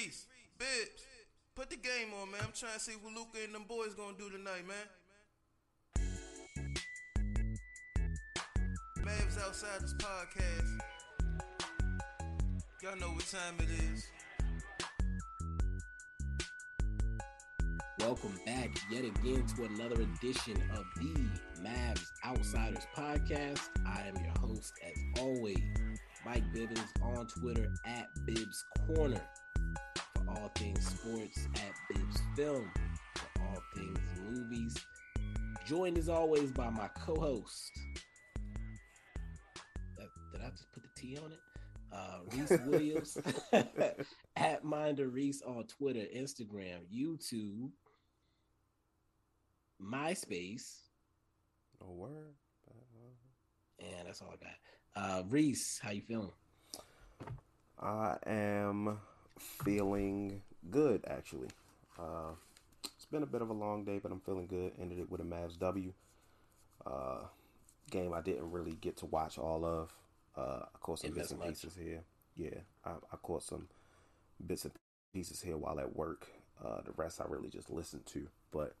Reese, 0.00 0.26
Bibbs, 0.58 1.04
put 1.54 1.68
the 1.68 1.76
game 1.76 2.08
on, 2.22 2.30
man. 2.30 2.40
I'm 2.42 2.52
trying 2.54 2.72
to 2.72 2.80
see 2.80 2.92
what 3.02 3.12
Luka 3.12 3.44
and 3.44 3.54
them 3.54 3.64
boys 3.68 3.94
gonna 3.94 4.16
do 4.16 4.30
tonight, 4.30 4.66
man. 4.66 4.86
Mavs 9.04 9.38
Outsiders 9.44 9.94
podcast. 9.98 10.80
Y'all 12.82 12.96
know 12.98 13.08
what 13.08 13.26
time 13.26 13.56
it 13.58 13.68
is. 13.92 14.06
Welcome 17.98 18.40
back 18.46 18.70
yet 18.90 19.04
again 19.04 19.44
to 19.56 19.64
another 19.64 20.00
edition 20.00 20.56
of 20.72 20.86
the 20.96 21.14
Mavs 21.60 22.06
Outsiders 22.24 22.86
podcast. 22.96 23.68
I 23.86 24.08
am 24.08 24.16
your 24.16 24.32
host, 24.40 24.72
as 24.82 25.20
always, 25.20 25.58
Mike 26.24 26.44
Bibbins 26.54 26.88
on 27.02 27.26
Twitter 27.26 27.70
at 27.84 28.06
Bibbs 28.26 28.64
Corner 28.86 29.20
all 30.30 30.50
things 30.54 30.86
sports, 30.86 31.46
at 31.54 31.72
Bibbs 31.88 32.20
Film 32.36 32.70
for 33.14 33.42
all 33.42 33.62
things 33.74 33.98
movies. 34.28 34.76
Joined 35.66 35.98
as 35.98 36.08
always 36.08 36.50
by 36.52 36.70
my 36.70 36.88
co-host. 36.88 37.70
Did 40.32 40.42
I 40.42 40.50
just 40.50 40.70
put 40.72 40.82
the 40.82 40.88
T 41.00 41.18
on 41.18 41.32
it? 41.32 41.38
Uh, 41.92 42.18
Reese 42.32 42.60
Williams 42.66 43.18
at 44.36 44.64
Minder 44.64 45.08
Reese 45.08 45.42
on 45.42 45.64
Twitter, 45.64 46.06
Instagram, 46.16 46.78
YouTube, 46.94 47.70
MySpace. 49.82 50.78
No 51.80 51.90
word. 51.90 52.34
And 53.80 54.06
that's 54.06 54.20
all 54.20 54.32
I 54.32 54.44
got. 54.44 55.10
Uh, 55.10 55.22
Reese, 55.28 55.80
how 55.82 55.90
you 55.90 56.02
feeling? 56.02 56.32
I 57.80 58.16
am 58.26 58.98
feeling 59.40 60.42
good, 60.70 61.04
actually. 61.08 61.48
Uh, 61.98 62.32
it's 62.84 63.06
been 63.06 63.22
a 63.22 63.26
bit 63.26 63.42
of 63.42 63.50
a 63.50 63.54
long 63.54 63.84
day, 63.84 63.98
but 63.98 64.12
I'm 64.12 64.20
feeling 64.20 64.46
good. 64.46 64.72
Ended 64.80 64.98
it 64.98 65.10
with 65.10 65.20
a 65.20 65.24
Mavs 65.24 65.58
W. 65.58 65.92
Uh, 66.86 67.22
game 67.90 68.14
I 68.14 68.20
didn't 68.20 68.50
really 68.50 68.76
get 68.80 68.96
to 68.98 69.06
watch 69.06 69.38
all 69.38 69.64
of. 69.64 69.92
Uh, 70.36 70.64
I 70.74 70.78
caught 70.80 71.00
some 71.00 71.10
bits 71.10 71.30
and 71.30 71.42
pieces 71.42 71.76
here. 71.76 72.02
Yeah, 72.36 72.60
I, 72.84 72.90
I, 72.90 73.16
caught 73.16 73.42
some 73.42 73.66
bits 74.46 74.64
and 74.64 74.72
pieces 75.12 75.42
here 75.42 75.56
while 75.56 75.80
at 75.80 75.94
work. 75.96 76.28
Uh, 76.64 76.80
the 76.82 76.92
rest 76.92 77.20
I 77.20 77.24
really 77.28 77.48
just 77.48 77.70
listened 77.70 78.06
to. 78.06 78.28
But 78.52 78.74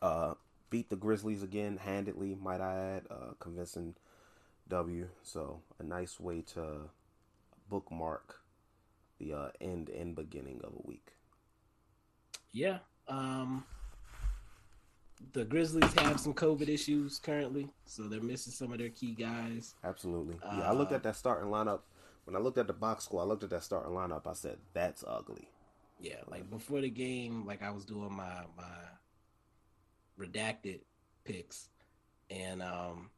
uh, 0.00 0.34
beat 0.70 0.88
the 0.88 0.96
Grizzlies 0.96 1.42
again 1.42 1.78
handedly, 1.78 2.36
might 2.40 2.60
I 2.60 2.96
add. 2.96 3.02
Uh, 3.10 3.32
convincing 3.40 3.94
W. 4.68 5.08
So 5.22 5.60
a 5.78 5.82
nice 5.82 6.20
way 6.20 6.42
to 6.54 6.90
bookmark 7.68 8.41
the 9.22 9.34
uh, 9.34 9.48
end 9.60 9.88
and 9.88 10.14
beginning 10.14 10.60
of 10.64 10.72
a 10.72 10.88
week. 10.88 11.12
Yeah. 12.52 12.78
Um, 13.08 13.64
the 15.32 15.44
Grizzlies 15.44 15.92
have 15.94 16.20
some 16.20 16.34
COVID 16.34 16.68
issues 16.68 17.18
currently, 17.18 17.68
so 17.84 18.04
they're 18.04 18.20
missing 18.20 18.52
some 18.52 18.72
of 18.72 18.78
their 18.78 18.88
key 18.88 19.12
guys. 19.12 19.74
Absolutely. 19.84 20.36
Yeah, 20.44 20.68
I 20.68 20.72
looked 20.72 20.92
at 20.92 21.02
that 21.04 21.16
starting 21.16 21.50
lineup. 21.50 21.80
When 22.24 22.36
I 22.36 22.38
looked 22.38 22.58
at 22.58 22.66
the 22.66 22.72
box 22.72 23.04
score, 23.04 23.22
I 23.22 23.24
looked 23.24 23.42
at 23.42 23.50
that 23.50 23.62
starting 23.62 23.92
lineup. 23.92 24.26
I 24.26 24.34
said, 24.34 24.58
"That's 24.72 25.04
ugly." 25.06 25.48
Yeah, 26.00 26.20
like 26.28 26.50
before 26.50 26.80
the 26.80 26.90
game, 26.90 27.46
like 27.46 27.62
I 27.62 27.70
was 27.70 27.84
doing 27.84 28.12
my 28.12 28.42
my 28.56 28.64
redacted 30.18 30.80
picks, 31.24 31.68
and 32.30 32.62
um, 32.62 33.10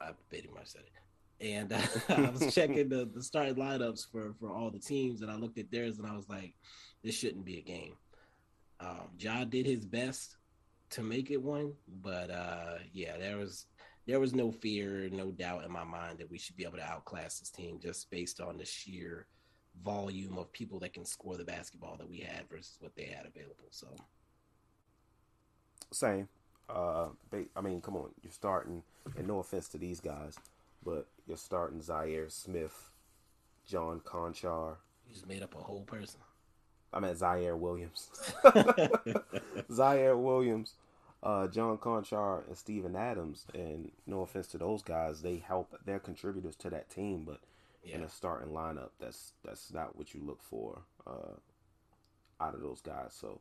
I 0.00 0.10
pretty 0.28 0.48
much 0.54 0.66
said 0.66 0.82
it. 0.82 1.03
And 1.40 1.72
uh, 1.72 1.80
I 2.08 2.30
was 2.30 2.54
checking 2.54 2.88
the, 2.88 3.08
the 3.12 3.22
starting 3.22 3.56
lineups 3.56 4.10
for 4.10 4.34
for 4.38 4.50
all 4.50 4.70
the 4.70 4.78
teams, 4.78 5.22
and 5.22 5.30
I 5.30 5.36
looked 5.36 5.58
at 5.58 5.70
theirs, 5.70 5.98
and 5.98 6.06
I 6.06 6.16
was 6.16 6.28
like, 6.28 6.54
"This 7.02 7.16
shouldn't 7.16 7.44
be 7.44 7.58
a 7.58 7.62
game." 7.62 7.96
Um, 8.80 9.10
Ja 9.18 9.44
did 9.44 9.66
his 9.66 9.84
best 9.84 10.36
to 10.90 11.02
make 11.02 11.30
it 11.30 11.42
one, 11.42 11.72
but 12.02 12.30
uh, 12.30 12.78
yeah, 12.92 13.16
there 13.18 13.36
was 13.36 13.66
there 14.06 14.20
was 14.20 14.34
no 14.34 14.52
fear, 14.52 15.08
no 15.10 15.30
doubt 15.30 15.64
in 15.64 15.72
my 15.72 15.84
mind 15.84 16.18
that 16.18 16.30
we 16.30 16.38
should 16.38 16.56
be 16.56 16.64
able 16.64 16.76
to 16.76 16.84
outclass 16.84 17.38
this 17.38 17.50
team 17.50 17.78
just 17.80 18.10
based 18.10 18.40
on 18.40 18.58
the 18.58 18.64
sheer 18.64 19.26
volume 19.82 20.38
of 20.38 20.52
people 20.52 20.78
that 20.78 20.92
can 20.92 21.04
score 21.04 21.36
the 21.36 21.44
basketball 21.44 21.96
that 21.96 22.08
we 22.08 22.20
had 22.20 22.48
versus 22.48 22.76
what 22.80 22.94
they 22.96 23.04
had 23.04 23.26
available. 23.26 23.68
So 23.70 23.88
same. 25.92 26.28
Uh, 26.68 27.08
I 27.56 27.60
mean, 27.60 27.80
come 27.80 27.96
on, 27.96 28.10
you're 28.22 28.32
starting, 28.32 28.82
and 29.16 29.26
no 29.26 29.38
offense 29.38 29.68
to 29.70 29.78
these 29.78 30.00
guys, 30.00 30.38
but 30.84 31.06
you're 31.26 31.36
starting 31.36 31.80
Zaire 31.80 32.28
Smith, 32.28 32.90
John 33.66 34.00
Konchar. 34.00 34.76
You 35.06 35.14
just 35.14 35.28
made 35.28 35.42
up 35.42 35.54
a 35.54 35.58
whole 35.58 35.82
person. 35.82 36.20
I 36.92 37.00
meant 37.00 37.18
Ziaire 37.18 37.58
Williams. 37.58 38.08
Ziaire 38.44 40.16
Williams, 40.16 40.74
uh, 41.22 41.48
John 41.48 41.76
Konchar, 41.78 42.46
and 42.46 42.56
Steven 42.56 42.94
Adams. 42.94 43.46
And 43.52 43.90
no 44.06 44.20
offense 44.20 44.46
to 44.48 44.58
those 44.58 44.82
guys, 44.82 45.22
they 45.22 45.38
help. 45.38 45.76
They're 45.84 45.98
contributors 45.98 46.54
to 46.56 46.70
that 46.70 46.90
team, 46.90 47.24
but 47.24 47.40
yeah. 47.82 47.96
in 47.96 48.02
a 48.02 48.08
starting 48.08 48.52
lineup, 48.52 48.90
that's 49.00 49.32
that's 49.44 49.72
not 49.72 49.96
what 49.96 50.14
you 50.14 50.22
look 50.24 50.42
for 50.42 50.82
uh, 51.06 51.34
out 52.40 52.54
of 52.54 52.62
those 52.62 52.80
guys. 52.80 53.16
So 53.18 53.40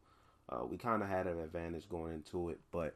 uh, 0.49 0.65
we 0.65 0.77
kind 0.77 1.03
of 1.03 1.09
had 1.09 1.27
an 1.27 1.39
advantage 1.39 1.87
going 1.87 2.13
into 2.13 2.49
it, 2.49 2.59
but 2.71 2.95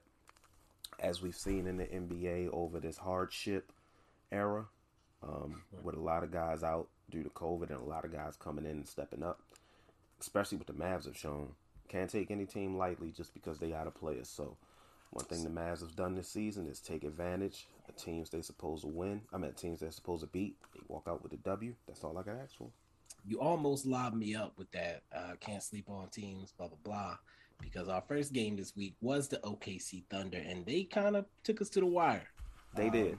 as 1.00 1.22
we've 1.22 1.36
seen 1.36 1.68
in 1.68 1.78
the 1.78 1.86
NBA 1.86 2.50
over 2.52 2.80
this 2.80 2.98
hardship 2.98 3.72
era, 4.32 4.66
um, 5.24 5.62
with 5.84 5.96
a 5.96 6.00
lot 6.00 6.24
of 6.24 6.32
guys 6.32 6.64
out 6.64 6.88
due 7.10 7.24
to 7.24 7.30
COVID 7.30 7.70
and 7.70 7.80
a 7.80 7.90
lot 7.90 8.06
of 8.06 8.12
guys 8.12 8.36
coming 8.36 8.66
in 8.66 8.72
and 8.72 8.88
stepping 8.88 9.24
up, 9.24 9.40
especially 10.20 10.58
what 10.58 10.68
the 10.68 10.74
Mavs 10.74 11.06
have 11.06 11.18
shown. 11.18 11.54
Can't 11.88 12.10
take 12.10 12.32
any 12.32 12.46
team 12.46 12.78
lightly 12.78 13.12
just 13.12 13.34
because 13.34 13.60
they 13.60 13.74
out 13.74 13.88
of 13.88 13.96
players. 13.96 14.28
So 14.28 14.58
one 15.12 15.26
thing 15.26 15.44
the 15.44 15.50
Mavs 15.50 15.80
have 15.80 15.96
done 15.96 16.16
this 16.16 16.28
season 16.28 16.68
is 16.68 16.80
take 16.80 17.04
advantage 17.04 17.68
of 17.88 17.96
teams 17.96 18.30
they're 18.30 18.42
supposed 18.42 18.82
to 18.82 18.88
win. 18.88 19.22
I 19.34 19.38
mean 19.38 19.54
teams 19.54 19.80
they're 19.80 19.92
supposed 19.92 20.22
to 20.22 20.28
beat. 20.28 20.56
They 20.74 20.82
walk 20.88 21.06
out 21.08 21.24
with 21.24 21.34
a 21.34 21.38
W. 21.38 21.74
That's 21.88 22.04
all 22.04 22.18
I 22.18 22.24
can 22.24 22.38
ask 22.42 22.58
for. 22.58 22.70
You 23.26 23.40
almost 23.40 23.86
lobbed 23.86 24.18
me 24.18 24.36
up 24.36 24.54
with 24.58 24.72
that. 24.72 25.04
Uh, 25.16 25.34
can't 25.40 25.64
sleep 25.64 25.90
on 25.90 26.10
teams. 26.10 26.54
Blah 26.58 26.68
blah 26.68 26.78
blah. 26.84 27.18
Because 27.60 27.90
our 27.90 28.04
first 28.08 28.34
game 28.34 28.56
this 28.56 28.76
week 28.76 28.94
was 29.02 29.30
the 29.30 29.38
OKC 29.38 30.04
Thunder, 30.12 30.38
and 30.38 30.64
they 30.66 30.84
kind 30.84 31.16
of 31.16 31.26
took 31.44 31.60
us 31.60 31.70
to 31.70 31.80
the 31.80 31.88
wire. 31.88 32.28
They 32.76 32.86
um, 32.86 32.92
did. 32.92 33.18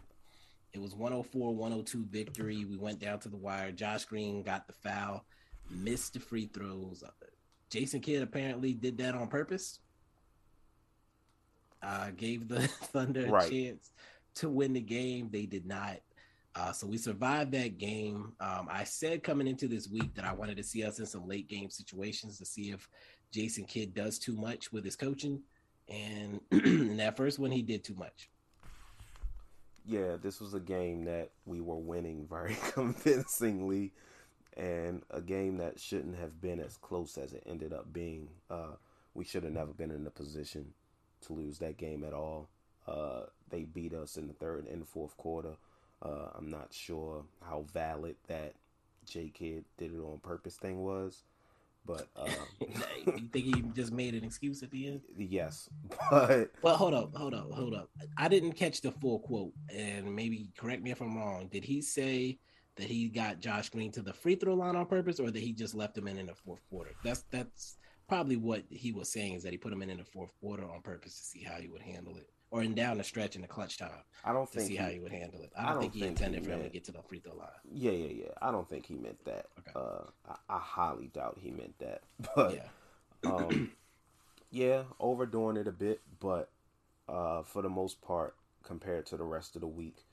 It 0.72 0.80
was 0.80 0.94
104 0.94 1.54
102 1.54 2.06
victory. 2.10 2.64
We 2.64 2.76
went 2.76 2.98
down 2.98 3.20
to 3.20 3.28
the 3.28 3.36
wire. 3.36 3.72
Josh 3.72 4.04
Green 4.04 4.42
got 4.42 4.66
the 4.66 4.74
foul 4.74 5.24
missed 5.70 6.14
the 6.14 6.20
free 6.20 6.46
throws. 6.46 7.02
Jason 7.70 8.00
Kidd 8.00 8.22
apparently 8.22 8.72
did 8.72 8.98
that 8.98 9.14
on 9.14 9.28
purpose. 9.28 9.80
Uh, 11.82 12.10
gave 12.16 12.48
the 12.48 12.60
Thunder 12.68 13.26
a 13.26 13.30
right. 13.30 13.50
chance 13.50 13.92
to 14.36 14.48
win 14.48 14.72
the 14.72 14.80
game. 14.80 15.28
They 15.30 15.46
did 15.46 15.66
not. 15.66 15.98
Uh, 16.54 16.72
so 16.72 16.86
we 16.86 16.96
survived 16.96 17.52
that 17.52 17.78
game. 17.78 18.32
Um, 18.40 18.68
I 18.70 18.84
said 18.84 19.22
coming 19.22 19.46
into 19.46 19.68
this 19.68 19.88
week 19.88 20.14
that 20.14 20.24
I 20.24 20.32
wanted 20.32 20.56
to 20.56 20.64
see 20.64 20.82
us 20.82 20.98
in 20.98 21.06
some 21.06 21.28
late 21.28 21.48
game 21.48 21.70
situations 21.70 22.38
to 22.38 22.44
see 22.44 22.70
if 22.70 22.88
Jason 23.30 23.64
Kidd 23.64 23.94
does 23.94 24.18
too 24.18 24.34
much 24.34 24.72
with 24.72 24.84
his 24.84 24.96
coaching. 24.96 25.40
And 25.88 26.40
in 26.50 26.96
that 26.96 27.16
first 27.16 27.38
one, 27.38 27.50
he 27.50 27.62
did 27.62 27.84
too 27.84 27.94
much. 27.94 28.28
Yeah, 29.88 30.16
this 30.20 30.40
was 30.40 30.52
a 30.54 30.60
game 30.60 31.06
that 31.06 31.30
we 31.46 31.60
were 31.60 31.78
winning 31.78 32.26
very 32.28 32.56
convincingly 32.72 33.92
and 34.56 35.02
a 35.10 35.20
game 35.22 35.58
that 35.58 35.80
shouldn't 35.80 36.18
have 36.18 36.40
been 36.40 36.60
as 36.60 36.76
close 36.76 37.16
as 37.16 37.32
it 37.32 37.44
ended 37.46 37.72
up 37.72 37.92
being. 37.92 38.28
Uh, 38.50 38.76
we 39.14 39.24
should 39.24 39.44
have 39.44 39.52
never 39.52 39.72
been 39.72 39.90
in 39.90 40.06
a 40.06 40.10
position 40.10 40.74
to 41.22 41.32
lose 41.32 41.58
that 41.60 41.78
game 41.78 42.04
at 42.04 42.12
all. 42.12 42.48
Uh, 42.86 43.22
they 43.50 43.64
beat 43.64 43.94
us 43.94 44.16
in 44.16 44.28
the 44.28 44.34
third 44.34 44.66
and 44.66 44.86
fourth 44.88 45.16
quarter. 45.16 45.54
Uh, 46.02 46.28
I'm 46.36 46.50
not 46.50 46.72
sure 46.72 47.24
how 47.42 47.64
valid 47.72 48.16
that 48.28 48.54
J 49.06 49.30
Kidd 49.34 49.64
did 49.78 49.94
it 49.94 50.00
on 50.00 50.20
purpose 50.22 50.56
thing 50.56 50.84
was, 50.84 51.22
but 51.88 52.06
um, 52.16 52.28
you 53.16 53.28
think 53.32 53.46
he 53.46 53.62
just 53.74 53.90
made 53.92 54.14
an 54.14 54.22
excuse 54.22 54.62
at 54.62 54.70
the 54.70 54.86
end? 54.86 55.00
Yes, 55.16 55.68
but 56.10 56.50
well, 56.62 56.76
hold 56.76 56.94
up, 56.94 57.16
hold 57.16 57.34
up, 57.34 57.50
hold 57.50 57.74
up. 57.74 57.88
I 58.16 58.28
didn't 58.28 58.52
catch 58.52 58.80
the 58.82 58.92
full 58.92 59.18
quote, 59.18 59.52
and 59.74 60.14
maybe 60.14 60.50
correct 60.56 60.82
me 60.82 60.92
if 60.92 61.00
I'm 61.00 61.16
wrong. 61.16 61.48
Did 61.50 61.64
he 61.64 61.82
say 61.82 62.38
that 62.78 62.86
he 62.86 63.08
got 63.08 63.40
Josh 63.40 63.68
Green 63.70 63.90
to 63.92 64.02
the 64.02 64.12
free 64.12 64.36
throw 64.36 64.54
line 64.54 64.76
on 64.76 64.86
purpose, 64.86 65.18
or 65.18 65.30
that 65.30 65.42
he 65.42 65.52
just 65.52 65.74
left 65.74 65.98
him 65.98 66.06
in 66.06 66.18
in 66.18 66.26
the 66.26 66.34
fourth 66.34 66.60
quarter. 66.70 66.92
That's 67.02 67.24
that's 67.30 67.76
probably 68.08 68.36
what 68.36 68.62
he 68.70 68.92
was 68.92 69.12
saying 69.12 69.34
is 69.34 69.42
that 69.42 69.52
he 69.52 69.58
put 69.58 69.72
him 69.72 69.82
in 69.82 69.90
in 69.90 69.98
the 69.98 70.04
fourth 70.04 70.32
quarter 70.40 70.64
on 70.64 70.80
purpose 70.80 71.18
to 71.18 71.24
see 71.24 71.42
how 71.42 71.56
he 71.60 71.68
would 71.68 71.82
handle 71.82 72.16
it, 72.16 72.30
or 72.50 72.62
in 72.62 72.74
down 72.74 72.98
the 72.98 73.04
stretch 73.04 73.36
in 73.36 73.42
the 73.42 73.48
clutch 73.48 73.76
time. 73.78 73.90
I 74.24 74.32
don't 74.32 74.50
to 74.50 74.58
think 74.58 74.68
see 74.68 74.76
he, 74.76 74.82
how 74.82 74.88
he 74.88 74.98
would 74.98 75.12
handle 75.12 75.40
it. 75.40 75.52
I 75.56 75.62
don't, 75.62 75.68
I 75.68 75.72
don't 75.72 75.80
think 75.82 75.94
he 75.94 76.04
intended 76.04 76.40
he 76.40 76.46
for 76.46 76.52
him 76.52 76.62
to 76.62 76.68
get 76.68 76.84
to 76.84 76.92
the 76.92 77.02
free 77.02 77.20
throw 77.20 77.34
line. 77.34 77.48
Yeah, 77.70 77.92
yeah, 77.92 78.24
yeah. 78.24 78.32
I 78.40 78.50
don't 78.50 78.68
think 78.68 78.86
he 78.86 78.94
meant 78.94 79.22
that. 79.24 79.46
Okay. 79.58 79.72
Uh, 79.76 80.04
I, 80.28 80.56
I, 80.56 80.58
highly 80.58 81.08
doubt 81.08 81.38
he 81.40 81.50
meant 81.50 81.78
that. 81.78 82.02
But 82.34 82.54
yeah, 82.54 83.30
um, 83.30 83.72
yeah, 84.50 84.82
overdoing 84.98 85.56
it 85.56 85.68
a 85.68 85.72
bit, 85.72 86.00
but 86.20 86.50
uh, 87.08 87.42
for 87.42 87.62
the 87.62 87.68
most 87.68 88.00
part, 88.00 88.34
compared 88.62 89.06
to 89.06 89.16
the 89.16 89.24
rest 89.24 89.54
of 89.54 89.60
the 89.60 89.68
week, 89.68 90.04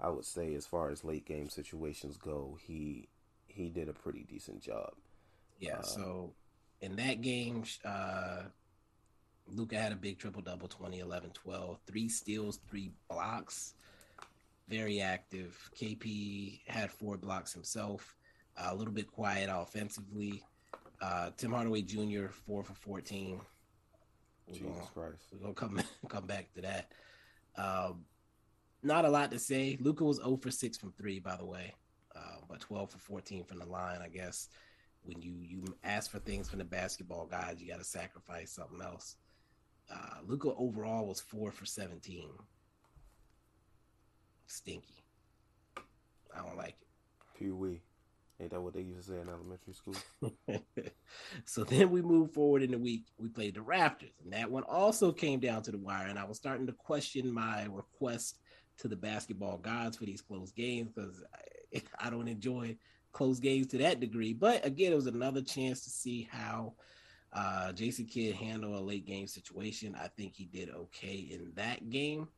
I 0.00 0.08
would 0.08 0.24
say 0.24 0.54
as 0.54 0.66
far 0.66 0.90
as 0.90 1.04
late 1.04 1.26
game 1.26 1.48
situations 1.48 2.16
go, 2.16 2.58
he 2.66 3.08
he 3.46 3.68
did 3.68 3.88
a 3.88 3.92
pretty 3.92 4.24
decent 4.28 4.62
job. 4.62 4.92
Yeah. 5.58 5.78
Uh, 5.78 5.82
so 5.82 6.32
in 6.80 6.96
that 6.96 7.20
game, 7.20 7.64
uh, 7.84 8.42
Luka 9.52 9.76
had 9.76 9.92
a 9.92 9.96
big 9.96 10.18
triple 10.18 10.42
double 10.42 10.68
20, 10.68 11.00
11, 11.00 11.30
12, 11.30 11.78
three 11.86 12.08
steals, 12.08 12.60
three 12.68 12.92
blocks. 13.08 13.74
Very 14.68 15.00
active. 15.00 15.58
KP 15.76 16.60
had 16.66 16.90
four 16.90 17.16
blocks 17.16 17.52
himself. 17.52 18.16
Uh, 18.56 18.68
a 18.70 18.74
little 18.74 18.92
bit 18.92 19.10
quiet 19.10 19.50
offensively. 19.52 20.42
Uh, 21.00 21.30
Tim 21.36 21.52
Hardaway 21.52 21.82
Jr. 21.82 22.26
four 22.28 22.62
for 22.62 22.74
14. 22.74 23.40
We're 24.46 24.54
Jesus 24.54 24.70
gonna, 24.70 24.86
Christ. 24.94 25.24
We're 25.32 25.40
gonna 25.40 25.54
come 25.54 25.80
come 26.08 26.26
back 26.26 26.52
to 26.54 26.60
that. 26.62 26.92
Um, 27.56 28.04
not 28.82 29.04
a 29.04 29.10
lot 29.10 29.30
to 29.30 29.38
say. 29.38 29.76
Luka 29.80 30.04
was 30.04 30.18
0 30.18 30.36
for 30.36 30.50
6 30.50 30.78
from 30.78 30.92
three, 30.92 31.18
by 31.18 31.36
the 31.36 31.44
way, 31.44 31.74
uh, 32.14 32.40
but 32.48 32.60
12 32.60 32.90
for 32.90 32.98
14 32.98 33.44
from 33.44 33.58
the 33.58 33.66
line. 33.66 34.00
I 34.02 34.08
guess 34.08 34.48
when 35.02 35.20
you 35.20 35.34
you 35.40 35.64
ask 35.84 36.10
for 36.10 36.18
things 36.18 36.48
from 36.48 36.58
the 36.58 36.64
basketball 36.64 37.26
guys, 37.26 37.60
you 37.60 37.68
got 37.68 37.78
to 37.78 37.84
sacrifice 37.84 38.52
something 38.52 38.80
else. 38.80 39.16
Uh, 39.92 40.18
Luka 40.26 40.52
overall 40.56 41.06
was 41.06 41.20
four 41.20 41.50
for 41.50 41.66
17. 41.66 42.28
Stinky. 44.46 45.04
I 46.34 46.42
don't 46.42 46.56
like 46.56 46.76
it. 46.80 47.38
Pee 47.38 47.50
wee. 47.50 47.82
Ain't 48.40 48.52
that 48.52 48.60
what 48.62 48.72
they 48.72 48.80
used 48.80 49.06
to 49.06 49.14
say 49.14 49.20
in 49.20 49.28
elementary 49.28 49.74
school? 49.74 49.96
so 51.44 51.62
then 51.62 51.90
we 51.90 52.00
moved 52.00 52.32
forward 52.32 52.62
in 52.62 52.70
the 52.70 52.78
week. 52.78 53.04
We 53.18 53.28
played 53.28 53.54
the 53.54 53.60
Raptors, 53.60 54.14
and 54.24 54.32
that 54.32 54.50
one 54.50 54.62
also 54.62 55.12
came 55.12 55.40
down 55.40 55.62
to 55.64 55.70
the 55.70 55.78
wire. 55.78 56.06
And 56.06 56.18
I 56.18 56.24
was 56.24 56.38
starting 56.38 56.66
to 56.66 56.72
question 56.72 57.30
my 57.30 57.66
request 57.70 58.38
to 58.78 58.88
the 58.88 58.96
basketball 58.96 59.58
gods 59.58 59.98
for 59.98 60.06
these 60.06 60.22
close 60.22 60.52
games 60.52 60.90
because 60.94 61.22
I, 61.74 61.82
I 62.06 62.10
don't 62.10 62.28
enjoy 62.28 62.76
close 63.12 63.40
games 63.40 63.66
to 63.68 63.78
that 63.78 64.00
degree. 64.00 64.32
But 64.32 64.64
again, 64.64 64.92
it 64.92 64.96
was 64.96 65.06
another 65.06 65.42
chance 65.42 65.84
to 65.84 65.90
see 65.90 66.26
how 66.30 66.74
uh, 67.32 67.72
Jason 67.72 68.06
Kidd 68.06 68.34
handled 68.34 68.74
a 68.74 68.80
late 68.80 69.06
game 69.06 69.26
situation. 69.26 69.96
I 70.00 70.08
think 70.08 70.34
he 70.34 70.44
did 70.46 70.70
okay 70.70 71.28
in 71.30 71.52
that 71.54 71.88
game. 71.90 72.28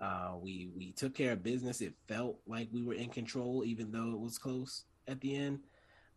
Uh, 0.00 0.32
we 0.40 0.68
we 0.76 0.92
took 0.92 1.14
care 1.14 1.32
of 1.32 1.42
business. 1.42 1.80
It 1.80 1.94
felt 2.06 2.38
like 2.46 2.68
we 2.72 2.82
were 2.82 2.94
in 2.94 3.08
control, 3.08 3.64
even 3.64 3.90
though 3.90 4.12
it 4.12 4.20
was 4.20 4.38
close 4.38 4.84
at 5.08 5.20
the 5.20 5.36
end. 5.36 5.60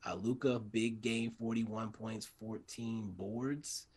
Uh, 0.06 0.16
Luka, 0.16 0.60
big 0.60 1.02
game, 1.02 1.32
41 1.40 1.92
points, 1.92 2.30
14 2.40 3.14
boards, 3.18 3.88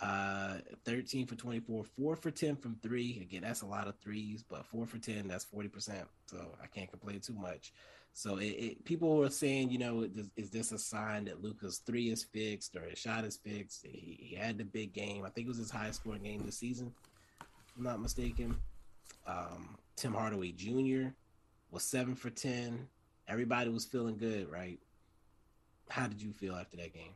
uh, 0.00 0.58
13 0.84 1.26
for 1.26 1.34
24, 1.36 1.84
4 1.84 2.16
for 2.16 2.30
10 2.30 2.56
from 2.56 2.76
three. 2.82 3.18
Again, 3.22 3.42
that's 3.42 3.62
a 3.62 3.66
lot 3.66 3.88
of 3.88 3.98
threes, 3.98 4.44
but 4.48 4.66
4 4.66 4.86
for 4.86 4.98
10, 4.98 5.26
that's 5.26 5.46
40%. 5.46 6.04
So 6.26 6.54
I 6.62 6.66
can't 6.66 6.90
complain 6.90 7.20
too 7.20 7.32
much. 7.32 7.72
So 8.18 8.38
it, 8.38 8.46
it, 8.46 8.84
people 8.84 9.16
were 9.16 9.30
saying, 9.30 9.70
you 9.70 9.78
know, 9.78 10.02
is, 10.02 10.28
is, 10.36 10.50
this 10.50 10.72
a 10.72 10.78
sign 10.78 11.26
that 11.26 11.40
Luka's 11.40 11.78
three 11.78 12.10
is 12.10 12.24
fixed 12.24 12.74
or 12.74 12.80
his 12.80 12.98
shot 12.98 13.22
is 13.22 13.36
fixed? 13.36 13.86
He, 13.86 14.18
he, 14.20 14.34
had 14.34 14.58
the 14.58 14.64
big 14.64 14.92
game. 14.92 15.24
I 15.24 15.28
think 15.28 15.46
it 15.46 15.50
was 15.50 15.58
his 15.58 15.70
highest 15.70 16.00
scoring 16.00 16.24
game 16.24 16.42
this 16.44 16.58
season, 16.58 16.92
I'm 17.76 17.84
not 17.84 18.00
mistaken. 18.00 18.56
Um, 19.24 19.78
Tim 19.94 20.12
Hardaway 20.12 20.50
Jr. 20.50 21.10
was 21.70 21.84
seven 21.84 22.16
for 22.16 22.28
10, 22.28 22.88
everybody 23.28 23.70
was 23.70 23.84
feeling 23.84 24.16
good, 24.16 24.50
right? 24.50 24.80
How 25.88 26.08
did 26.08 26.20
you 26.20 26.32
feel 26.32 26.56
after 26.56 26.76
that 26.78 26.92
game? 26.92 27.14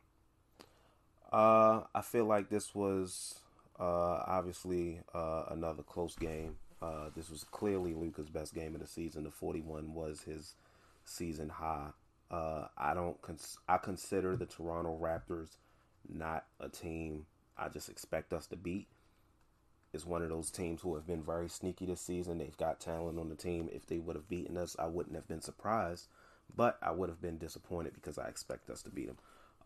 Uh, 1.33 1.81
I 1.93 2.01
feel 2.01 2.23
like 2.23 2.47
this 2.47 2.73
was 2.73 3.39
uh, 3.77 4.23
obviously 4.25 5.01
uh, 5.13 5.47
another 5.49 5.83
close 5.83 6.15
game. 6.15 6.55
Uh, 6.81 7.09
this 7.13 7.29
was 7.29 7.43
clearly 7.43 7.93
Luka's 7.93 8.29
best 8.29 8.53
game 8.53 8.73
of 8.73 8.79
the 8.79 8.87
season. 8.87 9.25
The 9.25 9.31
41 9.31 9.93
was 9.93 10.21
his 10.21 10.55
season 11.05 11.49
high. 11.49 11.89
Uh, 12.31 12.67
I 12.77 12.93
don't. 12.93 13.21
Cons- 13.21 13.59
I 13.67 13.77
consider 13.77 14.35
the 14.35 14.45
Toronto 14.45 14.97
Raptors 15.01 15.57
not 16.09 16.45
a 16.59 16.67
team 16.67 17.25
I 17.57 17.69
just 17.69 17.89
expect 17.89 18.33
us 18.33 18.47
to 18.47 18.55
beat. 18.55 18.87
It's 19.93 20.05
one 20.05 20.23
of 20.23 20.29
those 20.29 20.49
teams 20.49 20.81
who 20.81 20.95
have 20.95 21.05
been 21.05 21.21
very 21.21 21.47
sneaky 21.47 21.85
this 21.85 22.01
season. 22.01 22.39
They've 22.39 22.57
got 22.57 22.79
talent 22.79 23.19
on 23.19 23.29
the 23.29 23.35
team. 23.35 23.69
If 23.71 23.85
they 23.85 23.99
would 23.99 24.15
have 24.15 24.27
beaten 24.27 24.57
us, 24.57 24.75
I 24.79 24.87
wouldn't 24.87 25.15
have 25.15 25.27
been 25.27 25.41
surprised, 25.41 26.07
but 26.55 26.79
I 26.81 26.91
would 26.91 27.09
have 27.09 27.21
been 27.21 27.37
disappointed 27.37 27.93
because 27.93 28.17
I 28.17 28.27
expect 28.27 28.71
us 28.71 28.81
to 28.83 28.89
beat 28.89 29.07
them. 29.07 29.17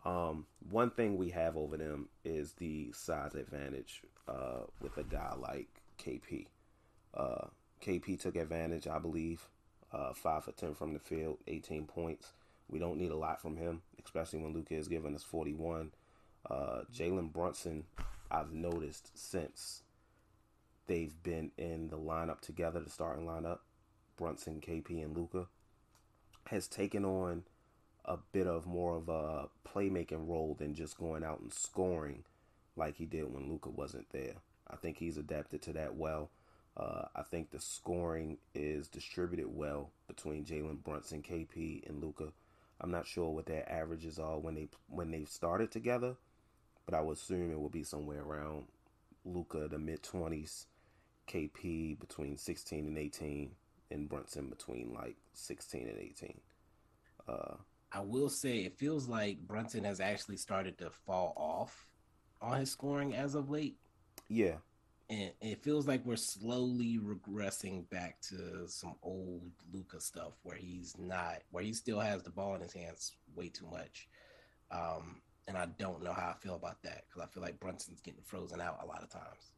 Um, 0.04 0.46
one 0.70 0.90
thing 0.90 1.16
we 1.16 1.30
have 1.30 1.56
over 1.56 1.76
them 1.76 2.08
is 2.24 2.52
the 2.52 2.92
size 2.92 3.34
advantage 3.34 4.02
uh, 4.28 4.64
with 4.82 4.96
a 4.98 5.02
guy 5.02 5.34
like 5.34 5.68
KP. 5.98 6.46
Uh, 7.14 7.46
KP 7.82 8.20
took 8.20 8.36
advantage, 8.36 8.86
I 8.86 8.98
believe. 8.98 9.48
Uh, 9.92 10.12
five 10.12 10.44
for 10.44 10.52
ten 10.52 10.74
from 10.74 10.92
the 10.92 10.98
field, 10.98 11.38
18 11.46 11.86
points. 11.86 12.32
We 12.68 12.78
don't 12.78 12.98
need 12.98 13.10
a 13.10 13.16
lot 13.16 13.40
from 13.40 13.56
him, 13.56 13.82
especially 14.04 14.40
when 14.40 14.52
Luka 14.52 14.74
is 14.74 14.88
giving 14.88 15.14
us 15.14 15.22
41. 15.22 15.92
Uh, 16.50 16.80
Jalen 16.94 17.32
Brunson, 17.32 17.84
I've 18.30 18.52
noticed 18.52 19.10
since 19.14 19.82
they've 20.86 21.14
been 21.22 21.52
in 21.56 21.88
the 21.88 21.96
lineup 21.96 22.40
together, 22.40 22.80
the 22.80 22.90
starting 22.90 23.24
lineup, 23.24 23.60
Brunson, 24.16 24.60
KP, 24.60 25.02
and 25.02 25.16
Luka, 25.16 25.46
has 26.48 26.68
taken 26.68 27.04
on 27.04 27.44
a 28.04 28.16
bit 28.32 28.46
of 28.46 28.66
more 28.66 28.96
of 28.96 29.08
a 29.08 29.48
playmaking 29.66 30.28
role 30.28 30.56
than 30.58 30.74
just 30.74 30.98
going 30.98 31.22
out 31.22 31.40
and 31.40 31.52
scoring 31.52 32.24
like 32.76 32.96
he 32.96 33.04
did 33.04 33.32
when 33.32 33.48
Luka 33.48 33.68
wasn't 33.68 34.10
there. 34.10 34.34
I 34.70 34.76
think 34.76 34.98
he's 34.98 35.18
adapted 35.18 35.62
to 35.62 35.72
that 35.74 35.96
well. 35.96 36.30
Uh, 36.78 37.06
I 37.16 37.22
think 37.22 37.50
the 37.50 37.58
scoring 37.60 38.38
is 38.54 38.88
distributed 38.88 39.48
well 39.48 39.90
between 40.06 40.44
Jalen 40.44 40.84
Brunson, 40.84 41.22
KP, 41.22 41.88
and 41.88 42.00
Luka. 42.00 42.28
I'm 42.80 42.92
not 42.92 43.06
sure 43.06 43.30
what 43.30 43.46
their 43.46 43.68
averages 43.70 44.18
are 44.20 44.38
when 44.38 44.54
they 44.54 44.68
when 44.88 45.10
they've 45.10 45.28
started 45.28 45.72
together, 45.72 46.14
but 46.86 46.94
I 46.94 47.00
would 47.00 47.16
assume 47.16 47.50
it 47.50 47.58
would 47.58 47.72
be 47.72 47.82
somewhere 47.82 48.22
around 48.22 48.66
Luka 49.24 49.66
the 49.66 49.78
mid 49.78 50.04
twenties, 50.04 50.66
KP 51.26 51.98
between 51.98 52.36
16 52.36 52.86
and 52.86 52.96
18, 52.96 53.50
and 53.90 54.08
Brunson 54.08 54.48
between 54.48 54.94
like 54.94 55.16
16 55.34 55.88
and 55.88 55.98
18. 55.98 56.40
Uh, 57.28 57.54
I 57.90 58.00
will 58.00 58.28
say 58.28 58.58
it 58.58 58.78
feels 58.78 59.08
like 59.08 59.38
Brunson 59.38 59.84
has 59.84 60.00
actually 60.00 60.36
started 60.36 60.78
to 60.78 60.90
fall 60.90 61.32
off 61.36 61.88
on 62.40 62.60
his 62.60 62.70
scoring 62.70 63.14
as 63.14 63.34
of 63.34 63.50
late. 63.50 63.76
Yeah. 64.28 64.56
And 65.10 65.32
it 65.40 65.62
feels 65.62 65.86
like 65.86 66.04
we're 66.04 66.16
slowly 66.16 66.98
regressing 66.98 67.88
back 67.88 68.20
to 68.28 68.68
some 68.68 68.94
old 69.02 69.50
Luka 69.72 70.00
stuff 70.00 70.32
where 70.42 70.56
he's 70.56 70.94
not, 70.98 71.38
where 71.50 71.64
he 71.64 71.72
still 71.72 71.98
has 71.98 72.22
the 72.22 72.30
ball 72.30 72.54
in 72.54 72.60
his 72.60 72.74
hands 72.74 73.12
way 73.34 73.48
too 73.48 73.66
much. 73.70 74.08
Um, 74.70 75.22
and 75.46 75.56
I 75.56 75.66
don't 75.78 76.02
know 76.02 76.12
how 76.12 76.34
I 76.36 76.42
feel 76.42 76.56
about 76.56 76.82
that 76.82 77.04
because 77.08 77.22
I 77.22 77.32
feel 77.32 77.42
like 77.42 77.58
Brunson's 77.58 78.02
getting 78.02 78.22
frozen 78.22 78.60
out 78.60 78.80
a 78.82 78.86
lot 78.86 79.02
of 79.02 79.08
times. 79.08 79.52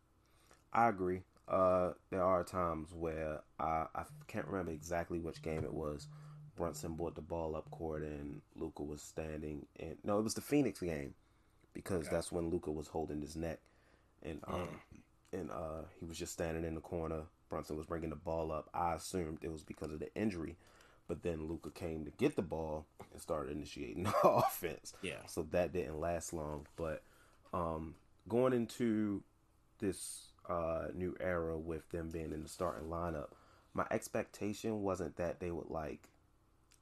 I 0.72 0.88
agree. 0.88 1.22
Uh, 1.48 1.94
there 2.10 2.22
are 2.22 2.44
times 2.44 2.94
where 2.94 3.40
I, 3.58 3.86
I 3.92 4.04
can't 4.28 4.46
remember 4.46 4.70
exactly 4.70 5.18
which 5.18 5.42
game 5.42 5.64
it 5.64 5.74
was. 5.74 6.06
Brunson 6.54 6.94
brought 6.94 7.16
the 7.16 7.22
ball 7.22 7.56
up 7.56 7.68
court 7.72 8.02
and 8.02 8.40
Luka 8.54 8.84
was 8.84 9.02
standing. 9.02 9.66
And 9.80 9.96
no, 10.04 10.20
it 10.20 10.22
was 10.22 10.34
the 10.34 10.40
Phoenix 10.40 10.78
game 10.78 11.14
because 11.74 12.06
okay. 12.06 12.14
that's 12.16 12.30
when 12.30 12.50
Luka 12.50 12.70
was 12.70 12.88
holding 12.88 13.20
his 13.20 13.36
neck, 13.36 13.58
and 14.22 14.40
um, 14.46 14.54
mm. 14.54 14.98
And 15.32 15.50
uh, 15.50 15.82
he 15.98 16.06
was 16.06 16.18
just 16.18 16.32
standing 16.32 16.64
in 16.64 16.74
the 16.74 16.80
corner. 16.80 17.22
Brunson 17.48 17.76
was 17.76 17.86
bringing 17.86 18.10
the 18.10 18.16
ball 18.16 18.52
up. 18.52 18.68
I 18.74 18.94
assumed 18.94 19.38
it 19.42 19.52
was 19.52 19.62
because 19.62 19.92
of 19.92 20.00
the 20.00 20.14
injury, 20.14 20.56
but 21.08 21.22
then 21.22 21.48
Luka 21.48 21.70
came 21.70 22.04
to 22.04 22.10
get 22.12 22.36
the 22.36 22.42
ball 22.42 22.86
and 23.12 23.20
started 23.20 23.56
initiating 23.56 24.02
the 24.22 24.28
offense. 24.28 24.92
Yeah. 25.02 25.26
So 25.26 25.46
that 25.50 25.72
didn't 25.72 26.00
last 26.00 26.32
long. 26.32 26.66
But 26.76 27.02
um, 27.52 27.94
going 28.28 28.52
into 28.52 29.22
this 29.78 30.28
uh, 30.48 30.88
new 30.94 31.16
era 31.20 31.58
with 31.58 31.88
them 31.90 32.10
being 32.10 32.32
in 32.32 32.42
the 32.42 32.48
starting 32.48 32.88
lineup, 32.88 33.30
my 33.74 33.86
expectation 33.90 34.82
wasn't 34.82 35.16
that 35.16 35.40
they 35.40 35.50
would 35.50 35.70
like 35.70 36.08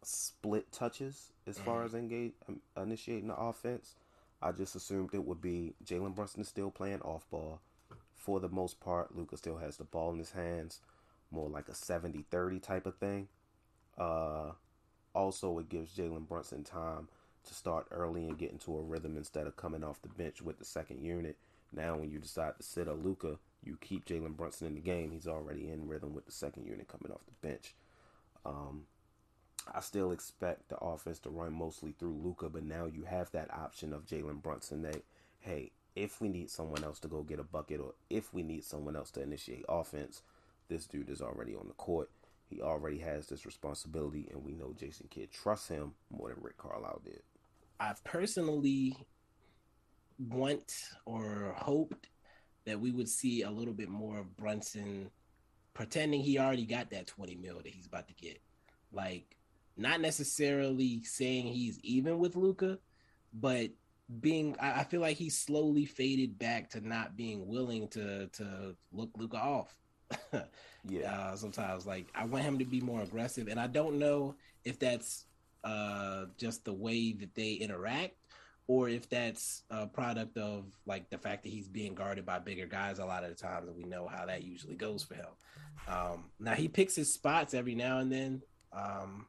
split 0.02 0.70
touches 0.72 1.32
as 1.46 1.58
far 1.58 1.78
mm-hmm. 1.78 1.86
as 1.86 1.94
engage 1.94 2.32
um, 2.48 2.60
initiating 2.76 3.28
the 3.28 3.36
offense. 3.36 3.94
I 4.40 4.52
just 4.52 4.76
assumed 4.76 5.10
it 5.12 5.24
would 5.24 5.40
be 5.40 5.74
Jalen 5.84 6.14
Brunson 6.14 6.42
is 6.42 6.48
still 6.48 6.70
playing 6.70 7.00
off 7.02 7.28
ball. 7.30 7.60
For 8.18 8.40
the 8.40 8.48
most 8.48 8.80
part, 8.80 9.16
Luka 9.16 9.36
still 9.36 9.56
has 9.58 9.76
the 9.76 9.84
ball 9.84 10.12
in 10.12 10.18
his 10.18 10.32
hands, 10.32 10.80
more 11.30 11.48
like 11.48 11.68
a 11.68 11.74
70 11.74 12.26
30 12.30 12.58
type 12.58 12.84
of 12.84 12.96
thing. 12.96 13.28
Uh, 13.96 14.52
also, 15.14 15.58
it 15.58 15.68
gives 15.68 15.96
Jalen 15.96 16.28
Brunson 16.28 16.64
time 16.64 17.08
to 17.46 17.54
start 17.54 17.86
early 17.90 18.24
and 18.26 18.36
get 18.38 18.52
into 18.52 18.76
a 18.76 18.82
rhythm 18.82 19.16
instead 19.16 19.46
of 19.46 19.56
coming 19.56 19.82
off 19.82 20.02
the 20.02 20.08
bench 20.08 20.42
with 20.42 20.58
the 20.58 20.64
second 20.64 21.02
unit. 21.02 21.36
Now, 21.72 21.96
when 21.96 22.10
you 22.10 22.18
decide 22.18 22.56
to 22.56 22.62
sit 22.62 22.88
a 22.88 22.92
Luka, 22.92 23.38
you 23.62 23.78
keep 23.80 24.04
Jalen 24.04 24.36
Brunson 24.36 24.66
in 24.66 24.74
the 24.74 24.80
game. 24.80 25.10
He's 25.12 25.26
already 25.26 25.70
in 25.70 25.88
rhythm 25.88 26.12
with 26.12 26.26
the 26.26 26.32
second 26.32 26.66
unit 26.66 26.88
coming 26.88 27.12
off 27.12 27.24
the 27.26 27.46
bench. 27.46 27.74
Um, 28.44 28.86
I 29.72 29.80
still 29.80 30.12
expect 30.12 30.68
the 30.68 30.78
offense 30.78 31.18
to 31.20 31.30
run 31.30 31.52
mostly 31.52 31.94
through 31.98 32.20
Luka, 32.22 32.48
but 32.48 32.64
now 32.64 32.86
you 32.86 33.04
have 33.04 33.30
that 33.32 33.52
option 33.52 33.92
of 33.92 34.06
Jalen 34.06 34.42
Brunson 34.42 34.82
that, 34.82 35.02
hey, 35.40 35.72
if 35.98 36.20
we 36.20 36.28
need 36.28 36.48
someone 36.48 36.84
else 36.84 37.00
to 37.00 37.08
go 37.08 37.24
get 37.24 37.40
a 37.40 37.44
bucket 37.44 37.80
or 37.80 37.92
if 38.08 38.32
we 38.32 38.44
need 38.44 38.64
someone 38.64 38.94
else 38.94 39.10
to 39.10 39.20
initiate 39.20 39.64
offense, 39.68 40.22
this 40.68 40.86
dude 40.86 41.10
is 41.10 41.20
already 41.20 41.56
on 41.56 41.66
the 41.66 41.74
court. 41.74 42.08
He 42.48 42.62
already 42.62 42.98
has 42.98 43.26
this 43.26 43.44
responsibility, 43.44 44.28
and 44.30 44.44
we 44.44 44.52
know 44.52 44.72
Jason 44.78 45.08
Kidd 45.10 45.32
trusts 45.32 45.68
him 45.68 45.94
more 46.08 46.28
than 46.28 46.40
Rick 46.40 46.56
Carlisle 46.56 47.02
did. 47.04 47.20
I 47.80 47.94
personally 48.04 48.96
want 50.18 50.72
or 51.04 51.52
hoped 51.56 52.08
that 52.64 52.78
we 52.78 52.92
would 52.92 53.08
see 53.08 53.42
a 53.42 53.50
little 53.50 53.74
bit 53.74 53.88
more 53.88 54.20
of 54.20 54.36
Brunson 54.36 55.10
pretending 55.74 56.20
he 56.20 56.38
already 56.38 56.64
got 56.64 56.90
that 56.90 57.08
20 57.08 57.34
mil 57.34 57.56
that 57.56 57.66
he's 57.66 57.86
about 57.86 58.06
to 58.06 58.14
get. 58.14 58.40
Like, 58.92 59.36
not 59.76 60.00
necessarily 60.00 61.02
saying 61.02 61.46
he's 61.46 61.80
even 61.82 62.18
with 62.18 62.36
Luka, 62.36 62.78
but 63.32 63.70
being 64.20 64.56
I, 64.60 64.80
I 64.80 64.84
feel 64.84 65.00
like 65.00 65.16
he 65.16 65.30
slowly 65.30 65.84
faded 65.84 66.38
back 66.38 66.70
to 66.70 66.86
not 66.86 67.16
being 67.16 67.46
willing 67.46 67.88
to 67.88 68.28
to 68.28 68.74
look 68.92 69.10
Luka 69.16 69.36
off. 69.36 69.74
yeah. 70.88 71.12
Uh, 71.12 71.36
sometimes 71.36 71.86
like 71.86 72.06
I 72.14 72.24
want 72.24 72.44
him 72.44 72.58
to 72.58 72.64
be 72.64 72.80
more 72.80 73.02
aggressive, 73.02 73.48
and 73.48 73.60
I 73.60 73.66
don't 73.66 73.98
know 73.98 74.34
if 74.64 74.78
that's 74.78 75.26
uh 75.64 76.26
just 76.38 76.64
the 76.64 76.72
way 76.72 77.12
that 77.12 77.34
they 77.34 77.54
interact 77.54 78.14
or 78.68 78.88
if 78.88 79.08
that's 79.08 79.62
a 79.70 79.86
product 79.86 80.36
of 80.36 80.66
like 80.86 81.08
the 81.10 81.18
fact 81.18 81.42
that 81.42 81.48
he's 81.48 81.68
being 81.68 81.94
guarded 81.94 82.24
by 82.24 82.38
bigger 82.38 82.66
guys 82.66 82.98
a 82.98 83.04
lot 83.04 83.24
of 83.24 83.30
the 83.30 83.34
times, 83.34 83.66
and 83.66 83.76
we 83.76 83.84
know 83.84 84.06
how 84.06 84.26
that 84.26 84.44
usually 84.44 84.76
goes 84.76 85.02
for 85.02 85.14
him. 85.14 85.26
Um, 85.88 86.24
now 86.38 86.54
he 86.54 86.68
picks 86.68 86.94
his 86.94 87.12
spots 87.12 87.54
every 87.54 87.74
now 87.74 87.98
and 87.98 88.12
then 88.12 88.42
um, 88.72 89.26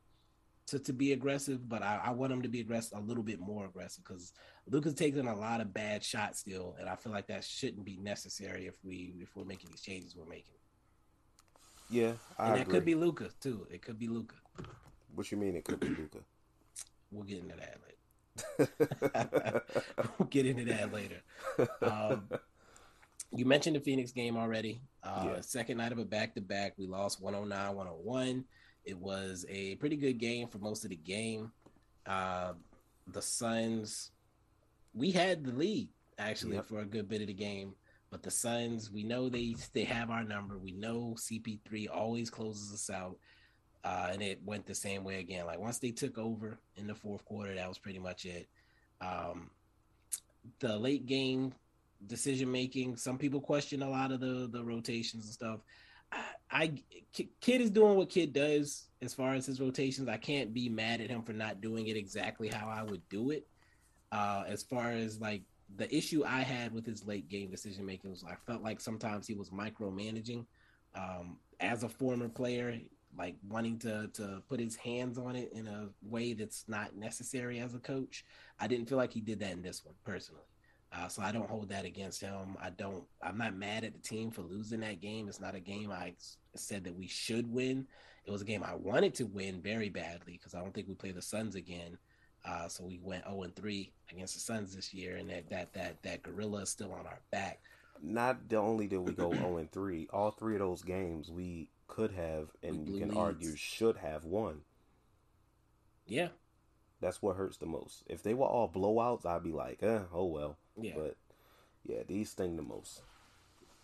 to 0.69 0.79
to 0.79 0.93
be 0.93 1.13
aggressive, 1.13 1.67
but 1.67 1.81
I, 1.83 2.01
I 2.05 2.11
want 2.11 2.33
him 2.33 2.41
to 2.41 2.49
be 2.49 2.61
aggressive 2.61 2.97
a 2.97 3.01
little 3.01 3.23
bit 3.23 3.39
more 3.39 3.65
aggressive 3.65 4.03
because 4.03 4.33
Luka's 4.67 4.93
taking 4.93 5.27
a 5.27 5.35
lot 5.35 5.61
of 5.61 5.73
bad 5.73 6.03
shots 6.03 6.39
still, 6.39 6.75
and 6.79 6.89
I 6.89 6.95
feel 6.95 7.11
like 7.11 7.27
that 7.27 7.43
shouldn't 7.43 7.85
be 7.85 7.97
necessary 7.97 8.67
if 8.67 8.75
we 8.83 9.15
if 9.19 9.35
we're 9.35 9.45
making 9.45 9.69
these 9.71 9.81
changes 9.81 10.15
we're 10.15 10.25
making. 10.25 10.55
Yeah, 11.89 12.13
I 12.38 12.47
and 12.47 12.55
that 12.55 12.61
agree. 12.61 12.73
could 12.73 12.85
be 12.85 12.95
Luka 12.95 13.29
too. 13.39 13.67
It 13.71 13.81
could 13.81 13.99
be 13.99 14.07
Luka. 14.07 14.35
What 15.15 15.31
you 15.31 15.38
mean? 15.38 15.55
It 15.55 15.65
could 15.65 15.79
be 15.79 15.89
Luka. 15.89 16.19
We'll 17.11 17.23
get 17.23 17.39
into 17.39 17.55
that 17.55 17.77
later. 18.59 19.63
we'll 20.19 20.27
get 20.27 20.45
into 20.45 20.63
that 20.65 20.93
later. 20.93 21.23
Um, 21.81 22.29
you 23.31 23.45
mentioned 23.45 23.75
the 23.75 23.79
Phoenix 23.79 24.11
game 24.11 24.38
already. 24.38 24.81
Uh, 25.03 25.23
yeah. 25.25 25.41
Second 25.41 25.77
night 25.77 25.91
of 25.91 25.97
a 25.97 26.05
back 26.05 26.35
to 26.35 26.41
back. 26.41 26.73
We 26.77 26.85
lost 26.88 27.21
109 27.21 27.75
101. 27.75 28.45
It 28.86 28.98
was 28.98 29.45
a 29.50 29.75
pretty 29.75 29.98
good 29.98 30.17
game 30.17 30.48
for 30.48 30.57
most 30.57 30.83
of 30.83 30.89
the 30.89 30.95
game. 30.95 31.51
Uh, 32.05 32.53
the 33.07 33.21
Suns, 33.21 34.12
we 34.93 35.12
had 35.12 35.43
the 35.43 35.51
lead 35.51 35.89
actually 36.17 36.55
yep. 36.55 36.65
for 36.65 36.79
a 36.79 36.86
good 36.86 37.07
bit 37.07 37.21
of 37.21 37.27
the 37.27 37.33
game. 37.33 37.74
But 38.12 38.24
the 38.24 38.31
Suns, 38.31 38.91
we 38.91 39.03
know 39.03 39.29
they 39.29 39.55
they 39.74 39.83
have 39.83 40.09
our 40.09 40.24
number. 40.24 40.57
We 40.57 40.71
know 40.71 41.15
CP3 41.17 41.88
always 41.93 42.29
closes 42.29 42.74
us 42.74 42.89
out. 42.89 43.17
Uh, 43.83 44.09
and 44.12 44.21
it 44.21 44.41
went 44.43 44.65
the 44.65 44.75
same 44.75 45.03
way 45.03 45.19
again. 45.19 45.45
Like 45.45 45.59
once 45.59 45.77
they 45.79 45.91
took 45.91 46.17
over 46.17 46.59
in 46.75 46.88
the 46.88 46.95
fourth 46.95 47.24
quarter, 47.24 47.55
that 47.55 47.67
was 47.67 47.77
pretty 47.77 48.00
much 48.00 48.25
it. 48.25 48.50
Um, 49.00 49.51
the 50.59 50.77
late 50.77 51.05
game 51.05 51.53
decision 52.07 52.51
making, 52.51 52.98
some 52.98 53.17
people 53.17 53.39
question 53.39 53.81
a 53.81 53.89
lot 53.89 54.12
of 54.12 54.19
the 54.19 54.50
the 54.51 54.63
rotations 54.63 55.25
and 55.25 55.33
stuff. 55.33 55.59
I, 56.51 56.74
Kidd 57.41 57.62
is 57.62 57.70
doing 57.70 57.96
what 57.96 58.10
Kidd 58.10 58.34
does 58.34 58.89
as 59.01 59.13
far 59.13 59.34
as 59.34 59.46
his 59.46 59.60
rotations. 59.60 60.08
I 60.08 60.18
can't 60.18 60.53
be 60.53 60.70
mad 60.70 61.01
at 61.01 61.10
him 61.10 61.22
for 61.22 61.34
not 61.34 61.62
doing 61.62 61.88
it 61.88 61.96
exactly 61.96 62.48
how 62.48 62.68
I 62.68 62.84
would 62.84 63.08
do 63.10 63.32
it. 63.32 63.48
Uh, 64.12 64.44
as 64.48 64.63
far 64.63 64.91
as 64.91 65.20
like 65.20 65.44
the 65.77 65.94
issue 65.96 66.24
I 66.25 66.41
had 66.41 66.74
with 66.74 66.86
his 66.86 67.06
late 67.06 67.29
game 67.29 67.51
decision 67.51 67.86
making 67.86 68.10
was 68.10 68.24
I 68.24 68.36
felt 68.48 68.63
like 68.63 68.82
sometimes 68.82 69.27
he 69.27 69.36
was 69.36 69.51
micromanaging. 69.51 70.46
Um, 70.96 71.38
as 71.60 71.84
a 71.84 71.89
former 71.89 72.27
player, 72.27 72.79
like 73.18 73.36
wanting 73.48 73.77
to 73.79 74.08
to 74.13 74.41
put 74.48 74.60
his 74.60 74.75
hands 74.75 75.18
on 75.18 75.36
it 75.36 75.51
in 75.53 75.68
a 75.68 75.89
way 76.01 76.34
that's 76.34 76.65
not 76.68 76.96
necessary 76.96 77.60
as 77.60 77.75
a 77.75 77.79
coach. 77.79 78.25
I 78.60 78.68
didn't 78.68 78.88
feel 78.89 78.98
like 78.98 79.13
he 79.13 79.22
did 79.22 79.39
that 79.41 79.51
in 79.51 79.62
this 79.62 79.86
one 79.86 79.96
personally. 80.03 80.44
Uh, 80.91 81.08
so 81.08 81.22
I 81.22 81.32
don't 81.32 81.50
hold 81.50 81.70
that 81.70 81.86
against 81.86 82.22
him. 82.22 82.58
I 82.60 82.72
don't. 82.72 83.03
I'm 83.22 83.38
not 83.38 83.56
mad 83.56 83.84
at 83.84 83.94
the 83.94 84.00
team 84.00 84.32
for 84.32 84.41
losing 84.41 84.79
that 84.79 85.01
game. 85.01 85.27
It's 85.27 85.39
not 85.39 85.53
a 85.53 85.60
game 85.60 85.91
I 85.91 86.15
said 86.56 86.84
that 86.86 86.96
we 86.96 87.08
should 87.08 87.51
win. 87.51 87.88
It 88.25 88.32
was 88.32 88.41
a 88.41 88.46
game 88.46 88.63
I 88.63 88.75
wanted 88.75 89.13
to 89.15 89.25
win 89.25 89.62
very 89.62 89.89
badly 89.89 90.34
because 90.34 90.53
I 90.53 90.60
don't 90.60 90.74
think 90.74 90.88
we 90.88 90.96
play 90.96 91.12
the 91.12 91.22
Suns 91.22 91.56
again. 91.56 91.98
Uh, 92.46 92.68
so 92.68 92.86
we 92.86 93.00
went 93.03 93.25
0 93.25 93.44
and 93.44 93.56
3 93.56 93.91
against 94.12 94.34
the 94.36 94.39
Suns 94.39 94.75
this 94.75 94.94
year, 94.94 95.18
and 95.18 95.29
that 95.29 95.50
that 95.50 95.74
that 95.74 96.01
that 96.03 96.24
gorilla 96.24 96.62
is 96.62 96.70
still 96.70 96.94
on 96.94 97.06
our 97.06 97.20
back. 97.32 97.60
Not 98.01 98.38
only 98.53 98.88
did 98.88 99.00
we 99.00 99.12
go 99.12 99.34
0 99.34 99.58
and 99.58 99.72
3, 99.72 100.08
all 100.13 100.32
three 100.32 100.56
of 100.56 100.60
those 100.60 100.82
games 100.82 101.29
we 101.29 101.70
could 101.88 102.12
have, 102.12 102.50
and 102.63 102.88
you 102.88 103.00
can 103.00 103.10
leads. 103.10 103.18
argue 103.18 103.56
should 103.56 103.98
have 103.98 104.24
won. 104.24 104.62
Yeah, 106.06 106.29
that's 107.01 107.22
what 107.22 107.36
hurts 107.36 107.58
the 107.58 107.65
most. 107.65 108.03
If 108.08 108.24
they 108.24 108.34
were 108.34 108.46
all 108.48 108.70
blowouts, 108.70 109.25
I'd 109.25 109.44
be 109.44 109.51
like, 109.51 109.84
eh, 109.84 110.00
oh 110.13 110.25
well. 110.25 110.58
Yeah. 110.79 110.94
But 110.96 111.18
yeah, 111.86 112.03
these 112.08 112.32
sting 112.32 112.56
the 112.56 112.62
most. 112.62 113.01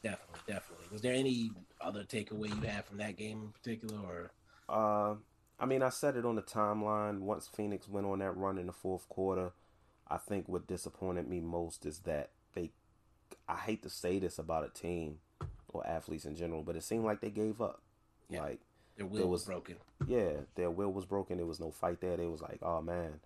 Definitely, 0.05 0.39
definitely. 0.45 0.85
Was 0.91 1.01
there 1.01 1.13
any 1.13 1.49
other 1.81 2.03
takeaway 2.03 2.49
you 2.49 2.61
had 2.61 2.85
from 2.85 2.97
that 2.97 3.17
game 3.17 3.41
in 3.41 3.49
particular, 3.49 3.97
or? 4.05 4.31
Uh, 4.69 5.15
I 5.59 5.65
mean, 5.65 5.81
I 5.81 5.89
said 5.89 6.15
it 6.15 6.25
on 6.25 6.35
the 6.35 6.43
timeline. 6.43 7.21
Once 7.21 7.47
Phoenix 7.47 7.89
went 7.89 8.05
on 8.05 8.19
that 8.19 8.37
run 8.37 8.59
in 8.59 8.67
the 8.67 8.71
fourth 8.71 9.09
quarter, 9.09 9.53
I 10.07 10.17
think 10.17 10.47
what 10.47 10.67
disappointed 10.67 11.27
me 11.27 11.39
most 11.39 11.87
is 11.87 11.99
that 11.99 12.29
they. 12.53 12.69
I 13.49 13.55
hate 13.55 13.81
to 13.81 13.89
say 13.89 14.19
this 14.19 14.37
about 14.37 14.63
a 14.63 14.69
team 14.69 15.17
or 15.69 15.85
athletes 15.87 16.25
in 16.25 16.35
general, 16.35 16.61
but 16.61 16.75
it 16.75 16.83
seemed 16.83 17.03
like 17.03 17.21
they 17.21 17.31
gave 17.31 17.59
up. 17.59 17.81
Yeah. 18.29 18.41
Like 18.43 18.59
their 18.97 19.07
will 19.07 19.27
was, 19.27 19.41
was 19.41 19.45
broken. 19.45 19.77
Yeah, 20.05 20.33
their 20.53 20.69
will 20.69 20.93
was 20.93 21.05
broken. 21.05 21.37
There 21.37 21.47
was 21.47 21.59
no 21.59 21.71
fight 21.71 21.99
there. 21.99 22.15
They 22.15 22.27
was 22.27 22.43
like, 22.43 22.59
oh 22.61 22.79
man, 22.79 23.21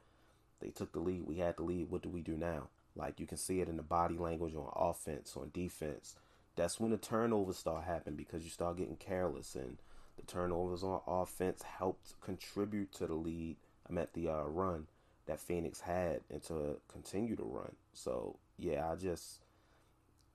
they 0.61 0.69
took 0.69 0.93
the 0.93 0.99
lead. 0.99 1.27
We 1.27 1.39
had 1.39 1.57
the 1.57 1.63
lead. 1.63 1.89
What 1.89 2.03
do 2.03 2.09
we 2.09 2.21
do 2.21 2.37
now? 2.37 2.69
Like 2.95 3.19
you 3.19 3.27
can 3.27 3.37
see 3.37 3.59
it 3.59 3.67
in 3.67 3.75
the 3.75 3.83
body 3.83 4.17
language 4.17 4.55
on 4.55 4.71
offense, 4.73 5.35
on 5.35 5.51
defense. 5.53 6.15
That's 6.59 6.77
when 6.77 6.91
the 6.91 6.97
turnovers 6.97 7.57
start 7.57 7.85
happening 7.85 8.17
because 8.17 8.43
you 8.43 8.49
start 8.49 8.75
getting 8.75 8.97
careless, 8.97 9.55
and 9.55 9.77
the 10.17 10.23
turnovers 10.23 10.83
on 10.83 10.99
offense 11.07 11.61
helped 11.63 12.19
contribute 12.19 12.91
to 12.95 13.07
the 13.07 13.13
lead. 13.13 13.55
I 13.89 13.93
meant 13.93 14.11
the 14.11 14.27
uh, 14.27 14.43
run 14.43 14.87
that 15.25 15.39
Phoenix 15.39 15.79
had 15.79 16.19
and 16.29 16.43
to 16.43 16.75
continue 16.91 17.37
to 17.37 17.43
run. 17.43 17.71
So 17.93 18.35
yeah, 18.57 18.91
I 18.91 18.95
just 18.95 19.39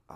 uh, 0.08 0.14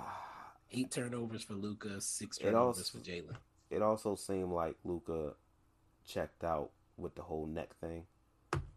eight 0.73 0.91
turnovers 0.91 1.43
for 1.43 1.53
Luka, 1.53 2.01
six 2.01 2.39
turnovers 2.39 2.79
also, 2.79 2.99
for 2.99 3.05
Jalen 3.05 3.37
it 3.69 3.83
also 3.83 4.15
seemed 4.15 4.53
like 4.53 4.77
Luka 4.85 5.35
checked 6.07 6.43
out 6.43 6.71
with 6.97 7.17
the 7.17 7.23
whole 7.23 7.45
neck 7.45 7.75
thing. 7.83 8.05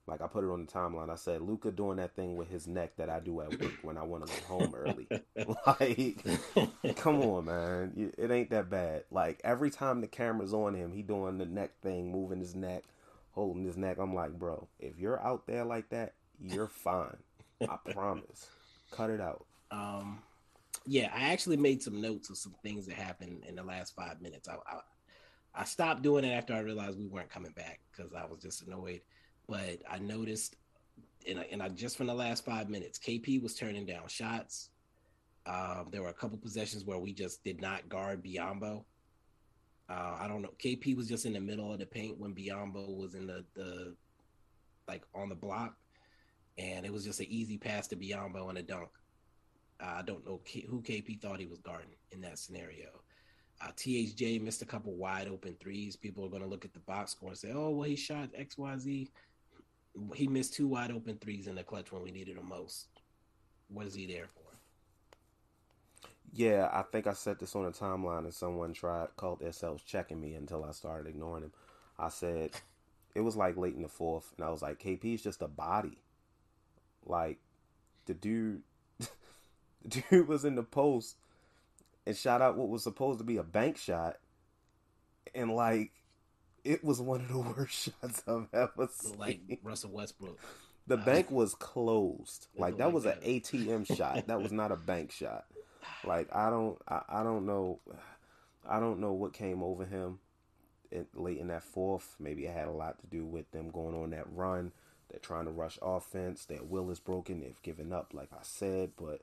Like 0.08 0.22
I 0.22 0.28
put 0.28 0.44
it 0.44 0.50
on 0.50 0.66
the 0.66 0.72
timeline. 0.72 1.10
I 1.10 1.16
said 1.16 1.42
Luka 1.42 1.72
doing 1.72 1.98
that 1.98 2.16
thing 2.16 2.36
with 2.36 2.50
his 2.50 2.68
neck 2.68 2.98
that 2.98 3.10
I 3.10 3.20
do 3.20 3.42
at 3.42 3.60
work 3.62 3.74
when 3.84 3.98
I 3.98 4.04
want 4.04 4.28
to 4.28 4.42
go 4.42 4.48
home 4.48 4.76
early. 4.76 5.08
like, 6.86 6.96
come 6.98 7.22
on, 7.22 7.46
man, 7.46 8.12
it 8.18 8.32
ain't 8.32 8.50
that 8.50 8.70
bad. 8.70 9.04
Like 9.12 9.40
every 9.44 9.70
time 9.70 10.02
the 10.02 10.08
camera's 10.08 10.54
on 10.54 10.74
him, 10.74 10.92
he 10.92 11.02
doing 11.02 11.38
the 11.38 11.46
neck 11.46 11.72
thing, 11.82 12.12
moving 12.12 12.40
his 12.40 12.56
neck, 12.56 12.84
holding 13.32 13.64
his 13.64 13.78
neck. 13.78 13.98
I'm 14.00 14.16
like, 14.16 14.38
bro, 14.38 14.68
if 14.80 15.00
you're 15.00 15.22
out 15.22 15.48
there 15.48 15.66
like 15.66 15.90
that, 15.90 16.14
you're 16.40 16.68
fine. 16.68 17.18
I 17.62 17.78
promise. 17.92 18.48
Cut 18.92 19.10
it 19.10 19.22
out. 19.22 19.46
Um, 19.70 20.20
yeah, 20.86 21.12
I 21.16 21.32
actually 21.32 21.58
made 21.58 21.82
some 21.82 22.02
notes 22.02 22.30
of 22.30 22.38
some 22.38 22.56
things 22.64 22.88
that 22.88 22.96
happened 22.96 23.44
in 23.48 23.56
the 23.56 23.64
last 23.64 23.96
five 23.96 24.22
minutes. 24.22 24.50
I, 24.50 24.56
I, 24.56 24.80
I 25.54 25.64
stopped 25.66 26.02
doing 26.02 26.24
it 26.24 26.32
after 26.32 26.54
I 26.54 26.60
realized 26.60 26.98
we 26.98 27.08
weren't 27.08 27.30
coming 27.30 27.52
back 27.52 27.80
because 27.92 28.14
I 28.14 28.26
was 28.26 28.42
just 28.42 28.64
annoyed. 28.64 29.02
But 29.52 29.82
I 29.92 30.00
noticed, 30.00 30.56
and 31.28 31.42
I, 31.42 31.48
and 31.52 31.62
I 31.62 31.68
just 31.68 31.98
from 31.98 32.08
the 32.08 32.14
last 32.14 32.46
five 32.46 32.70
minutes, 32.70 32.98
KP 32.98 33.44
was 33.44 33.54
turning 33.54 33.86
down 33.86 34.08
shots. 34.08 34.70
Um, 35.46 35.90
there 35.92 36.02
were 36.02 36.08
a 36.08 36.14
couple 36.14 36.38
possessions 36.38 36.86
where 36.86 37.00
we 37.00 37.12
just 37.12 37.44
did 37.44 37.60
not 37.60 37.90
guard 37.90 38.24
Biyombo. 38.24 38.86
Uh, 39.90 40.18
I 40.18 40.30
don't 40.30 40.42
know. 40.42 40.54
KP 40.58 40.96
was 40.96 41.10
just 41.10 41.26
in 41.26 41.34
the 41.34 41.42
middle 41.42 41.74
of 41.74 41.80
the 41.80 41.86
paint 41.86 42.18
when 42.18 42.34
Biyombo 42.34 42.96
was 42.96 43.14
in 43.14 43.28
the 43.28 43.44
the 43.54 43.94
like 44.88 45.04
on 45.14 45.28
the 45.28 45.36
block, 45.36 45.76
and 46.58 46.86
it 46.86 46.94
was 46.94 47.04
just 47.04 47.20
an 47.20 47.28
easy 47.28 47.58
pass 47.58 47.90
to 47.90 47.98
Biyombo 47.98 48.48
and 48.48 48.58
a 48.58 48.64
dunk. 48.64 48.88
Uh, 49.82 49.96
I 49.98 50.02
don't 50.04 50.26
know 50.26 50.40
who 50.70 50.82
KP 50.82 51.22
thought 51.22 51.42
he 51.42 51.46
was 51.46 51.60
guarding 51.60 51.90
in 52.14 52.22
that 52.22 52.40
scenario. 52.40 52.88
Uh, 53.60 53.72
THJ 53.76 54.42
missed 54.42 54.62
a 54.62 54.66
couple 54.66 54.94
wide 54.94 55.28
open 55.28 55.58
threes. 55.60 55.98
People 55.98 56.24
are 56.24 56.30
going 56.30 56.42
to 56.42 56.48
look 56.48 56.64
at 56.64 56.74
the 56.74 56.80
box 56.80 57.12
score 57.12 57.30
and 57.30 57.38
say, 57.38 57.52
"Oh, 57.54 57.72
well, 57.72 57.90
he 57.90 57.98
shot 57.98 58.30
X, 58.34 58.58
Y, 58.58 58.78
Z." 58.78 59.12
He 60.16 60.28
missed 60.28 60.54
two 60.54 60.68
wide 60.68 60.92
open 60.92 61.18
threes 61.18 61.48
in 61.48 61.56
the 61.56 61.64
clutch 61.64 61.92
when 61.92 62.02
we 62.04 62.12
needed 62.12 62.38
him 62.38 62.48
most. 62.48 62.88
What 63.70 63.88
is 63.88 63.94
he 63.94 64.06
there 64.06 64.28
for? 64.28 64.42
Yeah, 66.34 66.70
I 66.72 66.84
think 66.84 67.08
I 67.08 67.14
said 67.14 67.40
this 67.40 67.56
on 67.56 67.66
the 67.66 67.72
timeline, 67.72 68.24
and 68.24 68.34
someone 68.34 68.74
tried 68.74 69.16
called 69.18 69.40
themselves 69.40 69.84
checking 69.84 70.22
me 70.22 70.34
until 70.34 70.64
I 70.64 70.72
started 70.72 71.10
ignoring 71.10 71.44
him. 71.44 71.52
I 72.00 72.10
said 72.10 72.52
it 73.16 73.22
was 73.22 73.36
like 73.36 73.58
late 73.58 73.76
in 73.76 73.82
the 73.82 73.90
fourth, 73.90 74.32
and 74.38 74.46
I 74.46 74.50
was 74.50 74.62
like, 74.62 74.80
KP 74.80 75.16
is 75.16 75.24
just 75.24 75.42
a 75.42 75.48
body." 75.48 75.98
Like 77.06 77.40
the 78.06 78.14
dude 78.14 78.62
the 79.00 80.04
dude 80.10 80.28
was 80.28 80.46
in 80.46 80.56
the 80.56 80.64
post 80.64 81.18
and 82.06 82.16
shot 82.16 82.42
out 82.42 82.58
what 82.58 82.70
was 82.70 82.84
supposed 82.84 83.20
to 83.20 83.26
be 83.26 83.38
a 83.38 83.44
bank 83.44 83.78
shot, 83.78 84.18
and 85.36 85.54
like 85.54 85.92
it 86.64 86.84
was 86.84 87.02
one 87.02 87.22
of 87.22 87.28
the 87.28 87.40
worst 87.58 87.74
shots 87.74 88.24
I've 88.28 88.48
ever 88.54 88.90
seen. 88.92 89.18
Like 89.18 89.60
Russell 89.64 89.92
Westbrook. 89.92 90.40
The 90.88 90.98
uh, 90.98 91.06
bank 91.06 91.32
was 91.32 91.56
closed. 91.56 92.48
Like 92.58 92.78
that 92.78 92.92
was 92.92 93.06
an 93.06 93.18
ATM 93.24 93.86
shot. 93.96 94.28
That 94.28 94.42
was 94.42 94.52
not 94.52 94.72
a 94.72 94.76
bank 94.76 95.12
shot. 95.12 95.46
Like 96.04 96.34
I 96.34 96.50
don't, 96.50 96.78
I, 96.88 97.02
I 97.10 97.24
don't 97.24 97.46
know, 97.46 97.80
I 98.68 98.80
don't 98.80 99.00
know 99.00 99.14
what 99.14 99.34
came 99.34 99.64
over 99.64 99.86
him 99.86 100.20
in, 100.92 101.06
late 101.14 101.38
in 101.38 101.48
that 101.48 101.64
fourth. 101.64 102.16
Maybe 102.20 102.46
it 102.46 102.54
had 102.54 102.68
a 102.68 102.72
lot 102.72 103.00
to 103.00 103.08
do 103.08 103.26
with 103.26 103.50
them 103.52 103.70
going 103.70 103.96
on 103.96 104.12
that 104.12 104.26
run. 104.34 104.72
They're 105.10 105.20
trying 105.20 105.46
to 105.46 105.52
rush 105.52 105.78
offense. 105.82 106.46
Their 106.46 106.64
will 106.64 106.90
is 106.90 107.00
broken. 107.00 107.42
They've 107.42 107.62
given 107.62 107.92
up, 107.92 108.14
like 108.14 108.30
I 108.32 108.44
said. 108.44 108.92
But 108.98 109.22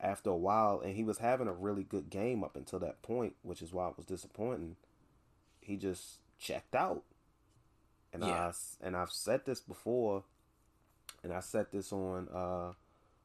after 0.00 0.30
a 0.30 0.36
while, 0.36 0.80
and 0.80 0.94
he 0.94 1.02
was 1.02 1.18
having 1.18 1.48
a 1.48 1.52
really 1.52 1.82
good 1.82 2.10
game 2.10 2.44
up 2.44 2.56
until 2.56 2.78
that 2.80 3.02
point, 3.02 3.34
which 3.42 3.62
is 3.62 3.72
why 3.72 3.88
it 3.88 3.96
was 3.96 4.06
disappointing. 4.06 4.76
He 5.60 5.76
just 5.76 6.18
checked 6.38 6.74
out. 6.74 7.02
And 8.12 8.22
yeah. 8.22 8.50
I 8.50 8.86
and 8.86 8.96
I've 8.96 9.10
said 9.10 9.44
this 9.44 9.60
before, 9.60 10.24
and 11.22 11.32
I 11.32 11.40
said 11.40 11.66
this 11.72 11.92
on 11.92 12.28
uh, 12.28 12.72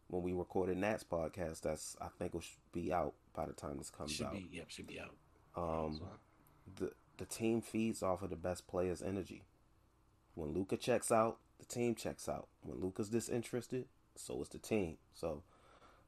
when 0.08 0.24
we 0.24 0.34
recorded 0.34 0.77
Nat's 0.77 1.03
podcast. 1.03 1.62
That's 1.62 1.96
I 2.01 2.08
think 2.20 2.36
it 2.36 2.43
should 2.43 2.72
be 2.74 2.91
out 2.91 3.13
by 3.34 3.46
the 3.46 3.53
time 3.53 3.77
this 3.77 3.89
comes 3.89 4.12
should 4.12 4.25
out. 4.25 4.34
Be, 4.34 4.48
yep, 4.51 4.70
should 4.70 4.88
be 4.88 5.00
out. 5.00 5.15
Um, 5.55 6.01
the 6.75 6.91
the 7.17 7.25
team 7.25 7.62
feeds 7.62 8.03
off 8.03 8.22
of 8.22 8.29
the 8.29 8.36
best 8.36 8.67
player's 8.67 9.01
energy. 9.01 9.43
When 10.36 10.51
Luka 10.51 10.77
checks 10.77 11.12
out, 11.12 11.38
the 11.60 11.65
team 11.65 11.96
checks 11.96 12.27
out. 12.27 12.48
When 12.62 12.82
Luka's 12.82 13.10
disinterested, 13.10 13.86
so 14.15 14.41
is 14.41 14.50
the 14.50 14.58
team. 14.58 14.98
So 15.13 15.43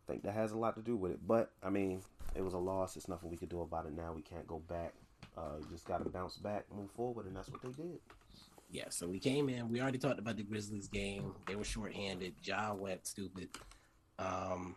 I 0.06 0.12
think 0.12 0.24
that 0.24 0.34
has 0.34 0.52
a 0.52 0.58
lot 0.58 0.76
to 0.76 0.82
do 0.82 0.96
with 0.96 1.12
it. 1.12 1.20
But 1.26 1.52
I 1.64 1.70
mean, 1.70 2.02
it 2.34 2.42
was 2.42 2.54
a 2.54 2.60
loss. 2.60 2.98
It's 2.98 3.08
nothing 3.08 3.30
we 3.30 3.38
could 3.38 3.50
do 3.50 3.62
about 3.62 3.86
it 3.86 3.94
now. 3.94 4.14
We 4.14 4.22
can't 4.22 4.48
go 4.48 4.60
back. 4.60 4.94
Uh, 5.38 5.58
you 5.60 5.66
just 5.72 5.86
got 5.86 6.04
to 6.04 6.10
bounce 6.10 6.38
back, 6.38 6.66
move 6.74 6.90
forward, 6.92 7.26
and 7.26 7.36
that's 7.36 7.50
what 7.50 7.62
they 7.62 7.70
did. 7.70 8.00
Yeah, 8.72 8.86
so 8.90 9.08
we 9.08 9.20
came 9.20 9.50
in. 9.50 9.70
We 9.70 9.82
already 9.82 9.98
talked 9.98 10.20
about 10.20 10.38
the 10.38 10.44
Grizzlies 10.44 10.88
game. 10.88 11.34
They 11.48 11.56
were 11.56 11.64
shorthanded. 11.64 12.36
Ja 12.44 12.74
went 12.74 13.06
stupid. 13.06 13.50
Um, 14.18 14.76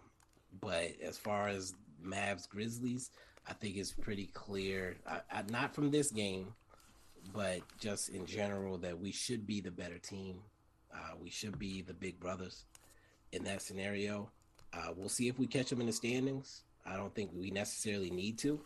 but 0.61 0.93
as 1.03 1.17
far 1.17 1.49
as 1.49 1.75
Mavs 2.05 2.49
Grizzlies, 2.49 3.11
I 3.49 3.55
think 3.55 3.77
it's 3.77 3.93
pretty 3.93 4.27
clear, 4.27 4.97
I, 5.07 5.21
I, 5.31 5.43
not 5.51 5.75
from 5.75 5.91
this 5.91 6.11
game, 6.11 6.55
but 7.33 7.61
just 7.81 8.11
in 8.11 8.27
general, 8.27 8.79
that 8.79 8.99
we 8.99 9.11
should 9.11 9.47
be 9.47 9.61
the 9.61 9.71
better 9.71 9.99
team. 9.99 10.41
Uh, 10.93 11.15
we 11.21 11.31
should 11.31 11.59
be 11.59 11.83
the 11.83 11.95
big 11.95 12.19
brothers 12.21 12.65
in 13.33 13.45
that 13.45 13.63
scenario. 13.63 14.31
Uh, 14.73 14.93
we'll 14.97 15.09
see 15.09 15.29
if 15.29 15.39
we 15.39 15.47
catch 15.47 15.71
them 15.71 15.81
in 15.81 15.87
the 15.87 15.93
standings. 15.93 16.63
I 16.85 16.97
don't 16.97 17.15
think 17.15 17.31
we 17.35 17.51
necessarily 17.51 18.11
need 18.11 18.39
to. 18.39 18.61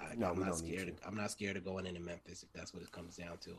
I, 0.00 0.14
no, 0.14 0.30
I'm 0.30 0.40
not 0.40 0.58
scared. 0.58 0.94
I'm 1.06 1.16
not 1.16 1.30
scared 1.30 1.56
of 1.56 1.64
going 1.64 1.86
into 1.86 2.00
Memphis 2.00 2.42
if 2.42 2.52
that's 2.52 2.74
what 2.74 2.82
it 2.82 2.92
comes 2.92 3.16
down 3.16 3.38
to. 3.38 3.50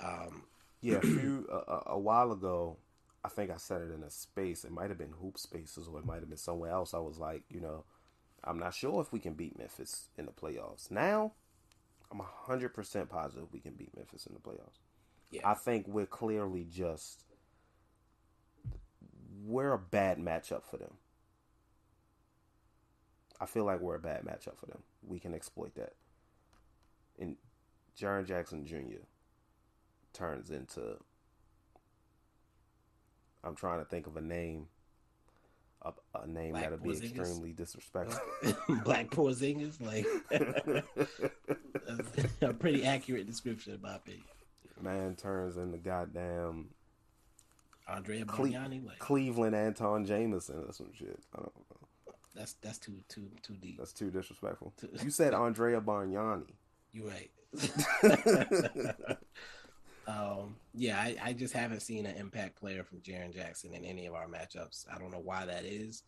Um, 0.00 0.44
yeah, 0.80 0.96
a 0.96 1.00
few 1.00 1.46
a, 1.50 1.92
a, 1.92 1.98
while 1.98 2.32
ago, 2.32 2.76
I 3.24 3.28
think 3.28 3.50
I 3.50 3.56
said 3.56 3.82
it 3.82 3.92
in 3.92 4.02
a 4.02 4.10
space. 4.10 4.64
It 4.64 4.72
might 4.72 4.88
have 4.88 4.98
been 4.98 5.14
Hoop 5.20 5.38
Spaces, 5.38 5.88
or 5.88 5.98
it 5.98 6.06
might 6.06 6.20
have 6.20 6.28
been 6.28 6.38
somewhere 6.38 6.72
else. 6.72 6.94
I 6.94 6.98
was 6.98 7.18
like, 7.18 7.42
you 7.48 7.60
know, 7.60 7.84
I'm 8.44 8.58
not 8.58 8.74
sure 8.74 9.00
if 9.00 9.12
we 9.12 9.20
can 9.20 9.34
beat 9.34 9.58
Memphis 9.58 10.08
in 10.18 10.26
the 10.26 10.32
playoffs. 10.32 10.90
Now, 10.90 11.32
I'm 12.10 12.20
100% 12.20 13.08
positive 13.08 13.48
we 13.52 13.60
can 13.60 13.72
beat 13.72 13.96
Memphis 13.96 14.26
in 14.26 14.34
the 14.34 14.40
playoffs. 14.40 14.80
Yeah. 15.30 15.48
I 15.48 15.54
think 15.54 15.86
we're 15.88 16.06
clearly 16.06 16.66
just 16.70 17.24
we're 19.44 19.72
a 19.72 19.78
bad 19.78 20.18
matchup 20.18 20.64
for 20.64 20.76
them. 20.76 20.94
I 23.40 23.46
feel 23.46 23.64
like 23.64 23.80
we're 23.80 23.96
a 23.96 24.00
bad 24.00 24.24
matchup 24.24 24.56
for 24.56 24.66
them. 24.66 24.82
We 25.06 25.18
can 25.18 25.34
exploit 25.34 25.74
that. 25.74 25.94
And 27.18 27.36
Jaren 27.98 28.26
Jackson 28.26 28.66
Jr. 28.66 29.04
turns 30.12 30.50
into 30.50 30.98
I'm 33.44 33.56
trying 33.56 33.80
to 33.80 33.84
think 33.84 34.06
of 34.06 34.16
a 34.16 34.20
name 34.20 34.68
a, 35.82 35.92
a 36.22 36.26
name 36.26 36.54
that'll 36.54 36.78
be 36.78 36.90
extremely 36.90 37.52
disrespectful. 37.52 38.20
Black 38.84 39.10
Porzingis, 39.10 39.80
like 39.80 40.06
a 42.40 42.52
pretty 42.54 42.84
accurate 42.84 43.26
description, 43.26 43.74
in 43.74 43.82
my 43.82 43.96
opinion. 43.96 44.24
Man 44.80 45.16
turns 45.16 45.56
into 45.56 45.78
goddamn 45.78 46.68
Andrea 47.88 48.24
Bargnani, 48.24 48.86
like 48.86 48.98
Cleveland 48.98 49.54
Antawn 49.54 50.06
Jamison 50.06 50.64
or 50.66 50.72
some 50.72 50.92
shit. 50.96 51.18
I 51.34 51.38
don't 51.38 51.52
know. 51.56 51.71
That's 52.34 52.54
that's 52.54 52.78
too 52.78 53.02
too 53.08 53.30
too 53.42 53.54
deep. 53.54 53.78
That's 53.78 53.92
too 53.92 54.10
disrespectful. 54.10 54.72
you 55.02 55.10
said 55.10 55.34
Andrea 55.34 55.80
Bargnani. 55.80 56.52
You're 56.92 57.08
right. 57.08 57.30
Um, 60.06 60.56
yeah, 60.74 60.98
I, 60.98 61.16
I, 61.22 61.32
just 61.32 61.54
haven't 61.54 61.80
seen 61.80 62.06
an 62.06 62.16
impact 62.16 62.58
player 62.58 62.82
from 62.82 62.98
Jaren 62.98 63.32
Jackson 63.32 63.72
in 63.72 63.84
any 63.84 64.06
of 64.06 64.14
our 64.14 64.26
matchups. 64.26 64.84
I 64.92 64.98
don't 64.98 65.12
know 65.12 65.22
why 65.22 65.46
that 65.46 65.64
is, 65.64 66.02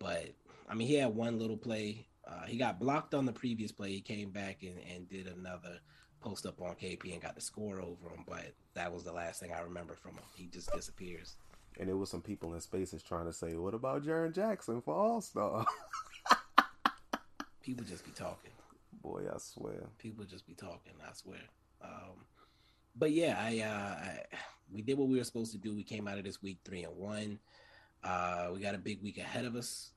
but 0.00 0.32
I 0.68 0.74
mean, 0.74 0.88
he 0.88 0.94
had 0.94 1.14
one 1.14 1.38
little 1.38 1.56
play. 1.56 2.06
Uh, 2.26 2.44
he 2.46 2.56
got 2.56 2.80
blocked 2.80 3.14
on 3.14 3.24
the 3.24 3.32
previous 3.32 3.70
play. 3.70 3.92
He 3.92 4.00
came 4.00 4.30
back 4.30 4.62
and, 4.62 4.78
and 4.92 5.08
did 5.08 5.28
another 5.28 5.78
post 6.20 6.44
up 6.44 6.60
on 6.60 6.74
KP 6.74 7.12
and 7.12 7.22
got 7.22 7.36
the 7.36 7.40
score 7.40 7.80
over 7.80 8.08
him, 8.08 8.24
but 8.26 8.52
that 8.74 8.92
was 8.92 9.04
the 9.04 9.12
last 9.12 9.38
thing 9.38 9.52
I 9.52 9.60
remember 9.60 9.94
from 9.94 10.12
him. 10.12 10.24
He 10.34 10.46
just 10.46 10.72
disappears. 10.72 11.36
And 11.78 11.88
there 11.88 11.96
was 11.96 12.10
some 12.10 12.22
people 12.22 12.54
in 12.54 12.60
spaces 12.60 13.02
trying 13.02 13.26
to 13.26 13.32
say, 13.32 13.54
"What 13.54 13.74
about 13.74 14.04
Jaren 14.04 14.34
Jackson 14.34 14.80
for 14.80 14.94
All 14.94 15.20
Star?" 15.20 15.66
people 17.62 17.84
just 17.84 18.04
be 18.04 18.12
talking. 18.12 18.52
Boy, 19.02 19.24
I 19.32 19.38
swear. 19.38 19.88
People 19.98 20.24
just 20.24 20.46
be 20.46 20.54
talking. 20.54 20.94
I 21.06 21.12
swear. 21.12 21.40
Um, 21.82 22.24
but 22.96 23.12
yeah, 23.12 23.36
I, 23.38 23.60
uh, 23.60 24.04
I, 24.04 24.36
we 24.72 24.82
did 24.82 24.96
what 24.96 25.08
we 25.08 25.18
were 25.18 25.24
supposed 25.24 25.52
to 25.52 25.58
do. 25.58 25.74
We 25.74 25.82
came 25.82 26.08
out 26.08 26.18
of 26.18 26.24
this 26.24 26.42
week 26.42 26.58
three 26.64 26.84
and 26.84 26.96
one. 26.96 27.38
Uh, 28.02 28.50
we 28.52 28.60
got 28.60 28.74
a 28.74 28.78
big 28.78 29.02
week 29.02 29.18
ahead 29.18 29.44
of 29.44 29.56
us 29.56 29.90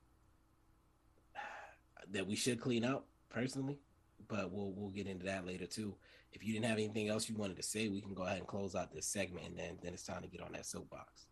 that 2.12 2.28
we 2.28 2.36
should 2.36 2.60
clean 2.60 2.84
up 2.84 3.06
personally, 3.30 3.80
but 4.28 4.52
we'll 4.52 4.74
we'll 4.76 4.90
get 4.90 5.08
into 5.08 5.26
that 5.26 5.46
later 5.46 5.66
too. 5.66 5.96
If 6.34 6.44
you 6.44 6.54
didn't 6.54 6.66
have 6.66 6.78
anything 6.78 7.08
else 7.08 7.30
you 7.30 7.36
wanted 7.36 7.58
to 7.58 7.64
say, 7.64 7.88
we 7.88 8.02
can 8.02 8.14
go 8.14 8.24
ahead 8.24 8.38
and 8.38 8.48
close 8.48 8.76
out 8.76 8.94
this 8.94 9.06
segment, 9.06 9.48
and 9.48 9.58
then 9.58 9.78
then 9.82 9.94
it's 9.94 10.04
time 10.04 10.22
to 10.24 10.28
get 10.28 10.42
on 10.42 10.52
that 10.54 10.66
soapbox. 10.66 11.26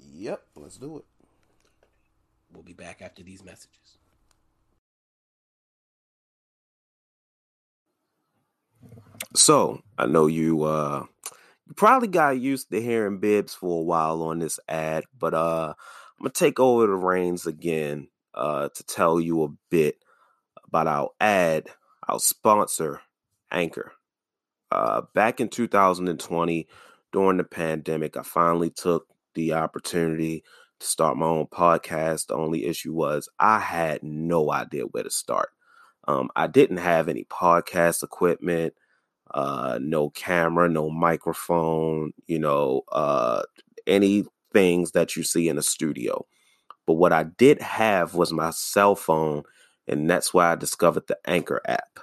Yep, 0.00 0.42
let's 0.56 0.76
do 0.78 0.98
it. 0.98 1.04
We'll 2.52 2.62
be 2.62 2.72
back 2.72 3.02
after 3.02 3.22
these 3.22 3.44
messages. 3.44 3.98
So 9.34 9.82
I 9.98 10.06
know 10.06 10.26
you 10.26 10.64
uh 10.64 11.04
you 11.66 11.74
probably 11.74 12.08
got 12.08 12.40
used 12.40 12.70
to 12.70 12.82
hearing 12.82 13.18
bibs 13.18 13.54
for 13.54 13.80
a 13.80 13.84
while 13.84 14.22
on 14.22 14.40
this 14.40 14.58
ad, 14.68 15.04
but 15.18 15.34
uh 15.34 15.74
I'm 16.18 16.24
gonna 16.24 16.32
take 16.32 16.58
over 16.58 16.86
the 16.86 16.94
reins 16.94 17.46
again 17.46 18.08
uh 18.34 18.70
to 18.74 18.82
tell 18.84 19.20
you 19.20 19.44
a 19.44 19.48
bit 19.70 19.96
about 20.66 20.88
our 20.88 21.10
ad, 21.20 21.68
our 22.08 22.18
sponsor, 22.18 23.02
Anchor. 23.52 23.92
Uh 24.72 25.02
back 25.14 25.40
in 25.40 25.48
2020, 25.48 26.68
during 27.12 27.36
the 27.36 27.44
pandemic, 27.44 28.16
I 28.16 28.22
finally 28.22 28.70
took 28.70 29.06
the 29.34 29.54
opportunity 29.54 30.44
to 30.80 30.86
start 30.86 31.16
my 31.16 31.26
own 31.26 31.46
podcast. 31.46 32.26
The 32.26 32.34
only 32.34 32.64
issue 32.66 32.92
was 32.92 33.28
I 33.38 33.58
had 33.60 34.02
no 34.02 34.52
idea 34.52 34.84
where 34.84 35.04
to 35.04 35.10
start. 35.10 35.50
Um, 36.08 36.30
I 36.36 36.46
didn't 36.46 36.78
have 36.78 37.08
any 37.08 37.24
podcast 37.24 38.02
equipment 38.02 38.74
uh, 39.32 39.78
no 39.80 40.10
camera, 40.10 40.68
no 40.68 40.90
microphone, 40.90 42.12
you 42.26 42.38
know, 42.38 42.82
uh, 42.92 43.42
any 43.86 44.24
things 44.52 44.92
that 44.92 45.16
you 45.16 45.22
see 45.22 45.48
in 45.48 45.58
a 45.58 45.62
studio. 45.62 46.26
But 46.86 46.94
what 46.94 47.12
I 47.12 47.24
did 47.24 47.60
have 47.60 48.14
was 48.14 48.32
my 48.32 48.50
cell 48.50 48.96
phone, 48.96 49.44
and 49.86 50.10
that's 50.10 50.34
why 50.34 50.50
I 50.50 50.56
discovered 50.56 51.06
the 51.06 51.18
Anchor 51.26 51.60
app. 51.66 52.00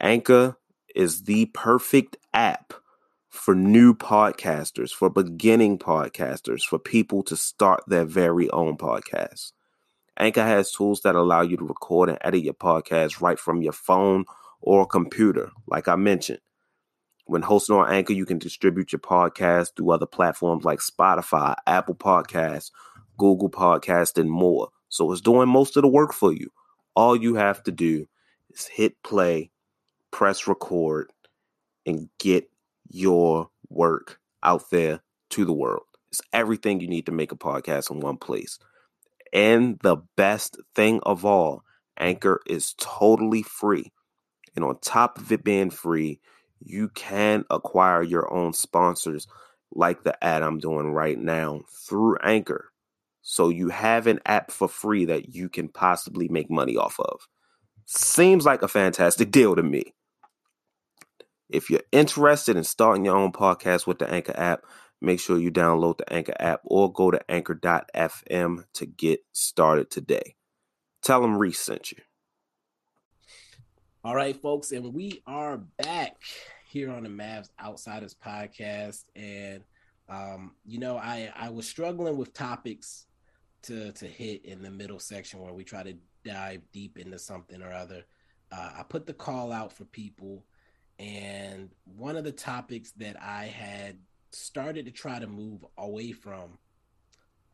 Anchor 0.00 0.56
is 0.94 1.22
the 1.24 1.46
perfect 1.46 2.16
app 2.34 2.74
for 3.30 3.54
new 3.54 3.94
podcasters, 3.94 4.90
for 4.90 5.08
beginning 5.08 5.78
podcasters, 5.78 6.62
for 6.62 6.78
people 6.78 7.22
to 7.22 7.36
start 7.36 7.82
their 7.86 8.04
very 8.04 8.50
own 8.50 8.76
podcast. 8.76 9.52
Anchor 10.18 10.42
has 10.42 10.72
tools 10.72 11.00
that 11.02 11.14
allow 11.14 11.40
you 11.40 11.56
to 11.56 11.64
record 11.64 12.08
and 12.08 12.18
edit 12.20 12.42
your 12.42 12.54
podcast 12.54 13.20
right 13.20 13.38
from 13.38 13.62
your 13.62 13.72
phone 13.72 14.24
or 14.60 14.84
computer, 14.84 15.50
like 15.66 15.88
I 15.88 15.96
mentioned. 15.96 16.40
When 17.24 17.42
hosting 17.42 17.76
on 17.76 17.90
Anchor, 17.90 18.12
you 18.12 18.26
can 18.26 18.38
distribute 18.38 18.92
your 18.92 18.98
podcast 18.98 19.76
through 19.76 19.92
other 19.92 20.06
platforms 20.06 20.64
like 20.64 20.80
Spotify, 20.80 21.54
Apple 21.66 21.94
Podcasts, 21.94 22.72
Google 23.16 23.48
Podcast, 23.48 24.18
and 24.18 24.30
more. 24.30 24.68
So 24.88 25.12
it's 25.12 25.20
doing 25.20 25.48
most 25.48 25.76
of 25.76 25.82
the 25.82 25.88
work 25.88 26.12
for 26.12 26.32
you. 26.32 26.50
All 26.96 27.14
you 27.14 27.36
have 27.36 27.62
to 27.62 27.72
do 27.72 28.08
is 28.50 28.66
hit 28.66 29.00
play, 29.04 29.52
press 30.10 30.48
record, 30.48 31.12
and 31.86 32.08
get 32.18 32.49
your 32.90 33.50
work 33.68 34.20
out 34.42 34.70
there 34.70 35.00
to 35.30 35.44
the 35.44 35.52
world. 35.52 35.84
It's 36.10 36.20
everything 36.32 36.80
you 36.80 36.88
need 36.88 37.06
to 37.06 37.12
make 37.12 37.32
a 37.32 37.36
podcast 37.36 37.90
in 37.90 38.00
one 38.00 38.16
place. 38.16 38.58
And 39.32 39.78
the 39.82 39.98
best 40.16 40.58
thing 40.74 41.00
of 41.04 41.24
all, 41.24 41.62
Anchor 41.96 42.40
is 42.46 42.74
totally 42.78 43.42
free. 43.42 43.92
And 44.56 44.64
on 44.64 44.78
top 44.80 45.18
of 45.18 45.30
it 45.30 45.44
being 45.44 45.70
free, 45.70 46.20
you 46.58 46.88
can 46.88 47.44
acquire 47.48 48.02
your 48.02 48.32
own 48.32 48.52
sponsors 48.52 49.28
like 49.72 50.02
the 50.02 50.22
ad 50.22 50.42
I'm 50.42 50.58
doing 50.58 50.90
right 50.90 51.18
now 51.18 51.62
through 51.86 52.16
Anchor. 52.22 52.72
So 53.22 53.48
you 53.48 53.68
have 53.68 54.06
an 54.06 54.20
app 54.26 54.50
for 54.50 54.68
free 54.68 55.04
that 55.04 55.34
you 55.34 55.48
can 55.48 55.68
possibly 55.68 56.28
make 56.28 56.50
money 56.50 56.76
off 56.76 56.98
of. 56.98 57.28
Seems 57.86 58.44
like 58.44 58.62
a 58.62 58.68
fantastic 58.68 59.30
deal 59.30 59.54
to 59.54 59.62
me. 59.62 59.94
If 61.50 61.68
you're 61.68 61.82
interested 61.90 62.56
in 62.56 62.64
starting 62.64 63.04
your 63.04 63.16
own 63.16 63.32
podcast 63.32 63.86
with 63.86 63.98
the 63.98 64.08
Anchor 64.08 64.34
app, 64.36 64.64
make 65.00 65.18
sure 65.18 65.38
you 65.38 65.50
download 65.50 65.98
the 65.98 66.12
Anchor 66.12 66.34
app 66.38 66.60
or 66.64 66.92
go 66.92 67.10
to 67.10 67.20
anchor.fm 67.30 68.64
to 68.74 68.86
get 68.86 69.20
started 69.32 69.90
today. 69.90 70.36
Tell 71.02 71.22
them 71.22 71.36
Reese 71.36 71.58
sent 71.58 71.92
you. 71.92 71.98
All 74.04 74.14
right, 74.14 74.40
folks, 74.40 74.72
and 74.72 74.94
we 74.94 75.22
are 75.26 75.58
back 75.58 76.16
here 76.66 76.90
on 76.90 77.02
the 77.02 77.08
Mavs 77.08 77.50
Outsiders 77.60 78.14
podcast. 78.14 79.04
And 79.16 79.64
um, 80.08 80.52
you 80.64 80.78
know, 80.78 80.96
I 80.96 81.32
I 81.36 81.50
was 81.50 81.68
struggling 81.68 82.16
with 82.16 82.32
topics 82.32 83.06
to 83.62 83.92
to 83.92 84.06
hit 84.06 84.44
in 84.44 84.62
the 84.62 84.70
middle 84.70 85.00
section 85.00 85.40
where 85.40 85.52
we 85.52 85.64
try 85.64 85.82
to 85.82 85.94
dive 86.24 86.62
deep 86.72 86.96
into 86.96 87.18
something 87.18 87.60
or 87.60 87.72
other. 87.72 88.04
Uh, 88.52 88.70
I 88.78 88.82
put 88.84 89.06
the 89.06 89.12
call 89.12 89.52
out 89.52 89.72
for 89.72 89.84
people, 89.84 90.44
and 91.00 91.70
one 91.96 92.16
of 92.16 92.24
the 92.24 92.32
topics 92.32 92.92
that 92.98 93.16
I 93.20 93.46
had 93.46 93.96
started 94.32 94.84
to 94.84 94.92
try 94.92 95.18
to 95.18 95.26
move 95.26 95.64
away 95.78 96.12
from 96.12 96.58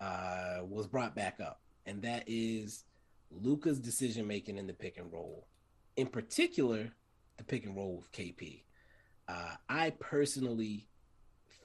uh, 0.00 0.59
was 0.68 0.88
brought 0.88 1.14
back 1.14 1.38
up, 1.40 1.61
and 1.87 2.02
that 2.02 2.24
is 2.26 2.85
Luka's 3.30 3.78
decision 3.78 4.26
making 4.26 4.59
in 4.59 4.66
the 4.66 4.72
pick 4.72 4.98
and 4.98 5.12
roll, 5.12 5.46
in 5.96 6.09
particular, 6.09 6.90
the 7.37 7.44
pick 7.44 7.64
and 7.64 7.76
roll 7.76 7.96
with 7.96 8.11
KP. 8.11 8.64
Uh, 9.28 9.54
I 9.68 9.90
personally 9.90 10.88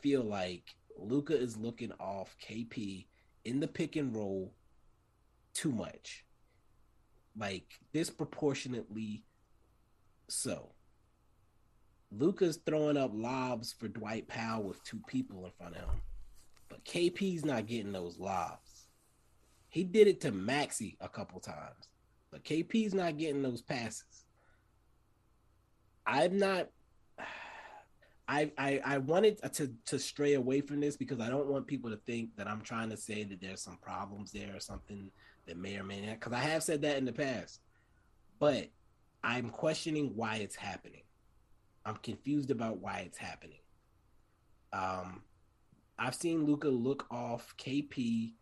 feel 0.01 0.23
like 0.23 0.75
Luka 0.99 1.35
is 1.35 1.57
looking 1.57 1.91
off 1.99 2.35
KP 2.47 3.07
in 3.43 3.59
the 3.59 3.67
pick 3.67 3.95
and 3.95 4.15
roll 4.15 4.53
too 5.55 5.71
much, 5.71 6.25
like 7.35 7.65
disproportionately 7.91 9.23
so. 10.29 10.73
Luka's 12.11 12.57
throwing 12.65 12.97
up 12.97 13.11
lobs 13.13 13.73
for 13.73 13.87
Dwight 13.87 14.27
Powell 14.27 14.63
with 14.63 14.83
two 14.83 14.99
people 15.07 15.45
in 15.45 15.51
front 15.51 15.75
of 15.75 15.83
him, 15.83 16.01
but 16.69 16.83
KP's 16.83 17.45
not 17.45 17.67
getting 17.67 17.93
those 17.93 18.19
lobs. 18.19 18.87
He 19.69 19.85
did 19.85 20.07
it 20.07 20.19
to 20.21 20.31
Maxi 20.31 20.97
a 20.99 21.07
couple 21.07 21.39
times, 21.39 21.87
but 22.29 22.43
KP's 22.43 22.93
not 22.93 23.17
getting 23.17 23.41
those 23.41 23.61
passes. 23.61 24.25
I'm 26.05 26.37
not. 26.37 26.67
I, 28.27 28.49
I, 28.57 28.79
I 28.85 28.97
wanted 28.99 29.39
to 29.55 29.73
to 29.87 29.99
stray 29.99 30.35
away 30.35 30.61
from 30.61 30.79
this 30.79 30.95
because 30.95 31.19
I 31.19 31.29
don't 31.29 31.47
want 31.47 31.67
people 31.67 31.89
to 31.89 31.97
think 31.97 32.29
that 32.37 32.47
I'm 32.47 32.61
trying 32.61 32.89
to 32.91 32.95
say 32.95 33.23
that 33.25 33.41
there's 33.41 33.61
some 33.61 33.77
problems 33.81 34.31
there 34.31 34.55
or 34.55 34.61
something 34.61 35.11
that 35.47 35.57
may 35.57 35.77
or 35.77 35.83
may 35.83 35.99
not. 35.99 36.19
Because 36.19 36.31
I 36.31 36.39
have 36.39 36.63
said 36.63 36.81
that 36.83 36.97
in 36.97 37.03
the 37.03 37.11
past, 37.11 37.59
but 38.39 38.69
I'm 39.21 39.49
questioning 39.49 40.13
why 40.15 40.37
it's 40.37 40.55
happening. 40.55 41.01
I'm 41.85 41.95
confused 41.97 42.51
about 42.51 42.79
why 42.79 42.99
it's 42.99 43.17
happening. 43.17 43.59
Um, 44.73 45.23
I've 45.97 46.15
seen 46.15 46.45
Luka 46.45 46.69
look 46.69 47.05
off 47.11 47.55
KP 47.57 48.33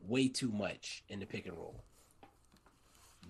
way 0.00 0.28
too 0.28 0.50
much 0.50 1.04
in 1.08 1.20
the 1.20 1.26
pick 1.26 1.46
and 1.46 1.56
roll. 1.56 1.84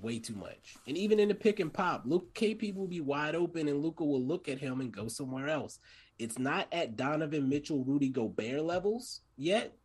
Way 0.01 0.19
too 0.19 0.35
much. 0.35 0.77
And 0.87 0.97
even 0.97 1.19
in 1.19 1.29
the 1.29 1.35
pick 1.35 1.59
and 1.59 1.73
pop, 1.73 2.03
Luke 2.05 2.35
KP 2.35 2.75
will 2.75 2.87
be 2.87 3.01
wide 3.01 3.35
open 3.35 3.69
and 3.69 3.83
Luka 3.83 4.05
will 4.05 4.23
look 4.23 4.49
at 4.49 4.59
him 4.59 4.81
and 4.81 4.93
go 4.93 5.09
somewhere 5.09 5.49
else. 5.49 5.79
It's 6.19 6.39
not 6.39 6.69
at 6.73 6.97
Donovan 6.97 7.49
Mitchell, 7.49 7.85
Rudy 7.85 8.09
Gobert 8.09 8.63
levels 8.63 9.21
yet, 9.37 9.77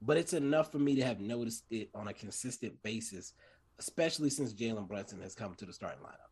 but 0.00 0.16
it's 0.16 0.32
enough 0.32 0.72
for 0.72 0.78
me 0.78 0.96
to 0.96 1.04
have 1.04 1.20
noticed 1.20 1.64
it 1.70 1.90
on 1.94 2.08
a 2.08 2.12
consistent 2.12 2.82
basis, 2.82 3.34
especially 3.78 4.30
since 4.30 4.52
Jalen 4.52 4.88
Brunson 4.88 5.20
has 5.22 5.34
come 5.34 5.54
to 5.54 5.66
the 5.66 5.72
starting 5.72 6.02
lineup. 6.02 6.31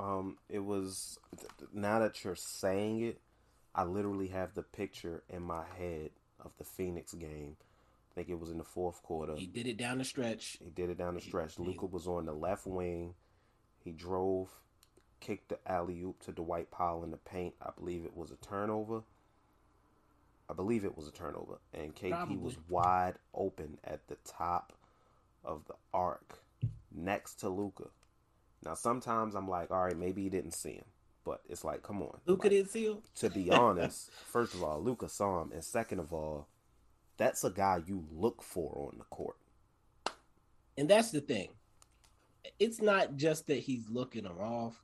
Um, 0.00 0.38
it 0.48 0.60
was 0.60 1.18
now 1.74 1.98
that 1.98 2.24
you're 2.24 2.34
saying 2.34 3.02
it, 3.02 3.20
I 3.74 3.84
literally 3.84 4.28
have 4.28 4.54
the 4.54 4.62
picture 4.62 5.22
in 5.28 5.42
my 5.42 5.62
head 5.78 6.10
of 6.42 6.52
the 6.56 6.64
Phoenix 6.64 7.12
game. 7.12 7.56
I 8.10 8.14
think 8.14 8.30
it 8.30 8.40
was 8.40 8.50
in 8.50 8.56
the 8.58 8.64
fourth 8.64 9.02
quarter. 9.02 9.36
He 9.36 9.46
did 9.46 9.66
it 9.66 9.76
down 9.76 9.98
the 9.98 10.04
stretch. 10.04 10.58
He 10.64 10.70
did 10.70 10.88
it 10.88 10.96
down 10.96 11.14
the 11.14 11.20
stretch. 11.20 11.56
He, 11.56 11.62
Luka 11.62 11.86
was 11.86 12.06
on 12.06 12.24
the 12.24 12.32
left 12.32 12.66
wing. 12.66 13.14
He 13.84 13.92
drove, 13.92 14.48
kicked 15.20 15.50
the 15.50 15.58
alley 15.70 16.00
oop 16.02 16.20
to 16.22 16.32
Dwight 16.32 16.70
Powell 16.70 17.04
in 17.04 17.10
the 17.10 17.18
paint. 17.18 17.54
I 17.60 17.70
believe 17.78 18.04
it 18.04 18.16
was 18.16 18.30
a 18.30 18.36
turnover. 18.36 19.02
I 20.48 20.54
believe 20.54 20.84
it 20.84 20.96
was 20.96 21.06
a 21.06 21.12
turnover, 21.12 21.60
and 21.72 21.94
KP 21.94 22.10
Probably. 22.10 22.36
was 22.38 22.56
wide 22.68 23.14
open 23.34 23.78
at 23.84 24.08
the 24.08 24.16
top 24.24 24.72
of 25.44 25.64
the 25.66 25.74
arc 25.94 26.40
next 26.92 27.36
to 27.40 27.48
Luka. 27.48 27.84
Now 28.64 28.74
sometimes 28.74 29.34
I'm 29.34 29.48
like, 29.48 29.70
all 29.70 29.84
right, 29.84 29.96
maybe 29.96 30.22
he 30.22 30.28
didn't 30.28 30.52
see 30.52 30.72
him, 30.72 30.84
but 31.24 31.40
it's 31.48 31.64
like, 31.64 31.82
come 31.82 32.02
on, 32.02 32.18
Luka 32.26 32.42
like, 32.42 32.50
didn't 32.50 32.70
see 32.70 32.86
him. 32.86 32.98
To 33.16 33.30
be 33.30 33.50
honest, 33.50 34.10
first 34.26 34.54
of 34.54 34.62
all, 34.62 34.82
Luka 34.82 35.08
saw 35.08 35.42
him, 35.42 35.52
and 35.52 35.64
second 35.64 35.98
of 35.98 36.12
all, 36.12 36.46
that's 37.16 37.44
a 37.44 37.50
guy 37.50 37.82
you 37.86 38.04
look 38.10 38.42
for 38.42 38.88
on 38.90 38.98
the 38.98 39.04
court. 39.04 39.36
And 40.76 40.88
that's 40.88 41.10
the 41.10 41.20
thing. 41.20 41.50
It's 42.58 42.80
not 42.80 43.16
just 43.16 43.46
that 43.48 43.58
he's 43.58 43.88
looking 43.90 44.24
him 44.24 44.38
off. 44.40 44.82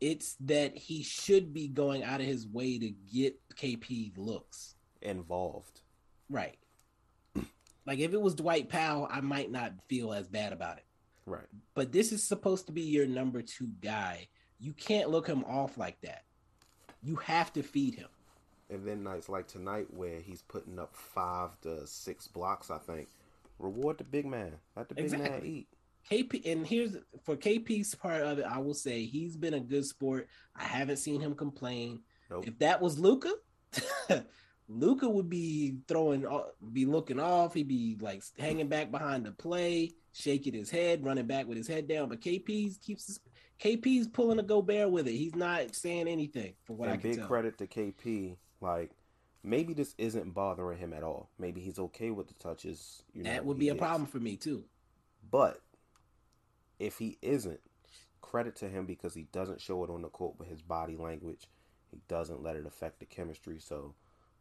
It's 0.00 0.36
that 0.40 0.76
he 0.76 1.02
should 1.02 1.54
be 1.54 1.68
going 1.68 2.04
out 2.04 2.20
of 2.20 2.26
his 2.26 2.46
way 2.46 2.78
to 2.78 2.90
get 2.90 3.38
KP 3.56 4.12
looks 4.18 4.74
involved. 5.00 5.80
Right. 6.28 6.58
like 7.86 7.98
if 7.98 8.12
it 8.12 8.20
was 8.20 8.34
Dwight 8.34 8.68
Powell, 8.68 9.08
I 9.10 9.22
might 9.22 9.50
not 9.50 9.72
feel 9.88 10.12
as 10.12 10.28
bad 10.28 10.52
about 10.52 10.76
it. 10.76 10.83
Right. 11.26 11.46
But 11.74 11.92
this 11.92 12.12
is 12.12 12.22
supposed 12.22 12.66
to 12.66 12.72
be 12.72 12.82
your 12.82 13.06
number 13.06 13.42
two 13.42 13.68
guy. 13.80 14.28
You 14.58 14.72
can't 14.72 15.10
look 15.10 15.26
him 15.26 15.44
off 15.44 15.78
like 15.78 16.00
that. 16.02 16.24
You 17.02 17.16
have 17.16 17.52
to 17.54 17.62
feed 17.62 17.94
him. 17.94 18.08
And 18.70 18.86
then 18.86 19.02
nights 19.02 19.28
like 19.28 19.46
tonight 19.46 19.86
where 19.90 20.20
he's 20.20 20.42
putting 20.42 20.78
up 20.78 20.94
five 20.94 21.50
to 21.62 21.86
six 21.86 22.26
blocks, 22.26 22.70
I 22.70 22.78
think. 22.78 23.08
Reward 23.58 23.98
the 23.98 24.04
big 24.04 24.26
man. 24.26 24.52
Let 24.76 24.88
the 24.88 24.94
big 24.94 25.04
exactly. 25.04 25.30
man 25.30 25.44
eat. 25.44 25.68
KP 26.10 26.52
and 26.52 26.66
here's 26.66 26.96
for 27.24 27.34
KP's 27.34 27.94
part 27.94 28.22
of 28.22 28.38
it, 28.38 28.44
I 28.44 28.58
will 28.58 28.74
say 28.74 29.04
he's 29.04 29.36
been 29.36 29.54
a 29.54 29.60
good 29.60 29.86
sport. 29.86 30.28
I 30.54 30.64
haven't 30.64 30.98
seen 30.98 31.20
him 31.20 31.34
complain. 31.34 32.00
Nope. 32.30 32.46
If 32.46 32.58
that 32.58 32.82
was 32.82 32.98
Luka, 32.98 33.32
Luka 34.68 35.08
would 35.08 35.28
be 35.28 35.76
throwing, 35.86 36.26
uh, 36.26 36.44
be 36.72 36.86
looking 36.86 37.20
off. 37.20 37.54
He'd 37.54 37.68
be 37.68 37.96
like 38.00 38.22
hanging 38.38 38.68
back 38.68 38.90
behind 38.90 39.26
the 39.26 39.32
play, 39.32 39.92
shaking 40.12 40.54
his 40.54 40.70
head, 40.70 41.04
running 41.04 41.26
back 41.26 41.46
with 41.46 41.58
his 41.58 41.68
head 41.68 41.86
down. 41.86 42.08
But 42.08 42.20
KP's 42.20 42.78
keeps 42.78 43.06
his, 43.06 43.20
KP's 43.60 44.08
pulling 44.08 44.38
a 44.38 44.42
Gobert 44.42 44.90
with 44.90 45.06
it. 45.06 45.12
He's 45.12 45.34
not 45.34 45.74
saying 45.74 46.08
anything 46.08 46.54
for 46.64 46.74
what 46.74 46.88
and 46.88 46.98
I 46.98 47.00
can 47.00 47.10
big 47.10 47.18
tell. 47.18 47.28
credit 47.28 47.58
to 47.58 47.66
KP. 47.66 48.36
Like 48.60 48.92
maybe 49.42 49.74
this 49.74 49.94
isn't 49.98 50.32
bothering 50.32 50.78
him 50.78 50.92
at 50.92 51.02
all. 51.02 51.28
Maybe 51.38 51.60
he's 51.60 51.78
okay 51.78 52.10
with 52.10 52.28
the 52.28 52.34
touches. 52.34 53.02
You 53.12 53.24
know, 53.24 53.30
that 53.30 53.44
would 53.44 53.58
be 53.58 53.68
a 53.68 53.74
is. 53.74 53.78
problem 53.78 54.06
for 54.06 54.18
me 54.18 54.36
too. 54.36 54.64
But 55.30 55.60
if 56.78 56.98
he 56.98 57.18
isn't, 57.20 57.60
credit 58.22 58.56
to 58.56 58.68
him 58.68 58.86
because 58.86 59.14
he 59.14 59.28
doesn't 59.30 59.60
show 59.60 59.84
it 59.84 59.90
on 59.90 60.02
the 60.02 60.08
court 60.08 60.38
with 60.38 60.48
his 60.48 60.62
body 60.62 60.96
language. 60.96 61.46
He 61.90 62.00
doesn't 62.08 62.42
let 62.42 62.56
it 62.56 62.66
affect 62.66 62.98
the 62.98 63.06
chemistry. 63.06 63.58
So 63.60 63.94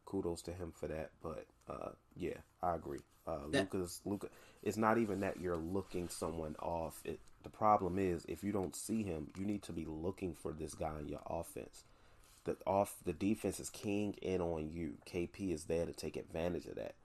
kudos 0.05 0.41
to 0.43 0.51
him 0.51 0.71
for 0.75 0.87
that. 0.87 1.11
But 1.21 1.45
uh, 1.69 1.91
yeah, 2.15 2.37
I 2.61 2.75
agree. 2.75 2.99
Uh, 3.25 3.45
Luka's 3.47 4.01
Luka. 4.05 4.27
It's 4.61 4.77
not 4.77 4.97
even 4.97 5.21
that 5.21 5.39
you're 5.39 5.57
looking 5.57 6.09
someone 6.09 6.55
off. 6.59 7.01
It, 7.05 7.19
the 7.43 7.49
problem 7.49 7.99
is 7.99 8.25
if 8.27 8.43
you 8.43 8.51
don't 8.51 8.75
see 8.75 9.03
him, 9.03 9.27
you 9.37 9.45
need 9.45 9.63
to 9.63 9.73
be 9.73 9.85
looking 9.85 10.33
for 10.33 10.51
this 10.51 10.73
guy 10.73 10.99
in 10.99 11.07
your 11.07 11.21
offense. 11.25 11.83
The 12.45 12.57
off 12.65 12.95
the 13.05 13.13
defense 13.13 13.59
is 13.59 13.69
king 13.69 14.15
in 14.21 14.41
on 14.41 14.69
you. 14.71 14.95
KP 15.05 15.53
is 15.53 15.65
there 15.65 15.85
to 15.85 15.93
take 15.93 16.17
advantage 16.17 16.65
of 16.65 16.75
that. 16.75 16.95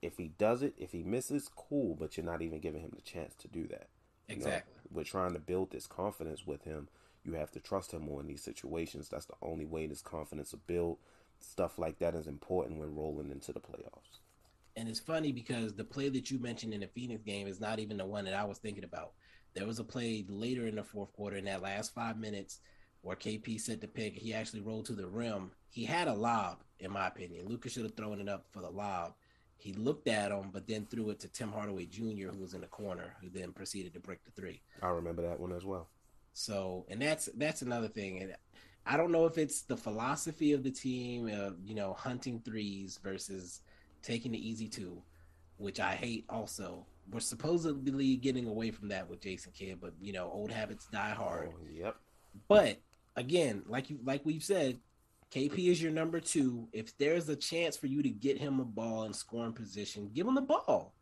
If 0.00 0.16
he 0.16 0.28
does 0.38 0.62
it, 0.62 0.74
if 0.78 0.92
he 0.92 1.02
misses, 1.02 1.50
cool. 1.54 1.96
But 1.98 2.16
you're 2.16 2.26
not 2.26 2.42
even 2.42 2.60
giving 2.60 2.80
him 2.80 2.92
the 2.94 3.02
chance 3.02 3.34
to 3.36 3.48
do 3.48 3.66
that. 3.68 3.88
Exactly. 4.28 4.72
You 4.74 4.90
know, 4.90 4.96
we're 4.96 5.04
trying 5.04 5.32
to 5.32 5.38
build 5.38 5.70
this 5.70 5.86
confidence 5.86 6.46
with 6.46 6.64
him. 6.64 6.88
You 7.24 7.34
have 7.34 7.50
to 7.52 7.60
trust 7.60 7.92
him 7.92 8.02
more 8.02 8.20
in 8.20 8.26
these 8.26 8.42
situations. 8.42 9.08
That's 9.08 9.26
the 9.26 9.34
only 9.42 9.66
way 9.66 9.86
this 9.86 10.00
confidence 10.00 10.52
will 10.52 10.60
build 10.66 10.98
stuff 11.40 11.78
like 11.78 11.98
that 11.98 12.14
is 12.14 12.26
important 12.26 12.78
when 12.78 12.94
rolling 12.94 13.30
into 13.30 13.52
the 13.52 13.60
playoffs. 13.60 14.20
And 14.76 14.88
it's 14.88 15.00
funny 15.00 15.32
because 15.32 15.74
the 15.74 15.84
play 15.84 16.08
that 16.08 16.30
you 16.30 16.38
mentioned 16.38 16.72
in 16.72 16.80
the 16.80 16.86
Phoenix 16.86 17.22
game 17.24 17.48
is 17.48 17.60
not 17.60 17.80
even 17.80 17.96
the 17.96 18.06
one 18.06 18.24
that 18.26 18.34
I 18.34 18.44
was 18.44 18.58
thinking 18.58 18.84
about. 18.84 19.12
There 19.54 19.66
was 19.66 19.80
a 19.80 19.84
play 19.84 20.24
later 20.28 20.66
in 20.66 20.76
the 20.76 20.84
fourth 20.84 21.12
quarter 21.12 21.36
in 21.36 21.46
that 21.46 21.62
last 21.62 21.94
five 21.94 22.18
minutes 22.18 22.60
where 23.02 23.16
KP 23.16 23.60
set 23.60 23.80
the 23.80 23.88
pick. 23.88 24.14
He 24.14 24.32
actually 24.32 24.60
rolled 24.60 24.86
to 24.86 24.92
the 24.92 25.06
rim. 25.06 25.50
He 25.70 25.84
had 25.84 26.08
a 26.08 26.14
lob, 26.14 26.62
in 26.78 26.92
my 26.92 27.08
opinion. 27.08 27.48
Lucas 27.48 27.72
should 27.72 27.82
have 27.84 27.96
thrown 27.96 28.20
it 28.20 28.28
up 28.28 28.46
for 28.52 28.60
the 28.60 28.70
lob. 28.70 29.14
He 29.56 29.72
looked 29.72 30.06
at 30.06 30.30
him, 30.30 30.50
but 30.52 30.68
then 30.68 30.86
threw 30.86 31.10
it 31.10 31.18
to 31.20 31.28
Tim 31.28 31.50
Hardaway 31.50 31.86
Jr., 31.86 32.28
who 32.28 32.40
was 32.40 32.54
in 32.54 32.60
the 32.60 32.68
corner, 32.68 33.16
who 33.20 33.28
then 33.28 33.52
proceeded 33.52 33.92
to 33.94 34.00
break 34.00 34.24
the 34.24 34.30
three. 34.30 34.62
I 34.80 34.88
remember 34.88 35.22
that 35.22 35.40
one 35.40 35.52
as 35.52 35.64
well. 35.64 35.88
So, 36.32 36.86
and 36.88 37.02
that's 37.02 37.28
that's 37.34 37.62
another 37.62 37.88
thing. 37.88 38.22
And 38.22 38.36
I 38.90 38.96
don't 38.96 39.12
know 39.12 39.26
if 39.26 39.36
it's 39.36 39.62
the 39.62 39.76
philosophy 39.76 40.54
of 40.54 40.62
the 40.62 40.70
team 40.70 41.28
of 41.28 41.56
you 41.62 41.74
know 41.74 41.92
hunting 41.92 42.40
threes 42.42 42.98
versus 43.02 43.60
taking 44.02 44.32
the 44.32 44.48
easy 44.48 44.66
two, 44.66 45.02
which 45.58 45.78
I 45.78 45.94
hate. 45.94 46.24
Also, 46.30 46.86
we're 47.12 47.20
supposedly 47.20 48.16
getting 48.16 48.48
away 48.48 48.70
from 48.70 48.88
that 48.88 49.08
with 49.08 49.20
Jason 49.20 49.52
Kidd, 49.52 49.78
but 49.78 49.92
you 50.00 50.14
know 50.14 50.30
old 50.32 50.50
habits 50.50 50.86
die 50.86 51.10
hard. 51.10 51.50
Oh, 51.52 51.66
yep. 51.70 51.96
But 52.48 52.78
again, 53.14 53.62
like 53.66 53.90
you 53.90 53.98
like 54.02 54.24
we've 54.24 54.42
said, 54.42 54.78
KP 55.30 55.68
is 55.68 55.82
your 55.82 55.92
number 55.92 56.18
two. 56.18 56.68
If 56.72 56.96
there's 56.96 57.28
a 57.28 57.36
chance 57.36 57.76
for 57.76 57.88
you 57.88 58.02
to 58.02 58.08
get 58.08 58.38
him 58.38 58.58
a 58.58 58.64
ball 58.64 59.04
in 59.04 59.12
scoring 59.12 59.52
position, 59.52 60.10
give 60.14 60.26
him 60.26 60.34
the 60.34 60.40
ball. 60.40 60.94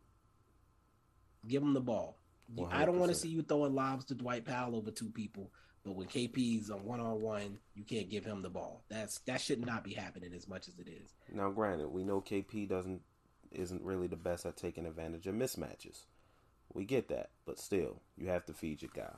Give 1.47 1.63
him 1.63 1.73
the 1.73 1.81
ball. 1.81 2.19
100%. 2.57 2.73
I 2.73 2.85
don't 2.85 2.99
want 2.99 3.13
to 3.13 3.17
see 3.17 3.29
you 3.29 3.43
throwing 3.43 3.75
lobs 3.75 4.05
to 4.07 4.15
Dwight 4.15 4.45
Powell 4.45 4.75
over 4.75 4.91
two 4.91 5.11
people. 5.11 5.53
But 5.87 5.95
when 5.95 6.09
KP's 6.09 6.69
on 6.69 6.85
one 6.85 6.99
on 6.99 7.21
one, 7.21 7.59
you 7.77 7.85
can't 7.85 8.11
give 8.11 8.25
him 8.25 8.43
the 8.43 8.51
ball. 8.51 8.83
That's 8.89 9.21
that 9.21 9.41
should 9.41 9.65
not 9.65 9.85
be 9.85 9.95
happening 9.95 10.33
as 10.35 10.49
much 10.49 10.67
as 10.67 10.81
it 10.81 10.89
is. 10.89 11.15
Now, 11.33 11.49
granted, 11.51 11.89
we 11.89 12.03
know 12.03 12.21
KP 12.21 12.69
doesn't 12.69 13.03
isn't 13.53 13.83
really 13.83 14.09
the 14.09 14.17
best 14.17 14.45
at 14.47 14.57
taking 14.57 14.85
advantage 14.85 15.29
of 15.29 15.37
mismatches. 15.37 16.07
We 16.75 16.85
get 16.85 17.09
that, 17.09 17.31
but 17.47 17.61
still, 17.61 18.03
you 18.17 18.27
have 18.27 18.45
to 18.47 18.53
feed 18.53 18.83
your 18.83 18.91
guy. 18.93 19.15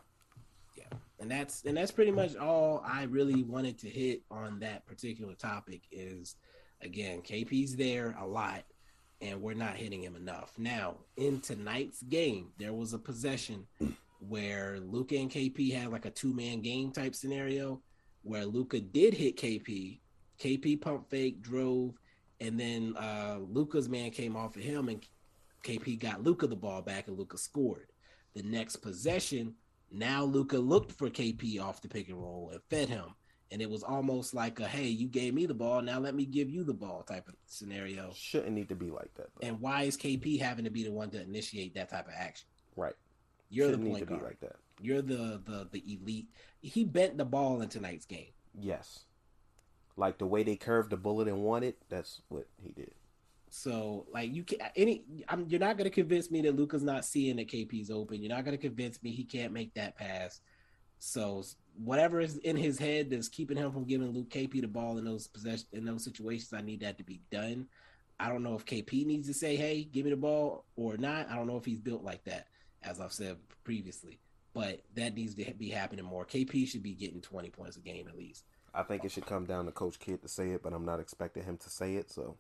Yeah, 0.77 0.99
and 1.19 1.31
that's 1.31 1.65
and 1.65 1.75
that's 1.75 1.91
pretty 1.91 2.11
much 2.11 2.37
all 2.37 2.85
I 2.87 3.05
really 3.05 3.43
wanted 3.43 3.79
to 3.79 3.89
hit 3.89 4.21
on 4.31 4.61
that 4.61 4.85
particular 4.85 5.33
topic. 5.33 5.81
Is 5.91 6.37
again, 6.83 7.23
KP's 7.23 7.77
there 7.77 8.15
a 8.21 8.27
lot, 8.27 8.65
and 9.23 9.41
we're 9.41 9.55
not 9.55 9.77
hitting 9.77 10.03
him 10.03 10.17
enough. 10.17 10.53
Now, 10.59 10.97
in 11.17 11.41
tonight's 11.41 12.03
game, 12.03 12.49
there 12.59 12.75
was 12.75 12.93
a 12.93 12.99
possession 12.99 13.67
where 14.21 14.79
Luka 14.81 15.17
and 15.17 15.31
KP 15.31 15.73
had 15.73 15.91
like 15.91 16.05
a 16.05 16.11
two 16.11 16.35
man 16.35 16.61
game 16.61 16.91
type 16.91 17.15
scenario 17.15 17.81
where 18.23 18.45
Luka 18.45 18.81
did 18.81 19.15
hit 19.15 19.37
KP. 19.37 20.01
KP 20.41 20.81
pump 20.81 21.09
fake, 21.11 21.43
drove, 21.43 21.95
and 22.41 22.59
then 22.59 22.95
uh 22.97 23.39
Luka's 23.41 23.89
man 23.89 24.11
came 24.11 24.37
off 24.37 24.57
of 24.57 24.63
him 24.63 24.89
and 24.89 25.05
KP 25.65 25.99
got 25.99 26.23
Luka 26.23 26.47
the 26.47 26.57
ball 26.57 26.83
back 26.83 27.09
and 27.09 27.19
Luka 27.19 27.39
scored. 27.39 27.89
The 28.35 28.43
next 28.43 28.77
possession, 28.77 29.55
now 29.91 30.25
Luka 30.25 30.59
looked 30.59 30.93
for 30.93 31.11
KP 31.11 31.61
off 31.61 31.83
the 31.83 31.89
pick 31.89 32.09
and 32.09 32.23
roll 32.23 32.51
and 32.53 32.61
fed 32.71 32.89
him. 32.89 33.15
And 33.51 33.63
it 33.63 33.71
was 33.71 33.83
almost 33.83 34.35
like 34.35 34.61
a 34.61 34.69
hey, 34.69 34.87
you 34.87 35.09
gave 35.09 35.35
me 35.35 35.47
the 35.47 35.55
ball, 35.55 35.81
now 35.81 35.99
let 35.99 36.15
me 36.15 36.27
give 36.27 36.51
you 36.51 36.65
the 36.65 36.75
ball 36.75 37.03
type 37.03 37.29
of 37.29 37.35
scenario. 37.47 38.13
Shouldn't 38.15 38.53
need 38.53 38.69
to 38.69 38.75
be 38.75 38.91
like 38.91 39.13
that. 39.15 39.29
Though. 39.35 39.49
And 39.49 39.61
why 39.61 39.85
is 39.85 39.97
KP 39.97 40.41
having 40.41 40.65
to 40.65 40.71
be 40.71 40.85
the 40.85 40.93
one 40.93 41.11
to 41.11 41.23
initiate 41.23 41.75
that 41.75 41.89
type 41.89 42.07
of 42.07 42.15
action? 42.17 42.47
Right. 42.77 42.95
You're 43.51 43.71
Shouldn't 43.71 43.85
the 43.85 43.91
point 43.91 44.07
guard. 44.07 44.23
like 44.23 44.41
that. 44.41 44.57
You're 44.81 45.03
the 45.03 45.41
the 45.45 45.69
the 45.71 45.83
elite. 45.87 46.29
He 46.61 46.85
bent 46.85 47.19
the 47.19 47.25
ball 47.25 47.61
in 47.63 47.69
tonight's 47.69 48.05
game. 48.07 48.33
Yes. 48.59 49.01
Like 49.97 50.19
the 50.19 50.27
way 50.27 50.43
they 50.43 50.57
curved 50.57 50.91
the 50.91 50.97
bullet 50.97 51.29
and 51.29 51.43
won 51.43 51.63
it, 51.63 51.79
that's 51.89 52.21
what 52.29 52.47
he 52.63 52.73
did. 52.73 52.93
So 53.51 54.07
like 54.13 54.33
you 54.35 54.45
can 54.45 54.59
any 54.77 55.03
I'm 55.29 55.47
you're 55.49 55.61
not 55.61 55.79
gonna 55.79 55.91
convince 55.91 56.31
me 56.31 56.43
that 56.43 56.57
Luka's 56.57 56.83
not 56.83 57.05
seeing 57.05 57.37
that 57.37 57.49
KP's 57.49 57.91
open. 57.91 58.23
You're 58.23 58.35
not 58.35 58.45
gonna 58.45 58.59
convince 58.59 59.03
me 59.03 59.11
he 59.11 59.25
can't 59.25 59.53
make 59.53 59.75
that 59.75 59.97
pass. 59.97 60.41
So 60.99 61.43
whatever 61.83 62.21
is 62.21 62.37
in 62.39 62.57
his 62.57 62.79
head 62.79 63.11
that's 63.11 63.29
keeping 63.29 63.57
him 63.57 63.73
from 63.73 63.85
giving 63.85 64.11
Luke 64.11 64.29
KP 64.31 64.61
the 64.61 64.69
ball 64.69 64.99
in 64.99 65.05
those 65.05 65.27
possession 65.27 65.67
in 65.73 65.85
those 65.85 66.05
situations, 66.05 66.53
I 66.53 66.61
need 66.61 66.81
that 66.81 66.99
to 66.99 67.05
be 67.05 67.21
done. 67.31 67.67
I 68.21 68.29
don't 68.29 68.43
know 68.43 68.57
if 68.57 68.67
KP 68.67 69.07
needs 69.07 69.29
to 69.29 69.35
say, 69.35 69.57
"Hey, 69.57 69.85
give 69.85 70.05
me 70.05 70.11
the 70.11 70.17
ball" 70.17 70.65
or 70.77 70.97
not. 70.97 71.31
I 71.31 71.37
don't 71.37 71.47
know 71.47 71.57
if 71.57 71.65
he's 71.65 71.81
built 71.81 72.03
like 72.03 72.25
that 72.25 72.49
as 72.83 73.01
I've 73.01 73.13
said 73.13 73.37
previously. 73.65 74.19
But 74.55 74.83
that 74.95 75.15
needs 75.15 75.35
to 75.35 75.53
be 75.55 75.69
happening 75.69 76.05
more. 76.05 76.25
KP 76.25 76.67
should 76.67 76.83
be 76.83 76.95
getting 76.95 77.21
20 77.21 77.51
points 77.51 77.77
a 77.77 77.81
game 77.81 78.09
at 78.09 78.17
least. 78.17 78.45
I 78.75 78.83
think 78.83 79.05
it 79.05 79.13
should 79.13 79.27
come 79.27 79.45
down 79.45 79.67
to 79.67 79.73
Coach 79.73 79.99
Kidd 79.99 80.23
to 80.23 80.29
say 80.29 80.51
it, 80.51 80.63
but 80.63 80.73
I'm 80.73 80.85
not 80.85 81.01
expecting 81.01 81.45
him 81.45 81.57
to 81.59 81.71
say 81.71 81.97
it. 81.97 82.11
So, 82.11 82.37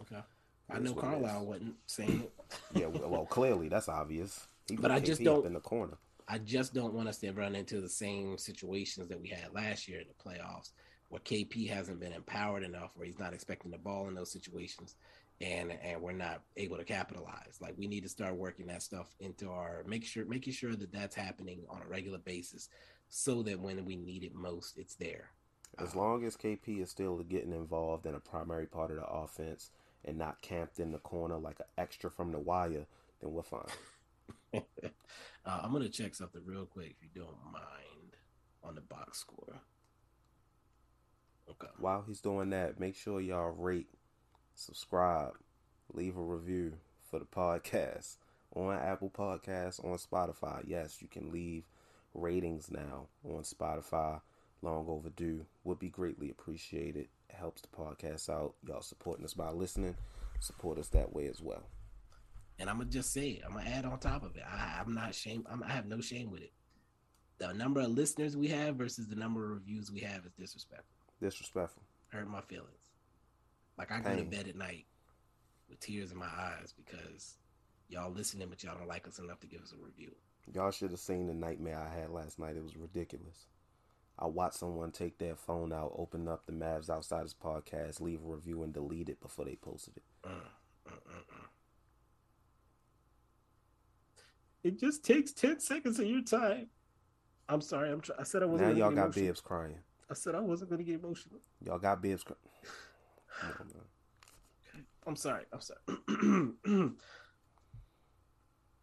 okay, 0.00 0.22
I 0.70 0.78
know 0.78 0.94
Carlisle 0.94 1.46
wasn't 1.46 1.74
saying 1.86 2.22
it. 2.22 2.32
yeah, 2.80 2.86
well, 2.86 3.26
clearly 3.26 3.68
that's 3.68 3.88
obvious. 3.88 4.46
He 4.68 4.76
but 4.76 4.90
I 4.90 5.00
just 5.00 5.22
don't 5.22 5.46
in 5.46 5.54
the 5.54 5.60
corner. 5.60 5.96
I 6.28 6.38
just 6.38 6.74
don't 6.74 6.94
want 6.94 7.08
us 7.08 7.18
to 7.18 7.32
run 7.32 7.56
into 7.56 7.80
the 7.80 7.88
same 7.88 8.38
situations 8.38 9.08
that 9.08 9.20
we 9.20 9.28
had 9.28 9.52
last 9.52 9.88
year 9.88 10.00
in 10.00 10.06
the 10.06 10.30
playoffs, 10.30 10.70
where 11.08 11.20
KP 11.20 11.68
hasn't 11.68 11.98
been 11.98 12.12
empowered 12.12 12.62
enough, 12.62 12.92
where 12.94 13.06
he's 13.06 13.18
not 13.18 13.34
expecting 13.34 13.72
the 13.72 13.78
ball 13.78 14.06
in 14.06 14.14
those 14.14 14.30
situations, 14.30 14.94
and 15.40 15.72
and 15.82 16.00
we're 16.00 16.12
not 16.12 16.42
able 16.56 16.76
to 16.76 16.84
capitalize. 16.84 17.58
Like 17.60 17.74
we 17.76 17.86
need 17.86 18.02
to 18.02 18.08
start 18.08 18.36
working 18.36 18.66
that 18.66 18.82
stuff 18.82 19.14
into 19.20 19.50
our 19.50 19.84
make 19.86 20.04
sure 20.04 20.24
making 20.24 20.52
sure 20.52 20.74
that 20.74 20.92
that's 20.92 21.14
happening 21.14 21.64
on 21.68 21.82
a 21.82 21.88
regular 21.88 22.18
basis, 22.18 22.68
so 23.08 23.42
that 23.42 23.60
when 23.60 23.84
we 23.84 23.96
need 23.96 24.24
it 24.24 24.34
most, 24.34 24.78
it's 24.78 24.94
there. 24.94 25.30
As 25.78 25.94
long 25.94 26.24
as 26.24 26.36
KP 26.36 26.82
is 26.82 26.90
still 26.90 27.18
getting 27.18 27.52
involved 27.52 28.04
in 28.04 28.14
a 28.14 28.20
primary 28.20 28.66
part 28.66 28.90
of 28.90 28.96
the 28.96 29.06
offense 29.06 29.70
and 30.04 30.18
not 30.18 30.42
camped 30.42 30.80
in 30.80 30.90
the 30.90 30.98
corner 30.98 31.38
like 31.38 31.60
an 31.60 31.66
extra 31.78 32.10
from 32.10 32.32
the 32.32 32.38
wire, 32.38 32.86
then 33.20 33.32
we're 33.32 33.42
fine. 33.42 33.62
uh, 34.54 34.60
I'm 35.46 35.72
gonna 35.72 35.88
check 35.88 36.14
something 36.14 36.42
real 36.44 36.66
quick 36.66 36.96
if 37.00 37.14
you 37.14 37.22
don't 37.22 37.52
mind 37.52 38.16
on 38.62 38.74
the 38.74 38.80
box 38.80 39.20
score. 39.20 39.60
Okay. 41.48 41.72
While 41.78 42.04
he's 42.06 42.20
doing 42.20 42.50
that, 42.50 42.78
make 42.78 42.94
sure 42.94 43.20
y'all 43.20 43.50
rate 43.50 43.88
subscribe, 44.60 45.32
leave 45.92 46.16
a 46.16 46.22
review 46.22 46.74
for 47.10 47.18
the 47.18 47.24
podcast 47.24 48.16
on 48.54 48.76
Apple 48.76 49.10
Podcasts, 49.10 49.84
on 49.84 49.96
Spotify. 49.98 50.62
Yes, 50.66 50.98
you 51.00 51.08
can 51.08 51.30
leave 51.30 51.64
ratings 52.14 52.70
now 52.70 53.06
on 53.24 53.42
Spotify. 53.42 54.20
Long 54.62 54.86
overdue. 54.88 55.46
Would 55.64 55.78
be 55.78 55.88
greatly 55.88 56.30
appreciated. 56.30 57.08
It 57.30 57.34
helps 57.34 57.62
the 57.62 57.68
podcast 57.68 58.28
out. 58.28 58.54
Y'all 58.66 58.82
supporting 58.82 59.24
us 59.24 59.32
by 59.32 59.50
listening. 59.50 59.96
Support 60.40 60.78
us 60.78 60.88
that 60.88 61.14
way 61.14 61.26
as 61.28 61.40
well. 61.40 61.62
And 62.58 62.68
I'm 62.68 62.76
gonna 62.76 62.90
just 62.90 63.14
say, 63.14 63.40
I'm 63.44 63.54
gonna 63.54 63.70
add 63.70 63.86
on 63.86 63.98
top 63.98 64.22
of 64.22 64.36
it. 64.36 64.42
I, 64.46 64.80
am 64.80 64.92
not 64.92 65.14
shame. 65.14 65.46
I'm, 65.50 65.62
I 65.62 65.70
have 65.70 65.86
no 65.86 66.02
shame 66.02 66.30
with 66.30 66.42
it. 66.42 66.52
The 67.38 67.54
number 67.54 67.80
of 67.80 67.88
listeners 67.88 68.36
we 68.36 68.48
have 68.48 68.76
versus 68.76 69.08
the 69.08 69.16
number 69.16 69.44
of 69.44 69.50
reviews 69.52 69.90
we 69.90 70.00
have 70.00 70.26
is 70.26 70.32
disrespectful. 70.38 70.84
Disrespectful. 71.22 71.82
Hurt 72.08 72.28
my 72.28 72.42
feelings. 72.42 72.79
Like 73.80 73.92
I 73.92 74.00
go 74.00 74.14
to 74.14 74.24
bed 74.24 74.46
at 74.46 74.56
night 74.56 74.84
with 75.70 75.80
tears 75.80 76.12
in 76.12 76.18
my 76.18 76.26
eyes 76.26 76.74
because 76.76 77.38
y'all 77.88 78.12
listening, 78.12 78.48
but 78.50 78.62
y'all 78.62 78.76
don't 78.76 78.86
like 78.86 79.08
us 79.08 79.18
enough 79.18 79.40
to 79.40 79.46
give 79.46 79.62
us 79.62 79.72
a 79.72 79.82
review. 79.82 80.10
Y'all 80.52 80.70
should 80.70 80.90
have 80.90 81.00
seen 81.00 81.26
the 81.26 81.32
nightmare 81.32 81.78
I 81.78 81.98
had 81.98 82.10
last 82.10 82.38
night. 82.38 82.56
It 82.56 82.62
was 82.62 82.76
ridiculous. 82.76 83.46
I 84.18 84.26
watched 84.26 84.56
someone 84.56 84.90
take 84.90 85.16
their 85.16 85.34
phone 85.34 85.72
out, 85.72 85.94
open 85.96 86.28
up 86.28 86.44
the 86.44 86.52
Mavs 86.52 86.90
Outsiders 86.90 87.34
podcast, 87.42 88.02
leave 88.02 88.20
a 88.22 88.30
review, 88.30 88.62
and 88.64 88.74
delete 88.74 89.08
it 89.08 89.18
before 89.18 89.46
they 89.46 89.54
posted 89.54 89.96
it. 89.96 90.02
Uh, 90.26 90.28
uh, 90.86 90.92
uh, 90.92 91.46
it 94.62 94.78
just 94.78 95.02
takes 95.02 95.32
ten 95.32 95.58
seconds 95.58 95.98
of 95.98 96.04
your 96.04 96.20
time. 96.22 96.66
I'm 97.48 97.62
sorry. 97.62 97.90
I'm. 97.90 98.02
Tr- 98.02 98.12
I 98.18 98.24
said 98.24 98.42
I 98.42 98.46
wasn't. 98.46 98.74
Going 98.74 98.74
to 98.74 98.80
get 98.82 98.88
emotional. 98.88 98.94
Now 98.94 98.94
y'all 98.94 98.94
got 98.94 99.04
emotional. 99.04 99.26
Bibbs 99.26 99.40
crying. 99.40 99.78
I 100.10 100.14
said 100.14 100.34
I 100.34 100.40
wasn't 100.40 100.68
going 100.68 100.84
to 100.84 100.84
get 100.84 101.02
emotional. 101.02 101.40
Y'all 101.64 101.78
got 101.78 102.02
Bibbs 102.02 102.22
crying. 102.22 102.38
I'm 105.06 105.16
sorry. 105.16 105.44
I'm 105.52 105.60
sorry. 105.60 105.80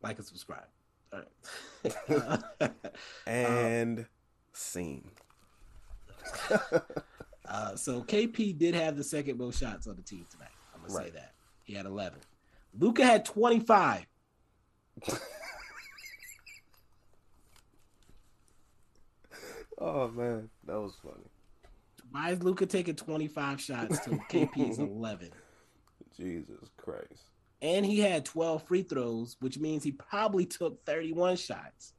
like 0.02 0.18
and 0.18 0.26
subscribe. 0.26 0.66
All 1.14 1.20
right. 1.20 2.72
and 3.28 4.00
um, 4.00 4.06
scene. 4.54 5.10
uh, 7.48 7.76
so 7.76 8.02
KP 8.04 8.58
did 8.58 8.74
have 8.76 8.98
the 8.98 9.04
second 9.04 9.38
most 9.38 9.60
shots 9.60 9.88
on 9.88 9.96
the 9.96 10.02
team 10.02 10.26
tonight. 10.30 10.50
I'm 10.74 10.82
gonna 10.82 10.94
right. 10.94 11.06
say 11.06 11.12
that 11.12 11.34
he 11.64 11.74
had 11.74 11.86
11. 11.86 12.20
Luka 12.78 13.06
had 13.06 13.24
25. 13.26 14.06
oh 19.78 20.08
man, 20.10 20.50
that 20.66 20.80
was 20.80 20.94
funny. 21.02 21.30
Why 22.12 22.32
is 22.32 22.44
Luka 22.44 22.66
taking 22.66 22.96
25 22.96 23.62
shots 23.62 24.00
to 24.00 24.10
KP's 24.30 24.80
11? 24.80 25.30
Jesus 26.16 26.70
Christ. 26.78 27.24
And 27.62 27.86
he 27.86 28.00
had 28.00 28.26
12 28.26 28.64
free 28.68 28.84
throws, 28.84 29.36
which 29.40 29.58
means 29.58 29.84
he 29.84 29.92
probably 29.92 30.46
took 30.46 30.86
31 30.86 31.38
shots 31.38 31.94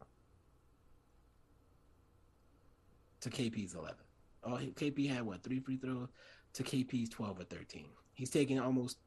to 3.20 3.30
KP's 3.30 3.74
11. 3.74 3.96
Oh, 4.44 4.50
KP 4.50 5.10
had 5.10 5.22
what, 5.22 5.42
three 5.42 5.60
free 5.60 5.76
throws 5.76 6.08
to 6.54 6.62
KP's 6.62 7.08
12 7.10 7.40
or 7.40 7.44
13. 7.44 7.86
He's 8.14 8.30
taking 8.30 8.60
almost 8.60 8.98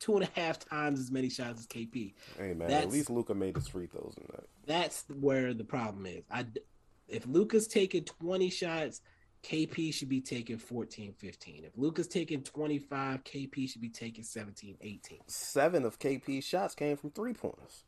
two 0.00 0.16
and 0.16 0.24
a 0.24 0.40
half 0.40 0.58
times 0.58 1.00
as 1.00 1.10
many 1.10 1.28
shots 1.28 1.60
as 1.60 1.66
KP. 1.66 2.14
Hey 2.36 2.54
man, 2.54 2.68
that's, 2.68 2.86
at 2.86 2.92
least 2.92 3.10
Luka 3.10 3.34
made 3.34 3.56
his 3.56 3.68
free 3.68 3.86
throws 3.86 4.14
in 4.18 4.26
that. 4.32 4.44
That's 4.66 5.04
where 5.08 5.54
the 5.54 5.64
problem 5.64 6.06
is. 6.06 6.24
I 6.30 6.44
if 7.08 7.26
Luka's 7.26 7.66
taking 7.68 8.04
20 8.04 8.50
shots, 8.50 9.00
KP 9.44 9.92
should 9.92 10.08
be 10.08 10.22
taking 10.22 10.56
14, 10.56 11.12
15. 11.12 11.64
If 11.64 11.72
Luka's 11.76 12.08
taking 12.08 12.42
25, 12.42 13.24
KP 13.24 13.68
should 13.68 13.82
be 13.82 13.90
taking 13.90 14.24
17, 14.24 14.78
18. 14.80 15.18
Seven 15.26 15.84
of 15.84 15.98
KP's 15.98 16.44
shots 16.44 16.74
came 16.74 16.96
from 16.96 17.10
three 17.10 17.34
pointers. 17.34 17.84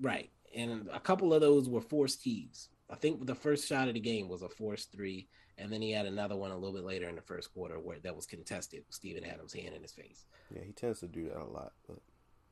Right. 0.00 0.30
And 0.54 0.88
a 0.92 0.98
couple 0.98 1.32
of 1.32 1.40
those 1.40 1.68
were 1.68 1.80
forced 1.80 2.22
tees. 2.22 2.68
I 2.90 2.96
think 2.96 3.24
the 3.26 3.34
first 3.34 3.68
shot 3.68 3.88
of 3.88 3.94
the 3.94 4.00
game 4.00 4.28
was 4.28 4.42
a 4.42 4.48
forced 4.48 4.90
three, 4.90 5.28
and 5.56 5.72
then 5.72 5.82
he 5.82 5.92
had 5.92 6.06
another 6.06 6.36
one 6.36 6.50
a 6.50 6.56
little 6.56 6.74
bit 6.74 6.84
later 6.84 7.08
in 7.08 7.14
the 7.14 7.22
first 7.22 7.54
quarter 7.54 7.78
where 7.78 7.98
that 8.00 8.16
was 8.16 8.26
contested. 8.26 8.82
Steven 8.90 9.24
Adams' 9.24 9.52
hand 9.52 9.74
in 9.74 9.82
his 9.82 9.92
face. 9.92 10.24
Yeah, 10.52 10.62
he 10.64 10.72
tends 10.72 11.00
to 11.00 11.06
do 11.06 11.28
that 11.28 11.42
a 11.42 11.44
lot. 11.44 11.72
But 11.86 11.98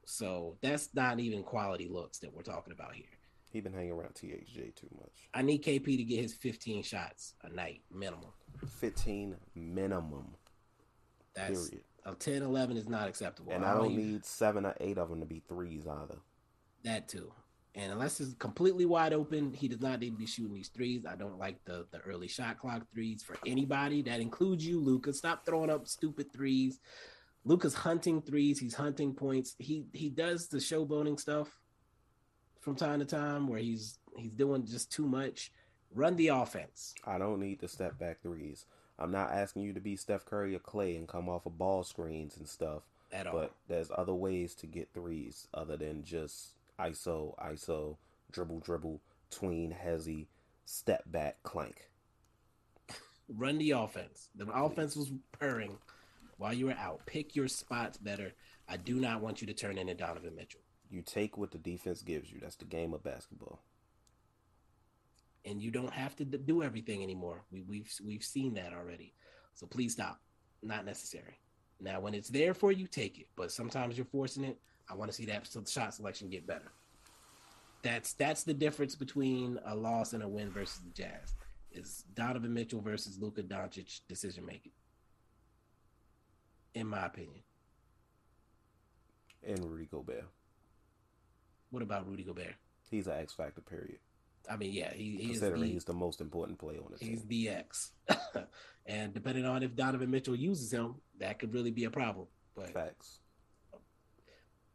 so 0.04 0.56
that's 0.60 0.88
not 0.94 1.18
even 1.18 1.42
quality 1.42 1.88
looks 1.88 2.18
that 2.18 2.32
we're 2.32 2.42
talking 2.42 2.72
about 2.72 2.94
here. 2.94 3.06
He 3.54 3.60
been 3.60 3.72
hanging 3.72 3.92
around 3.92 4.14
THJ 4.14 4.74
too 4.74 4.88
much. 4.98 5.12
I 5.32 5.40
need 5.40 5.62
KP 5.62 5.84
to 5.84 6.02
get 6.02 6.20
his 6.20 6.34
15 6.34 6.82
shots 6.82 7.34
a 7.44 7.48
night 7.48 7.82
minimum. 7.88 8.32
15 8.80 9.36
minimum. 9.54 10.34
That's 11.36 11.68
period. 11.68 11.84
A 12.04 12.14
10, 12.16 12.42
11 12.42 12.76
is 12.76 12.88
not 12.88 13.06
acceptable. 13.06 13.52
And 13.52 13.64
I, 13.64 13.70
I 13.70 13.74
don't 13.76 13.94
need 13.94 14.24
seven 14.24 14.66
or 14.66 14.74
eight 14.80 14.98
of 14.98 15.08
them 15.08 15.20
to 15.20 15.26
be 15.26 15.40
threes 15.48 15.86
either. 15.86 16.18
That 16.82 17.08
too. 17.08 17.32
And 17.76 17.92
unless 17.92 18.18
it's 18.18 18.34
completely 18.34 18.86
wide 18.86 19.12
open, 19.12 19.52
he 19.52 19.68
does 19.68 19.80
not 19.80 20.00
need 20.00 20.10
to 20.10 20.16
be 20.16 20.26
shooting 20.26 20.54
these 20.54 20.70
threes. 20.70 21.06
I 21.08 21.14
don't 21.14 21.38
like 21.38 21.64
the 21.64 21.86
the 21.92 22.00
early 22.00 22.28
shot 22.28 22.58
clock 22.58 22.82
threes 22.92 23.22
for 23.22 23.36
anybody. 23.46 24.02
That 24.02 24.18
includes 24.18 24.66
you, 24.66 24.80
Luka. 24.80 25.12
Stop 25.12 25.46
throwing 25.46 25.70
up 25.70 25.86
stupid 25.86 26.32
threes. 26.32 26.80
Luka's 27.44 27.74
hunting 27.74 28.20
threes. 28.20 28.58
He's 28.58 28.74
hunting 28.74 29.14
points. 29.14 29.54
He 29.58 29.86
he 29.92 30.10
does 30.10 30.48
the 30.48 30.58
showboating 30.58 31.20
stuff 31.20 31.48
from 32.64 32.74
time 32.74 32.98
to 33.00 33.04
time 33.04 33.46
where 33.46 33.60
he's 33.60 33.98
he's 34.16 34.32
doing 34.32 34.64
just 34.66 34.90
too 34.90 35.06
much. 35.06 35.52
Run 35.94 36.16
the 36.16 36.28
offense. 36.28 36.94
I 37.06 37.18
don't 37.18 37.38
need 37.38 37.60
the 37.60 37.68
step 37.68 37.98
back 37.98 38.22
threes. 38.22 38.66
I'm 38.98 39.12
not 39.12 39.30
asking 39.30 39.62
you 39.62 39.72
to 39.74 39.80
be 39.80 39.96
Steph 39.96 40.24
Curry 40.24 40.54
or 40.56 40.60
Klay 40.60 40.96
and 40.96 41.06
come 41.06 41.28
off 41.28 41.46
of 41.46 41.58
ball 41.58 41.84
screens 41.84 42.36
and 42.36 42.48
stuff. 42.48 42.82
At 43.12 43.26
all. 43.26 43.34
But 43.34 43.52
there's 43.68 43.90
other 43.96 44.14
ways 44.14 44.54
to 44.56 44.66
get 44.66 44.88
threes 44.92 45.46
other 45.52 45.76
than 45.76 46.02
just 46.02 46.54
ISO, 46.80 47.38
ISO, 47.38 47.96
dribble, 48.32 48.60
dribble, 48.60 49.00
tween, 49.30 49.72
hezzy, 49.72 50.26
step 50.64 51.04
back, 51.06 51.36
clank. 51.42 51.90
Run 53.28 53.58
the 53.58 53.72
offense. 53.72 54.30
The 54.34 54.50
offense 54.50 54.96
was 54.96 55.12
purring 55.32 55.76
while 56.38 56.54
you 56.54 56.66
were 56.66 56.72
out. 56.72 57.06
Pick 57.06 57.36
your 57.36 57.46
spots 57.46 57.98
better. 57.98 58.32
I 58.68 58.78
do 58.78 58.96
not 58.96 59.20
want 59.20 59.40
you 59.40 59.46
to 59.48 59.54
turn 59.54 59.78
into 59.78 59.94
Donovan 59.94 60.34
Mitchell. 60.34 60.63
You 60.94 61.02
take 61.02 61.36
what 61.36 61.50
the 61.50 61.58
defense 61.58 62.02
gives 62.02 62.30
you. 62.30 62.38
That's 62.40 62.54
the 62.54 62.64
game 62.64 62.94
of 62.94 63.02
basketball. 63.02 63.60
And 65.44 65.60
you 65.60 65.72
don't 65.72 65.92
have 65.92 66.14
to 66.16 66.24
do 66.24 66.62
everything 66.62 67.02
anymore. 67.02 67.42
We, 67.50 67.62
we've 67.62 67.92
we've 68.06 68.22
seen 68.22 68.54
that 68.54 68.72
already. 68.72 69.12
So 69.54 69.66
please 69.66 69.94
stop. 69.94 70.20
Not 70.62 70.84
necessary. 70.84 71.40
Now, 71.80 71.98
when 71.98 72.14
it's 72.14 72.28
there 72.28 72.54
for 72.54 72.70
you, 72.70 72.86
take 72.86 73.18
it. 73.18 73.26
But 73.34 73.50
sometimes 73.50 73.98
you're 73.98 74.06
forcing 74.06 74.44
it. 74.44 74.56
I 74.88 74.94
want 74.94 75.10
to 75.10 75.16
see 75.16 75.24
that 75.26 75.48
shot 75.68 75.94
selection 75.94 76.30
get 76.30 76.46
better. 76.46 76.70
That's 77.82 78.12
that's 78.12 78.44
the 78.44 78.54
difference 78.54 78.94
between 78.94 79.58
a 79.66 79.74
loss 79.74 80.12
and 80.12 80.22
a 80.22 80.28
win 80.28 80.52
versus 80.52 80.78
the 80.78 80.90
Jazz. 80.90 81.34
Is 81.72 82.04
Donovan 82.14 82.54
Mitchell 82.54 82.80
versus 82.80 83.18
Luka 83.18 83.42
Doncic 83.42 84.02
decision 84.06 84.46
making. 84.46 84.72
In 86.74 86.86
my 86.86 87.04
opinion. 87.06 87.42
And 89.42 89.58
Rudy 89.64 89.86
Gobert. 89.86 90.26
What 91.70 91.82
about 91.82 92.08
Rudy 92.08 92.24
Gobert? 92.24 92.54
He's 92.90 93.06
an 93.06 93.14
X 93.14 93.32
factor. 93.32 93.60
Period. 93.60 93.98
I 94.50 94.56
mean, 94.56 94.72
yeah, 94.72 94.92
he, 94.92 95.16
he 95.16 95.28
considering 95.28 95.62
the, 95.62 95.68
he's 95.68 95.84
the 95.84 95.94
most 95.94 96.20
important 96.20 96.58
player 96.58 96.80
on 96.84 96.92
the 96.92 96.98
team. 96.98 97.10
He's 97.10 97.24
the 97.24 97.48
X, 97.48 97.92
and 98.86 99.14
depending 99.14 99.46
on 99.46 99.62
if 99.62 99.74
Donovan 99.74 100.10
Mitchell 100.10 100.36
uses 100.36 100.70
him, 100.70 100.96
that 101.18 101.38
could 101.38 101.54
really 101.54 101.70
be 101.70 101.84
a 101.84 101.90
problem. 101.90 102.26
But 102.54 102.70
facts 102.70 103.20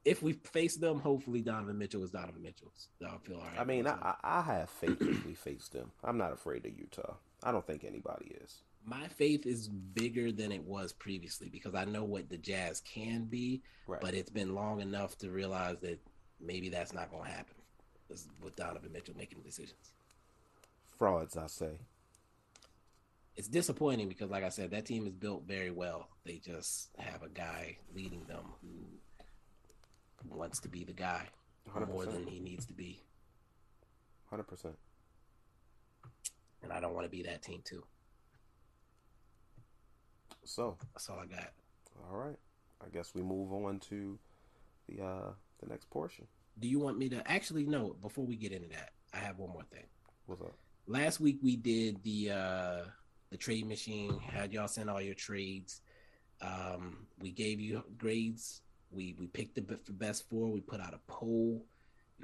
if 0.06 0.23
we 0.23 0.34
face 0.34 0.75
them, 0.78 0.99
hopefully 0.99 1.41
Donovan 1.41 1.78
Mitchell 1.78 2.04
is 2.04 2.12
Donovan 2.12 2.41
Mitchell. 2.41 2.71
I'll 3.06 3.19
feel 3.19 3.38
all 3.38 3.43
right. 3.43 3.60
I 3.60 3.63
mean, 3.63 3.88
I, 3.88 4.15
I 4.23 4.41
have 4.41 4.69
faith 4.69 5.02
if 5.02 5.25
we 5.25 5.34
face 5.34 5.67
them. 5.67 5.91
I'm 6.04 6.17
not 6.17 6.34
afraid 6.34 6.65
of 6.65 6.78
Utah. 6.78 7.15
I 7.43 7.52
don't 7.52 7.65
think 7.65 7.84
anybody 7.84 8.36
is. 8.43 8.63
My 8.86 9.08
faith 9.08 9.45
is 9.45 9.67
bigger 9.67 10.32
than 10.32 10.52
it 10.52 10.63
was 10.63 10.93
previously 10.93 11.49
because 11.49 11.75
I 11.75 11.86
know 11.86 12.06
what 12.06 12.30
the 12.30 12.38
Jazz 12.38 12.82
can 12.82 13.25
be, 13.25 13.62
right. 13.88 14.02
but 14.02 14.13
it's 14.13 14.32
been 14.32 14.56
long 14.56 14.82
enough 14.82 15.17
to 15.19 15.30
realize 15.30 15.78
that 15.82 15.99
maybe 16.41 16.69
that's 16.69 16.93
not 16.93 17.12
going 17.12 17.25
to 17.25 17.30
happen 17.30 17.56
with 18.41 18.56
Donovan 18.56 18.91
Mitchell 18.91 19.15
making 19.17 19.41
decisions. 19.41 19.93
Frauds, 20.97 21.38
I 21.38 21.47
say. 21.47 21.71
It's 23.36 23.47
disappointing 23.47 24.10
because, 24.10 24.30
like 24.30 24.43
I 24.43 24.49
said, 24.49 24.71
that 24.71 24.86
team 24.86 25.08
is 25.08 25.13
built 25.13 25.43
very 25.47 25.71
well. 25.71 26.10
They 26.25 26.41
just 26.43 26.89
have 26.97 27.23
a 27.23 27.30
guy 27.30 27.78
leading 27.95 28.23
them 28.25 28.43
who 28.62 30.38
wants 30.38 30.60
to 30.62 30.67
be 30.67 30.84
the 30.84 30.93
guy 30.93 31.28
100%. 31.73 31.88
more 31.88 32.06
than 32.06 32.25
he 32.28 32.39
needs 32.39 32.65
to 32.65 32.73
be. 32.73 33.02
Hundred 34.30 34.47
percent. 34.47 34.75
And 36.62 36.73
I 36.73 36.80
don't 36.80 36.93
want 36.93 37.06
to 37.06 37.10
be 37.10 37.23
that 37.23 37.41
team 37.41 37.62
too. 37.63 37.84
So 40.43 40.78
that's 40.93 41.10
all 41.10 41.19
I 41.19 41.25
got. 41.25 41.52
All 42.12 42.17
right. 42.17 42.38
I 42.86 42.89
guess 42.89 43.13
we 43.13 43.21
move 43.21 43.52
on 43.54 43.80
to 43.89 44.19
the 44.88 45.04
uh 45.04 45.32
the 45.62 45.67
next 45.67 45.89
portion. 45.89 46.28
Do 46.60 46.67
you 46.67 46.80
want 46.80 46.98
me 46.98 47.10
to 47.10 47.32
actually 47.32 47.65
no, 47.65 47.95
before 48.02 48.26
we 48.26 48.36
get 48.36 48.52
into 48.52 48.69
that, 48.69 48.91
I 49.13 49.17
have 49.17 49.38
one 49.38 49.52
more 49.52 49.63
thing. 49.72 49.86
What's 50.26 50.41
up? 50.41 50.54
Last 50.88 51.19
week 51.19 51.39
we 51.41 51.56
did 51.56 52.02
the 52.04 52.32
uh 52.32 52.82
the 53.30 53.38
trade 53.38 53.67
machine, 53.67 54.19
had 54.19 54.52
y'all 54.54 54.67
send 54.67 54.89
all 54.89 55.02
your 55.02 55.15
trades. 55.15 55.82
Um 56.41 57.08
we 57.19 57.32
gave 57.32 57.60
you 57.60 57.84
grades 57.98 58.62
we 58.91 59.15
we 59.19 59.28
picked 59.28 59.56
the 59.56 59.93
best 59.93 60.30
four. 60.30 60.50
We 60.50 60.62
put 60.62 60.82
out 60.82 60.93
a 60.93 61.00
poll. 61.08 61.63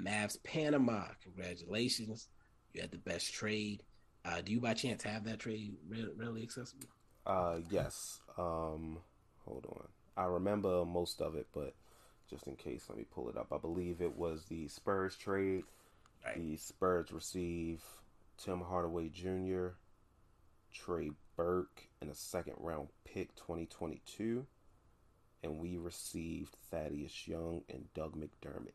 Mavs 0.00 0.42
Panama. 0.42 1.04
Congratulations. 1.22 2.28
You 2.72 2.82
had 2.82 2.90
the 2.90 2.98
best 2.98 3.32
trade. 3.32 3.82
Uh, 4.24 4.40
do 4.40 4.52
you 4.52 4.60
by 4.60 4.74
chance 4.74 5.02
have 5.04 5.24
that 5.24 5.38
trade 5.38 5.74
really 5.88 6.42
accessible? 6.42 6.88
Uh, 7.24 7.58
yes. 7.70 8.20
Um, 8.36 8.98
hold 9.44 9.66
on. 9.70 9.86
I 10.16 10.26
remember 10.26 10.84
most 10.84 11.20
of 11.20 11.36
it, 11.36 11.46
but 11.54 11.74
just 12.28 12.46
in 12.46 12.56
case, 12.56 12.86
let 12.88 12.98
me 12.98 13.04
pull 13.10 13.28
it 13.28 13.36
up. 13.36 13.52
I 13.52 13.58
believe 13.58 14.00
it 14.00 14.16
was 14.16 14.44
the 14.44 14.68
Spurs 14.68 15.16
trade. 15.16 15.64
Right. 16.24 16.36
The 16.36 16.56
Spurs 16.56 17.12
receive 17.12 17.82
Tim 18.38 18.60
Hardaway 18.60 19.08
Jr., 19.08 19.68
Trey 20.72 21.10
Burke, 21.36 21.88
and 22.00 22.10
a 22.10 22.14
second 22.14 22.54
round 22.58 22.88
pick 23.04 23.34
2022 23.36 24.46
and 25.46 25.58
we 25.58 25.76
received 25.76 26.56
Thaddeus 26.70 27.26
Young 27.26 27.62
and 27.68 27.84
Doug 27.94 28.16
McDermott. 28.16 28.72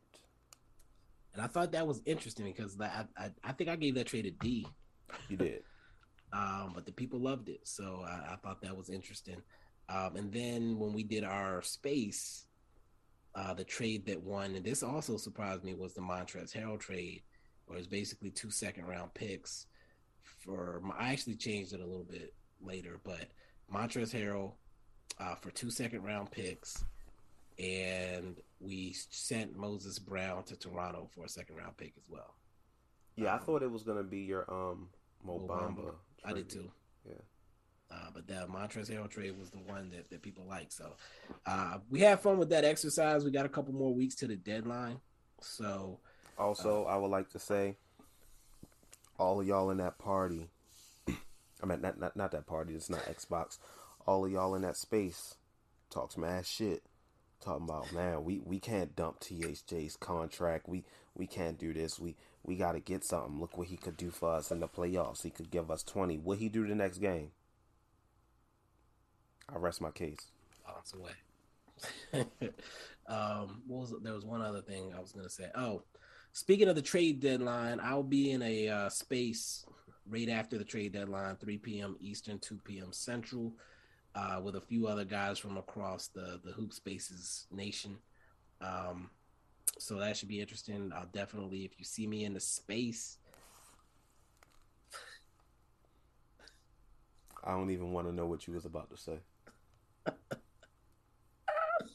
And 1.34 1.42
I 1.42 1.46
thought 1.46 1.72
that 1.72 1.86
was 1.86 2.02
interesting 2.04 2.46
because 2.46 2.76
I, 2.80 3.04
I, 3.16 3.30
I 3.44 3.52
think 3.52 3.70
I 3.70 3.76
gave 3.76 3.94
that 3.94 4.06
trade 4.06 4.26
a 4.26 4.30
D. 4.30 4.66
You 5.28 5.36
did. 5.36 5.62
um, 6.32 6.72
but 6.74 6.86
the 6.86 6.92
people 6.92 7.20
loved 7.20 7.48
it, 7.48 7.60
so 7.64 8.04
I, 8.06 8.32
I 8.32 8.36
thought 8.42 8.62
that 8.62 8.76
was 8.76 8.90
interesting. 8.90 9.42
Um, 9.88 10.16
and 10.16 10.32
then 10.32 10.78
when 10.78 10.92
we 10.92 11.02
did 11.02 11.24
our 11.24 11.62
space, 11.62 12.46
uh, 13.34 13.54
the 13.54 13.64
trade 13.64 14.06
that 14.06 14.22
won, 14.22 14.54
and 14.54 14.64
this 14.64 14.82
also 14.82 15.16
surprised 15.16 15.64
me, 15.64 15.74
was 15.74 15.94
the 15.94 16.00
Montrezl 16.00 16.54
Harrell 16.54 16.78
trade, 16.78 17.22
where 17.66 17.78
it's 17.78 17.86
basically 17.86 18.30
two 18.30 18.50
second 18.50 18.86
round 18.86 19.12
picks. 19.14 19.66
For 20.22 20.82
I 20.98 21.12
actually 21.12 21.36
changed 21.36 21.72
it 21.72 21.80
a 21.80 21.86
little 21.86 22.04
bit 22.04 22.34
later, 22.60 23.00
but 23.04 23.28
Montrezl 23.72 24.14
Harrell 24.14 24.52
uh, 25.18 25.34
for 25.36 25.50
two 25.50 25.70
second 25.70 26.02
round 26.02 26.30
picks, 26.30 26.84
and 27.58 28.36
we 28.60 28.94
sent 29.10 29.56
Moses 29.56 29.98
Brown 29.98 30.44
to 30.44 30.56
Toronto 30.56 31.08
for 31.14 31.24
a 31.24 31.28
second 31.28 31.56
round 31.56 31.76
pick 31.76 31.92
as 31.96 32.08
well. 32.08 32.34
Yeah, 33.16 33.34
um, 33.34 33.40
I 33.40 33.44
thought 33.44 33.62
it 33.62 33.70
was 33.70 33.82
gonna 33.82 34.02
be 34.02 34.20
your 34.20 34.50
um 34.52 34.88
Mo 35.24 35.38
Bamba. 35.48 35.94
I 36.24 36.32
did 36.32 36.48
too. 36.48 36.70
Yeah. 37.06 37.14
Uh, 37.92 38.08
but 38.14 38.26
that 38.28 38.48
Montrezl 38.48 38.90
Harrell 38.90 39.10
trade 39.10 39.38
was 39.38 39.50
the 39.50 39.58
one 39.58 39.90
that, 39.90 40.08
that 40.10 40.22
people 40.22 40.44
like. 40.48 40.72
So 40.72 40.94
uh, 41.44 41.78
we 41.90 42.00
had 42.00 42.20
fun 42.20 42.38
with 42.38 42.48
that 42.50 42.64
exercise. 42.64 43.24
We 43.24 43.30
got 43.30 43.44
a 43.44 43.50
couple 43.50 43.74
more 43.74 43.92
weeks 43.92 44.14
to 44.16 44.26
the 44.26 44.36
deadline. 44.36 45.00
So 45.40 45.98
also, 46.38 46.84
uh, 46.84 46.88
I 46.88 46.96
would 46.96 47.10
like 47.10 47.28
to 47.30 47.38
say, 47.38 47.76
all 49.18 49.40
of 49.40 49.46
y'all 49.46 49.70
in 49.70 49.76
that 49.78 49.98
party. 49.98 50.48
I 51.08 51.66
mean, 51.66 51.80
not 51.80 52.00
not 52.00 52.16
not 52.16 52.32
that 52.32 52.46
party. 52.46 52.74
It's 52.74 52.90
not 52.90 53.02
Xbox 53.04 53.58
all 54.06 54.24
of 54.24 54.32
y'all 54.32 54.54
in 54.54 54.62
that 54.62 54.76
space 54.76 55.36
talks 55.90 56.16
mad 56.16 56.46
shit. 56.46 56.82
Talking 57.40 57.64
about 57.68 57.92
man, 57.92 58.22
we, 58.22 58.38
we 58.38 58.60
can't 58.60 58.94
dump 58.94 59.18
THJ's 59.18 59.96
contract. 59.96 60.68
We 60.68 60.84
we 61.14 61.26
can't 61.26 61.58
do 61.58 61.72
this. 61.72 61.98
We 61.98 62.14
we 62.44 62.54
got 62.54 62.72
to 62.72 62.80
get 62.80 63.04
something. 63.04 63.40
Look 63.40 63.58
what 63.58 63.66
he 63.66 63.76
could 63.76 63.96
do 63.96 64.10
for 64.10 64.32
us 64.32 64.52
in 64.52 64.60
the 64.60 64.68
playoffs. 64.68 65.22
He 65.22 65.30
could 65.30 65.50
give 65.50 65.68
us 65.68 65.82
twenty. 65.82 66.18
What 66.18 66.38
he 66.38 66.48
do 66.48 66.66
the 66.66 66.76
next 66.76 66.98
game? 66.98 67.32
I 69.54 69.58
rest 69.58 69.80
my 69.80 69.90
case. 69.90 70.28
Bounce 70.66 70.94
away. 70.94 71.12
um, 73.06 73.62
what 73.66 73.80
was 73.80 73.94
there 74.02 74.14
was 74.14 74.24
one 74.24 74.42
other 74.42 74.62
thing 74.62 74.92
I 74.96 75.00
was 75.00 75.12
gonna 75.12 75.28
say. 75.28 75.50
Oh, 75.54 75.82
speaking 76.32 76.68
of 76.68 76.76
the 76.76 76.82
trade 76.82 77.20
deadline, 77.20 77.80
I'll 77.82 78.02
be 78.02 78.30
in 78.30 78.42
a 78.42 78.68
uh, 78.68 78.88
space 78.88 79.66
right 80.06 80.28
after 80.28 80.58
the 80.58 80.64
trade 80.64 80.92
deadline, 80.92 81.36
3 81.36 81.58
p.m. 81.58 81.96
Eastern, 82.00 82.38
2 82.38 82.58
p.m. 82.64 82.92
Central 82.92 83.52
uh, 84.14 84.40
with 84.42 84.56
a 84.56 84.60
few 84.60 84.86
other 84.86 85.04
guys 85.04 85.38
from 85.38 85.56
across 85.56 86.08
the 86.08 86.40
the 86.44 86.52
Hoop 86.52 86.72
Spaces 86.72 87.46
nation. 87.50 87.98
Um, 88.60 89.10
so 89.78 89.96
that 89.96 90.16
should 90.16 90.28
be 90.28 90.40
interesting. 90.40 90.92
I'll 90.94 91.06
definitely, 91.12 91.64
if 91.64 91.78
you 91.78 91.84
see 91.84 92.06
me 92.06 92.24
in 92.24 92.34
the 92.34 92.40
space, 92.40 93.18
I 97.44 97.52
don't 97.52 97.70
even 97.70 97.92
want 97.92 98.06
to 98.06 98.14
know 98.14 98.26
what 98.26 98.46
you 98.46 98.54
was 98.54 98.64
about 98.64 98.90
to 98.90 98.96
say. 98.96 99.18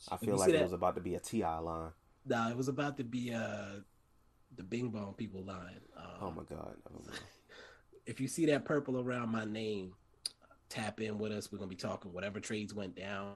I 0.10 0.18
feel 0.18 0.38
like 0.38 0.50
it 0.50 0.62
was 0.62 0.74
about 0.74 0.96
to 0.96 1.02
be 1.02 1.16
a 1.16 1.20
Ti 1.20 1.44
line. 1.44 1.92
Nah, 2.26 2.50
it 2.50 2.58
was 2.58 2.68
about 2.68 2.98
to 2.98 3.04
be 3.04 3.34
uh 3.34 3.80
the 4.56 4.64
Bing 4.64 4.90
Bong 4.90 5.14
people 5.14 5.44
line. 5.44 5.82
Uh, 5.96 6.26
oh 6.26 6.32
my 6.32 6.44
god! 6.44 6.76
if 8.06 8.20
you 8.20 8.28
see 8.28 8.46
that 8.48 8.66
purple 8.66 9.00
around 9.00 9.30
my 9.30 9.46
name, 9.46 9.94
tap 10.70 11.02
in 11.02 11.18
with 11.18 11.32
us. 11.32 11.52
We're 11.52 11.58
gonna 11.58 11.70
be 11.70 11.76
talking 11.76 12.14
whatever 12.14 12.40
trades 12.40 12.74
went 12.74 12.96
down. 12.96 13.36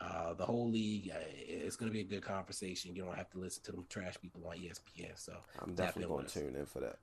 Uh, 0.00 0.32
the 0.34 0.44
whole 0.44 0.70
league, 0.70 1.10
uh, 1.12 1.18
it's 1.26 1.76
gonna 1.76 1.90
be 1.90 2.00
a 2.00 2.04
good 2.04 2.22
conversation. 2.22 2.94
You 2.94 3.04
don't 3.04 3.16
have 3.16 3.30
to 3.30 3.38
listen 3.38 3.64
to 3.64 3.72
them 3.72 3.84
trash 3.88 4.14
people 4.20 4.46
on 4.46 4.56
ESPN. 4.56 5.12
So 5.16 5.34
I'm 5.60 5.74
definitely 5.74 6.14
gonna 6.14 6.28
tune 6.28 6.56
in 6.56 6.66
for 6.66 6.80
that. 6.80 6.96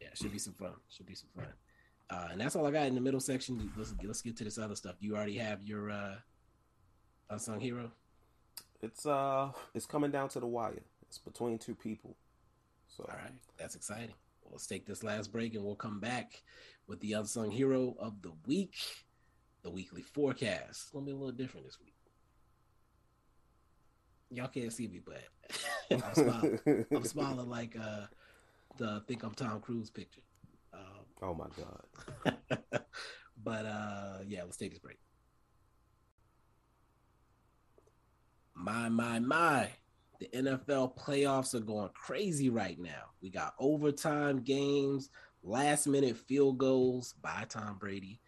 Yeah, 0.00 0.08
it 0.08 0.18
should 0.18 0.32
be 0.32 0.38
some 0.38 0.54
fun. 0.54 0.72
Should 0.88 1.06
be 1.06 1.14
some 1.14 1.30
fun. 1.34 1.46
Uh, 2.10 2.28
and 2.32 2.40
that's 2.40 2.56
all 2.56 2.66
I 2.66 2.70
got 2.70 2.86
in 2.86 2.94
the 2.94 3.00
middle 3.00 3.20
section. 3.20 3.72
Let's 3.76 3.94
let's 4.02 4.22
get 4.22 4.36
to 4.38 4.44
this 4.44 4.58
other 4.58 4.76
stuff. 4.76 4.96
You 5.00 5.16
already 5.16 5.36
have 5.38 5.62
your 5.62 5.90
uh, 5.90 6.16
unsung 7.32 7.60
hero. 7.60 7.90
It's 8.80 9.06
uh, 9.06 9.50
it's 9.74 9.86
coming 9.86 10.10
down 10.10 10.28
to 10.30 10.40
the 10.40 10.46
wire. 10.46 10.82
It's 11.02 11.18
between 11.18 11.58
two 11.58 11.74
people. 11.74 12.16
So 12.88 13.04
all 13.08 13.16
right, 13.16 13.32
that's 13.58 13.74
exciting. 13.74 14.14
Well, 14.42 14.52
let's 14.52 14.66
take 14.66 14.86
this 14.86 15.02
last 15.02 15.32
break, 15.32 15.54
and 15.54 15.64
we'll 15.64 15.76
come 15.76 16.00
back 16.00 16.42
with 16.86 17.00
the 17.00 17.14
unsung 17.14 17.50
hero 17.50 17.96
of 17.98 18.20
the 18.22 18.32
week, 18.46 18.76
the 19.62 19.70
weekly 19.70 20.02
forecast. 20.02 20.68
It's 20.70 20.90
gonna 20.90 21.06
be 21.06 21.12
a 21.12 21.16
little 21.16 21.32
different 21.32 21.66
this 21.66 21.78
week. 21.80 21.94
Y'all 24.30 24.48
can't 24.48 24.72
see 24.72 24.88
me, 24.88 25.00
but 25.04 25.22
I'm 26.04 26.14
smiling. 26.14 26.86
I'm 26.90 27.04
smiling 27.04 27.48
like 27.48 27.76
uh, 27.80 28.06
the 28.78 29.02
"Think 29.06 29.22
I'm 29.22 29.34
Tom 29.34 29.60
Cruise" 29.60 29.90
picture. 29.90 30.22
Um, 30.74 30.80
oh 31.22 31.34
my 31.34 31.46
god! 31.56 32.36
but 33.44 33.66
uh, 33.66 34.18
yeah, 34.26 34.42
let's 34.42 34.56
take 34.56 34.70
this 34.70 34.78
break. 34.80 34.98
My 38.62 38.88
my 38.88 39.18
my! 39.18 39.70
The 40.20 40.28
NFL 40.28 40.96
playoffs 40.96 41.52
are 41.52 41.60
going 41.60 41.90
crazy 41.94 42.48
right 42.48 42.78
now. 42.78 43.10
We 43.20 43.28
got 43.28 43.54
overtime 43.58 44.42
games, 44.42 45.10
last 45.42 45.88
minute 45.88 46.16
field 46.16 46.58
goals 46.58 47.16
by 47.20 47.44
Tom 47.48 47.78
Brady. 47.80 48.20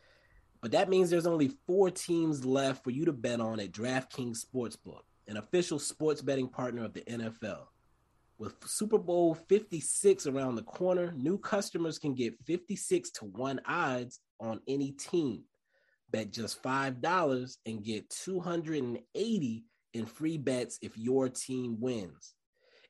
But 0.61 0.73
that 0.73 0.89
means 0.89 1.09
there's 1.09 1.29
only 1.29 1.53
four 1.69 1.89
teams 1.89 2.45
left 2.45 2.83
for 2.83 2.91
you 2.91 3.05
to 3.05 3.13
bet 3.13 3.41
on 3.41 3.61
at 3.61 3.71
DraftKings 3.71 4.45
Sportsbook, 4.45 5.03
an 5.29 5.37
official 5.37 5.79
sports 5.79 6.21
betting 6.21 6.49
partner 6.49 6.85
of 6.85 6.95
the 6.95 7.03
NFL. 7.03 7.67
With 8.37 8.57
Super 8.67 8.99
Bowl 8.99 9.37
56 9.37 10.27
around 10.27 10.57
the 10.57 10.63
corner, 10.63 11.13
new 11.17 11.39
customers 11.39 11.97
can 12.01 12.13
get 12.13 12.35
56 12.45 13.11
to 13.11 13.27
1 13.27 13.61
odds 13.67 14.19
on 14.41 14.61
any 14.67 14.91
team. 14.91 15.45
Bet 16.11 16.33
just 16.33 16.61
$5 16.61 17.57
and 17.67 17.85
get 17.85 18.11
280 18.11 19.65
in 19.95 20.07
free 20.07 20.37
bets 20.37 20.79
if 20.83 20.99
your 20.99 21.29
team 21.29 21.77
wins. 21.81 22.35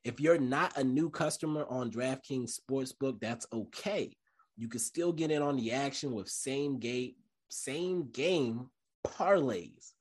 If 0.03 0.21
you're 0.21 0.39
not 0.39 0.77
a 0.77 0.85
new 0.85 1.09
customer 1.09 1.65
on 1.69 1.91
DraftKings 1.91 2.59
Sportsbook, 2.59 3.21
that's 3.21 3.47
okay. 3.53 4.17
You 4.57 4.69
can 4.69 4.81
still 4.81 5.13
get 5.13 5.31
in 5.31 5.43
on 5.43 5.57
the 5.57 5.73
action 5.73 6.13
with 6.13 6.29
same 6.29 6.79
game, 6.79 7.15
same 7.49 8.11
game 8.11 8.69
parlays. 9.07 9.93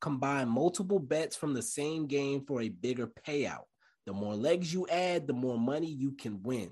Combine 0.00 0.48
multiple 0.48 0.98
bets 0.98 1.36
from 1.36 1.54
the 1.54 1.62
same 1.62 2.06
game 2.06 2.44
for 2.46 2.62
a 2.62 2.68
bigger 2.68 3.10
payout. 3.26 3.64
The 4.06 4.12
more 4.12 4.34
legs 4.34 4.72
you 4.72 4.86
add, 4.88 5.26
the 5.26 5.32
more 5.32 5.58
money 5.58 5.88
you 5.88 6.12
can 6.12 6.42
win. 6.42 6.70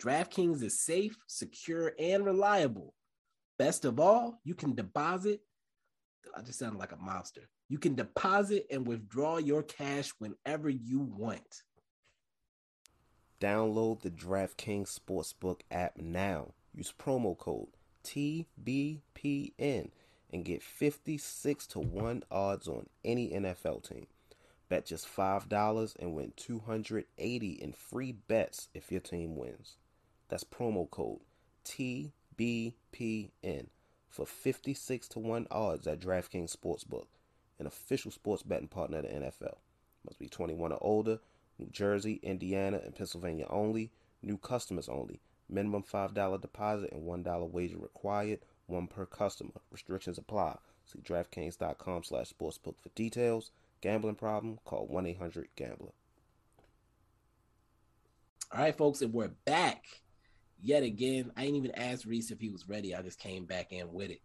DraftKings 0.00 0.62
is 0.62 0.80
safe, 0.80 1.16
secure, 1.26 1.92
and 1.98 2.24
reliable. 2.24 2.94
Best 3.58 3.84
of 3.84 4.00
all, 4.00 4.40
you 4.44 4.54
can 4.54 4.74
deposit. 4.74 5.40
I 6.36 6.42
just 6.42 6.58
sounded 6.58 6.78
like 6.78 6.92
a 6.92 6.96
mobster. 6.96 7.46
You 7.68 7.78
can 7.78 7.94
deposit 7.94 8.66
and 8.70 8.86
withdraw 8.86 9.38
your 9.38 9.62
cash 9.62 10.12
whenever 10.18 10.68
you 10.68 11.00
want. 11.00 11.62
Download 13.40 14.00
the 14.00 14.10
DraftKings 14.10 14.98
Sportsbook 14.98 15.60
app 15.70 15.96
now. 15.96 16.54
Use 16.72 16.92
promo 16.98 17.36
code 17.36 17.68
TBPN 18.04 19.90
and 20.32 20.44
get 20.44 20.62
56 20.62 21.66
to 21.68 21.78
1 21.78 22.22
odds 22.30 22.68
on 22.68 22.86
any 23.04 23.30
NFL 23.30 23.88
team. 23.88 24.06
Bet 24.68 24.86
just 24.86 25.06
$5 25.06 25.96
and 25.98 26.14
win 26.14 26.32
280 26.36 27.50
in 27.50 27.72
free 27.72 28.12
bets 28.12 28.68
if 28.74 28.90
your 28.90 29.00
team 29.00 29.36
wins. 29.36 29.76
That's 30.28 30.44
promo 30.44 30.90
code 30.90 31.20
TBPN 31.64 32.10
for 34.14 34.26
56 34.26 35.08
to 35.08 35.18
1 35.18 35.48
odds 35.50 35.86
at 35.88 35.98
DraftKings 35.98 36.56
Sportsbook 36.56 37.06
an 37.58 37.66
official 37.66 38.10
sports 38.10 38.42
betting 38.42 38.68
partner 38.68 38.98
of 38.98 39.04
the 39.04 39.10
NFL. 39.10 39.56
Must 40.04 40.18
be 40.18 40.28
21 40.28 40.72
or 40.72 40.78
older. 40.80 41.18
New 41.58 41.68
Jersey, 41.70 42.20
Indiana, 42.22 42.80
and 42.84 42.94
Pennsylvania 42.94 43.46
only. 43.48 43.90
New 44.22 44.38
customers 44.38 44.88
only. 44.88 45.20
Minimum 45.48 45.84
$5 45.84 46.40
deposit 46.40 46.92
and 46.92 47.02
$1 47.02 47.50
wager 47.50 47.78
required. 47.78 48.40
One 48.66 48.86
per 48.86 49.06
customer. 49.06 49.52
Restrictions 49.70 50.18
apply. 50.18 50.58
See 50.86 51.00
DraftKings.com 51.00 52.04
slash 52.04 52.32
sportsbook 52.32 52.78
for 52.80 52.88
details. 52.94 53.50
Gambling 53.80 54.16
problem? 54.16 54.58
Call 54.64 54.88
1-800-GAMBLER. 54.88 55.92
All 58.52 58.60
right, 58.60 58.76
folks, 58.76 59.02
and 59.02 59.12
we're 59.12 59.28
back 59.28 59.84
yet 60.64 60.82
again. 60.82 61.30
I 61.36 61.42
didn't 61.42 61.56
even 61.56 61.72
ask 61.72 62.06
Reese 62.06 62.30
if 62.30 62.40
he 62.40 62.48
was 62.48 62.68
ready. 62.68 62.94
I 62.94 63.02
just 63.02 63.18
came 63.18 63.44
back 63.44 63.70
in 63.70 63.92
with 63.92 64.10
it. 64.10 64.22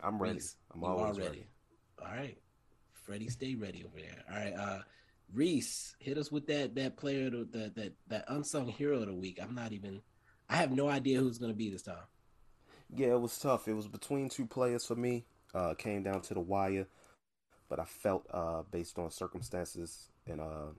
I'm 0.00 0.20
ready. 0.20 0.34
Reese, 0.34 0.56
I'm 0.72 0.84
always 0.84 1.18
ready. 1.18 1.28
ready. 1.28 1.46
All 2.02 2.14
right. 2.14 2.38
Freddie, 2.92 3.28
stay 3.28 3.54
ready 3.54 3.84
over 3.84 3.98
there. 3.98 4.22
All 4.30 4.36
right. 4.36 4.54
Uh 4.54 4.82
Reese, 5.32 5.96
hit 5.98 6.18
us 6.18 6.30
with 6.30 6.46
that 6.48 6.74
that 6.74 6.96
player 6.96 7.30
that 7.30 7.74
that 7.74 7.92
that 8.08 8.24
unsung 8.28 8.68
hero 8.68 8.98
of 9.00 9.06
the 9.06 9.14
week. 9.14 9.38
I'm 9.42 9.54
not 9.54 9.72
even 9.72 10.02
I 10.48 10.56
have 10.56 10.70
no 10.70 10.88
idea 10.88 11.20
who's 11.20 11.38
gonna 11.38 11.54
be 11.54 11.70
this 11.70 11.82
time. 11.82 11.96
Yeah, 12.94 13.08
it 13.08 13.20
was 13.20 13.38
tough. 13.38 13.66
It 13.66 13.74
was 13.74 13.88
between 13.88 14.28
two 14.28 14.46
players 14.46 14.84
for 14.84 14.94
me. 14.94 15.24
Uh 15.54 15.74
came 15.74 16.02
down 16.02 16.20
to 16.22 16.34
the 16.34 16.40
wire. 16.40 16.86
But 17.70 17.80
I 17.80 17.84
felt 17.84 18.26
uh 18.30 18.62
based 18.70 18.98
on 18.98 19.10
circumstances 19.10 20.10
and 20.26 20.40
uh 20.40 20.72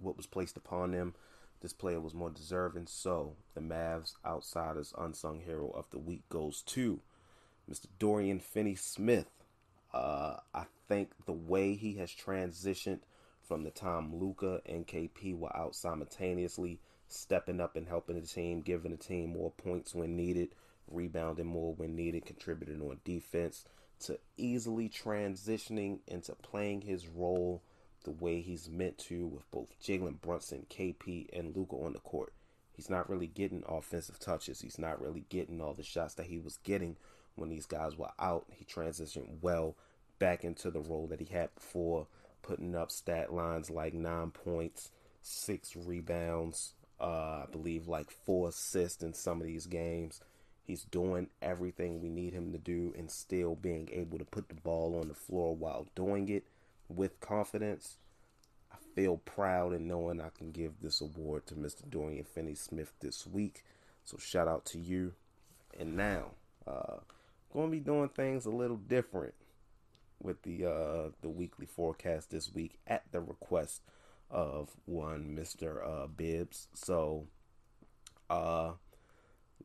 what 0.00 0.16
was 0.16 0.26
placed 0.26 0.56
upon 0.56 0.92
them, 0.92 1.14
this 1.60 1.72
player 1.72 2.00
was 2.00 2.14
more 2.14 2.30
deserving. 2.30 2.86
So 2.86 3.36
the 3.54 3.60
Mavs 3.60 4.14
outsiders 4.24 4.94
unsung 4.96 5.40
hero 5.40 5.70
of 5.70 5.86
the 5.90 5.98
week 5.98 6.28
goes 6.28 6.62
to 6.62 7.00
Mr. 7.70 7.86
Dorian 7.98 8.40
Finney 8.40 8.74
Smith. 8.74 9.30
Uh, 9.92 10.36
I 10.54 10.64
think 10.86 11.10
the 11.26 11.32
way 11.32 11.74
he 11.74 11.94
has 11.94 12.10
transitioned 12.10 13.00
from 13.42 13.64
the 13.64 13.70
time 13.70 14.14
Luka 14.14 14.60
and 14.66 14.86
KP 14.86 15.36
were 15.36 15.54
out 15.56 15.74
simultaneously, 15.74 16.80
stepping 17.08 17.60
up 17.60 17.76
and 17.76 17.88
helping 17.88 18.20
the 18.20 18.26
team, 18.26 18.60
giving 18.60 18.90
the 18.90 18.98
team 18.98 19.30
more 19.30 19.50
points 19.50 19.94
when 19.94 20.16
needed, 20.16 20.50
rebounding 20.86 21.46
more 21.46 21.74
when 21.74 21.96
needed, 21.96 22.26
contributing 22.26 22.82
on 22.82 23.00
defense, 23.04 23.64
to 24.00 24.18
easily 24.36 24.88
transitioning 24.88 26.00
into 26.06 26.34
playing 26.34 26.82
his 26.82 27.08
role 27.08 27.62
the 28.08 28.24
way 28.24 28.40
he's 28.40 28.70
meant 28.70 28.96
to 28.96 29.26
with 29.26 29.50
both 29.50 29.78
Jalen 29.82 30.22
Brunson, 30.22 30.64
KP, 30.70 31.26
and 31.30 31.54
Luka 31.54 31.76
on 31.76 31.92
the 31.92 31.98
court. 31.98 32.32
He's 32.72 32.88
not 32.88 33.10
really 33.10 33.26
getting 33.26 33.62
offensive 33.68 34.18
touches. 34.18 34.62
He's 34.62 34.78
not 34.78 35.00
really 35.00 35.24
getting 35.28 35.60
all 35.60 35.74
the 35.74 35.82
shots 35.82 36.14
that 36.14 36.26
he 36.26 36.38
was 36.38 36.56
getting 36.64 36.96
when 37.34 37.50
these 37.50 37.66
guys 37.66 37.98
were 37.98 38.12
out. 38.18 38.46
He 38.50 38.64
transitioned 38.64 39.42
well 39.42 39.76
back 40.18 40.42
into 40.42 40.70
the 40.70 40.80
role 40.80 41.06
that 41.08 41.20
he 41.20 41.26
had 41.26 41.54
before, 41.54 42.06
putting 42.40 42.74
up 42.74 42.90
stat 42.90 43.30
lines 43.30 43.68
like 43.68 43.92
nine 43.92 44.30
points, 44.30 44.90
six 45.20 45.76
rebounds, 45.76 46.72
uh, 46.98 47.42
I 47.42 47.46
believe 47.52 47.88
like 47.88 48.10
four 48.10 48.48
assists 48.48 49.02
in 49.02 49.12
some 49.12 49.38
of 49.38 49.46
these 49.46 49.66
games. 49.66 50.22
He's 50.62 50.84
doing 50.84 51.28
everything 51.42 52.00
we 52.00 52.08
need 52.08 52.32
him 52.32 52.52
to 52.52 52.58
do 52.58 52.94
and 52.96 53.10
still 53.10 53.54
being 53.54 53.90
able 53.92 54.18
to 54.18 54.24
put 54.24 54.48
the 54.48 54.54
ball 54.54 54.98
on 54.98 55.08
the 55.08 55.14
floor 55.14 55.54
while 55.54 55.86
doing 55.94 56.30
it 56.30 56.44
with 56.88 57.20
confidence. 57.20 57.96
I 58.72 58.76
feel 58.94 59.18
proud 59.18 59.72
in 59.72 59.86
knowing 59.88 60.20
I 60.20 60.30
can 60.36 60.50
give 60.50 60.80
this 60.80 61.00
award 61.00 61.46
to 61.46 61.54
Mr. 61.54 61.88
Dorian 61.88 62.24
Finney 62.24 62.54
Smith 62.54 62.92
this 63.00 63.26
week. 63.26 63.64
So 64.04 64.16
shout 64.18 64.48
out 64.48 64.64
to 64.66 64.78
you. 64.78 65.12
And 65.78 65.96
now, 65.96 66.32
uh, 66.66 66.98
going 67.52 67.66
to 67.66 67.72
be 67.72 67.80
doing 67.80 68.08
things 68.08 68.46
a 68.46 68.50
little 68.50 68.76
different 68.76 69.34
with 70.20 70.42
the 70.42 70.64
uh, 70.64 71.10
the 71.22 71.28
weekly 71.28 71.66
forecast 71.66 72.30
this 72.30 72.52
week 72.52 72.78
at 72.86 73.04
the 73.12 73.20
request 73.20 73.82
of 74.30 74.70
one 74.84 75.34
Mister 75.34 75.82
uh, 75.84 76.06
Bibbs. 76.06 76.68
So, 76.74 77.26
uh, 78.28 78.72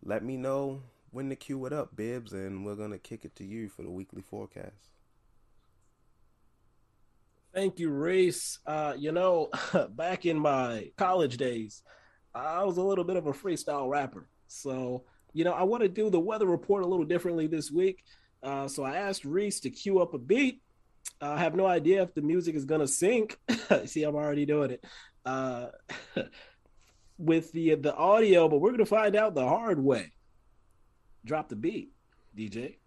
let 0.03 0.24
me 0.24 0.38
know 0.38 0.84
when 1.11 1.30
to 1.30 1.36
cue 1.36 1.65
it 1.65 1.74
up, 1.74 1.95
Bibbs, 1.95 2.34
and 2.34 2.65
we're 2.65 2.76
gonna 2.76 2.99
kick 2.99 3.26
it 3.26 3.36
to 3.38 3.43
you 3.43 3.69
for 3.69 3.82
the 3.82 3.89
weekly 3.89 4.21
forecast. 4.21 4.92
Thank 7.53 7.79
you, 7.79 7.89
Reese. 7.89 8.59
Uh, 8.65 8.93
you 8.97 9.11
know, 9.11 9.49
back 9.89 10.25
in 10.25 10.39
my 10.39 10.91
college 10.97 11.37
days, 11.37 11.83
I 12.33 12.63
was 12.63 12.77
a 12.77 12.81
little 12.81 13.03
bit 13.03 13.15
of 13.17 13.27
a 13.27 13.33
freestyle 13.33 13.89
rapper. 13.89 14.27
So 14.47 15.03
you 15.33 15.43
know, 15.43 15.53
I 15.53 15.63
want 15.63 15.83
to 15.83 15.89
do 15.89 16.09
the 16.09 16.19
weather 16.19 16.45
report 16.45 16.83
a 16.83 16.87
little 16.87 17.05
differently 17.05 17.47
this 17.47 17.71
week. 17.71 18.03
Uh, 18.41 18.67
so 18.67 18.83
I 18.83 18.95
asked 18.97 19.25
Reese 19.25 19.59
to 19.61 19.69
cue 19.69 19.99
up 19.99 20.13
a 20.13 20.17
beat. 20.17 20.61
I 21.19 21.39
have 21.39 21.55
no 21.55 21.65
idea 21.65 22.03
if 22.03 22.13
the 22.13 22.21
music 22.21 22.55
is 22.55 22.65
gonna 22.65 22.87
sync. 22.87 23.37
See, 23.85 24.03
I'm 24.03 24.15
already 24.15 24.45
doing 24.45 24.71
it 24.71 24.85
uh, 25.25 25.67
with 27.17 27.51
the 27.51 27.75
the 27.75 27.95
audio, 27.95 28.47
but 28.47 28.59
we're 28.59 28.71
gonna 28.71 28.85
find 28.85 29.15
out 29.15 29.35
the 29.35 29.47
hard 29.47 29.83
way. 29.83 30.11
Drop 31.25 31.49
the 31.49 31.55
beat, 31.55 31.91
DJ. 32.37 32.77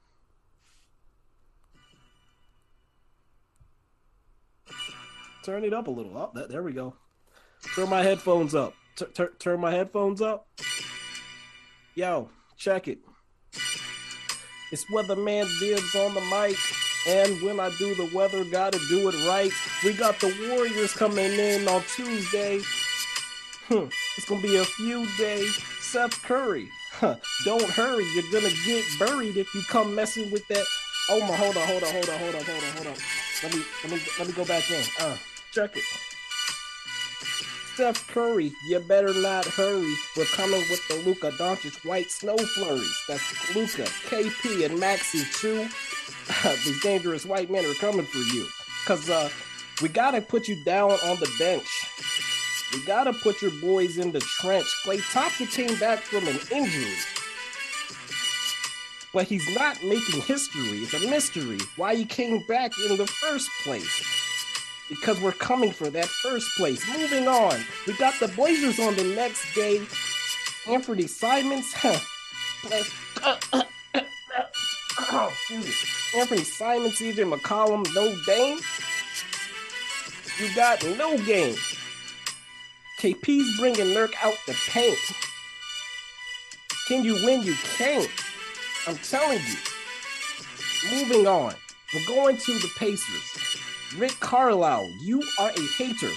Turn 5.47 5.63
it 5.63 5.73
up 5.73 5.87
a 5.87 5.91
little. 5.93 6.19
Oh, 6.19 6.47
there 6.49 6.65
we 6.65 6.73
go. 6.73 6.93
Turn 7.77 7.89
my 7.89 8.03
headphones 8.03 8.53
up. 8.53 8.75
Turn 9.39 9.61
my 9.61 9.71
headphones 9.71 10.21
up. 10.21 10.49
Yo, 11.95 12.29
check 12.57 12.89
it. 12.89 12.99
It's 14.73 14.85
Weatherman 14.87 15.47
Bibbs 15.61 15.95
on 15.95 16.15
the 16.15 16.21
mic. 16.23 16.57
And 17.07 17.41
when 17.43 17.61
I 17.61 17.71
do 17.79 17.95
the 17.95 18.11
weather, 18.13 18.43
gotta 18.43 18.81
do 18.89 19.09
it 19.09 19.29
right. 19.29 19.53
We 19.85 19.93
got 19.93 20.19
the 20.19 20.35
Warriors 20.51 20.93
coming 20.93 21.19
in 21.39 21.69
on 21.69 21.85
Tuesday. 21.95 22.59
Huh, 23.69 23.87
it's 24.17 24.29
gonna 24.29 24.43
be 24.43 24.57
a 24.57 24.65
few 24.65 25.07
days. 25.17 25.63
Seth 25.79 26.21
Curry. 26.25 26.69
Huh, 26.91 27.19
don't 27.45 27.71
hurry, 27.71 28.05
you're 28.17 28.33
gonna 28.33 28.53
get 28.65 28.85
buried 28.99 29.37
if 29.37 29.55
you 29.55 29.63
come 29.69 29.95
messing 29.95 30.29
with 30.33 30.47
that. 30.49 30.65
Oh 31.09 31.21
my, 31.21 31.37
hold 31.37 31.57
on, 31.57 31.69
hold 31.69 31.85
on, 31.85 31.93
hold 31.93 32.09
on, 32.09 32.19
hold 32.19 32.35
on, 32.35 32.43
hold 32.43 32.65
on, 32.65 32.73
hold 32.73 32.87
on. 32.89 32.97
Let 33.45 33.55
me, 33.55 33.63
let 33.85 33.93
me, 33.93 34.01
let 34.19 34.27
me 34.27 34.35
go 34.35 34.45
back 34.45 34.69
in. 34.73 34.83
Uh, 34.99 35.17
check 35.57 35.75
it. 35.75 35.85
Steph 37.75 38.07
Curry, 38.09 38.53
you 38.69 38.79
better 38.81 39.15
not 39.23 39.47
hurry. 39.47 39.95
We're 40.15 40.27
coming 40.27 40.63
with 40.69 40.87
the 40.89 40.97
Luka 40.97 41.31
Doncic 41.33 41.83
white 41.83 42.11
snow 42.11 42.37
flurries. 42.37 43.05
That's 43.09 43.55
Luka, 43.55 43.85
KP, 43.85 44.67
and 44.67 44.79
Maxi 44.79 45.25
too. 45.41 45.67
These 46.65 46.83
dangerous 46.83 47.25
white 47.25 47.51
men 47.51 47.65
are 47.65 47.75
coming 47.75 48.05
for 48.05 48.19
you. 48.19 48.47
Cause 48.85 49.09
uh, 49.09 49.31
we 49.81 49.89
gotta 49.89 50.21
put 50.21 50.47
you 50.47 50.63
down 50.63 50.91
on 50.91 51.17
the 51.21 51.31
bench. 51.39 51.67
We 52.75 52.85
gotta 52.85 53.15
put 53.15 53.41
your 53.41 53.53
boys 53.53 53.97
in 53.97 54.13
the 54.13 54.21
trench. 54.21 54.67
Klay 54.85 55.01
Thompson 55.11 55.47
came 55.47 55.79
back 55.79 56.01
from 56.01 56.29
an 56.29 56.39
injury. 56.53 56.97
But 59.15 59.27
he's 59.27 59.55
not 59.55 59.83
making 59.83 60.21
history. 60.21 60.81
It's 60.81 60.93
a 60.93 61.09
mystery 61.09 61.61
why 61.77 61.95
he 61.95 62.05
came 62.05 62.43
back 62.47 62.73
in 62.91 62.99
the 62.99 63.07
first 63.07 63.49
place 63.65 64.16
because 64.89 65.21
we're 65.21 65.33
coming 65.33 65.73
for 65.73 65.91
that 65.91 66.07
first 66.07 66.49
place. 66.57 66.83
Moving 66.93 67.29
on, 67.29 67.61
we 67.87 67.97
got 67.97 68.19
the 68.21 68.29
Blazers 68.29 68.79
on 68.79 68.95
the 68.97 69.05
next 69.05 69.55
day. 69.55 69.81
Anthony 70.69 71.07
Simons, 71.07 71.73
Anthony 76.17 76.45
Simons, 76.45 76.99
CJ 76.99 77.33
McCollum, 77.33 77.87
no 77.95 78.15
game. 78.27 78.59
You 80.39 80.55
got 80.55 80.85
no 80.85 81.17
game. 81.25 81.57
KP's 82.99 83.59
bringing 83.59 83.95
Nurk 83.95 84.13
out 84.23 84.35
the 84.47 84.57
paint. 84.69 84.99
Can 86.89 87.05
you 87.05 87.15
win? 87.25 87.43
You 87.43 87.55
can't. 87.77 88.09
I'm 88.87 88.97
telling 88.99 89.39
you. 89.39 89.57
Moving 90.91 91.27
on. 91.27 91.55
We're 91.95 92.07
going 92.07 92.37
to 92.37 92.53
the 92.59 92.71
Pacers. 92.79 93.56
Rick 93.99 94.21
Carlisle, 94.21 94.91
you 95.01 95.23
are 95.39 95.49
a 95.49 95.61
hater. 95.79 96.11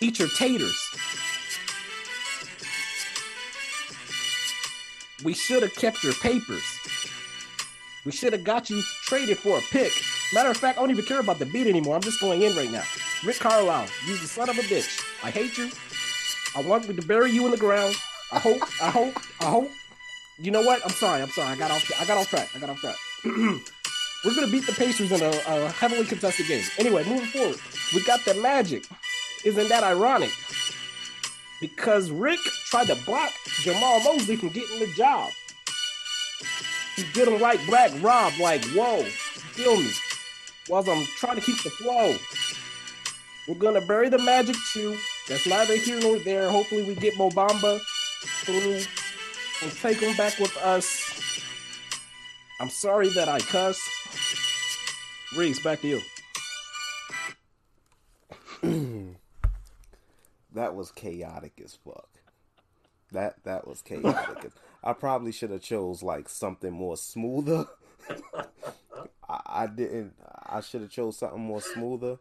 Eat 0.00 0.18
your 0.18 0.28
taters. 0.28 0.78
We 5.24 5.32
should 5.32 5.62
have 5.62 5.74
kept 5.74 6.04
your 6.04 6.12
papers. 6.14 6.62
We 8.04 8.12
should 8.12 8.34
have 8.34 8.44
got 8.44 8.68
you 8.68 8.82
traded 9.04 9.38
for 9.38 9.56
a 9.56 9.62
pick. 9.62 9.92
Matter 10.34 10.50
of 10.50 10.56
fact, 10.58 10.76
I 10.76 10.82
don't 10.82 10.90
even 10.90 11.06
care 11.06 11.20
about 11.20 11.38
the 11.38 11.46
beat 11.46 11.66
anymore. 11.66 11.94
I'm 11.94 12.02
just 12.02 12.20
going 12.20 12.42
in 12.42 12.54
right 12.54 12.70
now. 12.70 12.82
Rick 13.24 13.38
Carlisle, 13.38 13.88
you 14.06 14.18
the 14.18 14.26
son 14.26 14.50
of 14.50 14.58
a 14.58 14.62
bitch. 14.62 15.02
I 15.22 15.30
hate 15.30 15.56
you. 15.56 15.70
I 16.54 16.68
want 16.68 16.84
to 16.84 17.06
bury 17.06 17.30
you 17.30 17.46
in 17.46 17.52
the 17.52 17.56
ground. 17.56 17.96
I 18.30 18.38
hope, 18.38 18.60
I 18.82 18.90
hope, 18.90 19.18
I 19.40 19.46
hope. 19.46 19.70
You 20.38 20.50
know 20.50 20.62
what? 20.62 20.82
I'm 20.84 20.90
sorry. 20.90 21.22
I'm 21.22 21.30
sorry. 21.30 21.48
I 21.48 21.56
got 21.56 21.70
off. 21.70 21.90
I 21.98 22.04
got 22.04 22.18
off 22.18 22.28
track. 22.28 22.50
I 22.54 22.58
got 22.58 22.68
off 22.68 22.80
track. 22.80 22.96
We're 24.24 24.34
going 24.34 24.46
to 24.46 24.52
beat 24.52 24.66
the 24.66 24.72
Pacers 24.72 25.12
in 25.12 25.20
a, 25.20 25.28
a, 25.46 25.68
heavily 25.68 26.06
contested 26.06 26.46
game. 26.46 26.64
Anyway, 26.78 27.04
moving 27.04 27.26
forward, 27.26 27.58
we 27.94 28.02
got 28.04 28.24
the 28.24 28.34
Magic. 28.34 28.86
Isn't 29.44 29.68
that 29.68 29.84
ironic? 29.84 30.30
Because 31.60 32.10
Rick 32.10 32.40
tried 32.66 32.86
to 32.86 32.96
block 33.04 33.30
Jamahl 33.62 34.02
Mosley 34.02 34.36
from 34.36 34.48
getting 34.48 34.78
the 34.78 34.90
job. 34.96 35.30
He 36.96 37.04
did 37.12 37.28
him 37.28 37.40
like 37.40 37.64
Black 37.66 37.90
Rob, 38.00 38.32
like, 38.40 38.64
whoa, 38.66 39.02
feel 39.02 39.76
me. 39.76 39.90
While 40.68 40.88
I'm 40.88 41.04
trying 41.16 41.36
to 41.36 41.42
keep 41.42 41.62
the 41.62 41.70
flow. 41.70 42.16
We're 43.46 43.56
going 43.56 43.78
to 43.78 43.86
bury 43.86 44.08
the 44.08 44.18
Magic 44.18 44.56
too. 44.72 44.96
That's 45.28 45.46
neither 45.46 45.76
here 45.76 46.00
nor 46.00 46.18
there. 46.18 46.50
Hopefully, 46.50 46.82
we 46.82 46.94
get 46.94 47.18
Mo 47.18 47.28
Bamba 47.28 47.78
through 48.44 48.80
and 49.62 49.72
take 49.80 49.98
him 49.98 50.16
back 50.16 50.38
with 50.38 50.56
us. 50.58 51.42
I'm 52.58 52.70
sorry 52.70 53.10
that 53.10 53.28
I 53.28 53.40
cussed. 53.40 53.82
Reese, 55.36 55.60
back 55.60 55.80
to 55.80 55.88
you. 55.88 56.00
that 60.54 60.76
was 60.76 60.92
chaotic 60.92 61.60
as 61.64 61.76
fuck. 61.84 62.08
That 63.10 63.42
that 63.42 63.66
was 63.66 63.82
chaotic. 63.82 64.52
I 64.84 64.92
probably 64.92 65.32
should 65.32 65.50
have 65.50 65.62
chose 65.62 66.04
like 66.04 66.28
something 66.28 66.72
more 66.72 66.96
smoother. 66.96 67.66
I, 69.28 69.40
I, 69.46 69.66
didn't. 69.66 70.14
I 70.46 70.60
should 70.60 70.82
have 70.82 70.90
chose 70.90 71.18
something 71.18 71.40
more 71.40 71.60
smoother. 71.60 72.18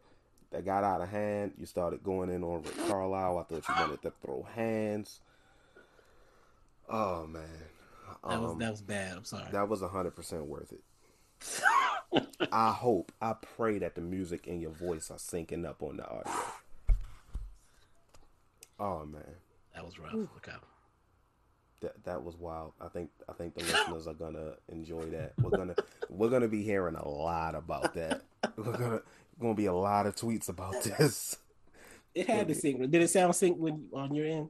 That 0.52 0.66
got 0.66 0.84
out 0.84 1.02
of 1.02 1.10
hand. 1.10 1.54
You 1.58 1.66
started 1.66 2.04
going 2.04 2.30
in 2.30 2.44
on 2.44 2.64
Rick 2.64 2.78
Carlisle. 2.88 3.38
I 3.38 3.44
thought 3.44 3.68
you 3.68 3.76
wanted 3.76 4.02
to 4.04 4.14
throw 4.24 4.48
hands. 4.56 5.20
Oh 6.90 7.28
man, 7.28 7.44
that 8.28 8.42
was 8.42 8.52
um, 8.52 8.60
that 8.60 8.72
was 8.72 8.82
bad. 8.82 9.18
I'm 9.18 9.26
sorry. 9.26 9.52
That 9.52 9.70
was 9.70 9.82
hundred 9.82 10.16
percent 10.16 10.46
worth 10.46 10.72
it. 10.72 10.82
I 12.52 12.72
hope, 12.72 13.12
I 13.22 13.34
pray 13.34 13.80
that 13.80 13.96
the 13.96 14.02
music 14.02 14.48
and 14.48 14.62
your 14.62 14.72
voice 14.72 15.10
are 15.10 15.18
syncing 15.18 15.66
up 15.66 15.82
on 15.82 15.98
the 15.98 16.06
audio. 16.08 16.34
Oh 18.80 19.06
man, 19.06 19.24
that 19.74 19.86
was 19.86 19.98
rough. 20.00 20.14
Look 20.14 20.50
out. 20.52 20.64
That 21.82 22.04
that 22.06 22.24
was 22.24 22.36
wild. 22.36 22.74
I 22.82 22.88
think 22.88 23.10
I 23.30 23.34
think 23.34 23.56
the 23.56 23.64
listeners 23.64 24.08
are 24.08 24.14
gonna 24.14 24.54
enjoy 24.70 25.06
that. 25.12 25.34
We're 25.42 25.58
gonna 25.58 25.76
we're 26.10 26.30
gonna 26.30 26.48
be 26.48 26.64
hearing 26.64 26.96
a 26.96 27.08
lot 27.08 27.56
about 27.56 27.94
that. 27.94 28.22
We're 28.58 28.78
gonna 28.78 29.02
gonna 29.40 29.54
be 29.54 29.66
a 29.66 29.74
lot 29.74 30.06
of 30.06 30.16
tweets 30.16 30.50
about 30.50 30.82
this. 30.84 31.38
It 32.16 32.28
had 32.28 32.48
to 32.48 32.56
sync. 32.56 32.80
Did 32.92 33.02
it 33.02 33.10
sound 33.10 33.36
sync 33.36 33.58
when 33.58 33.88
on 33.94 34.14
your 34.14 34.26
end? 34.26 34.50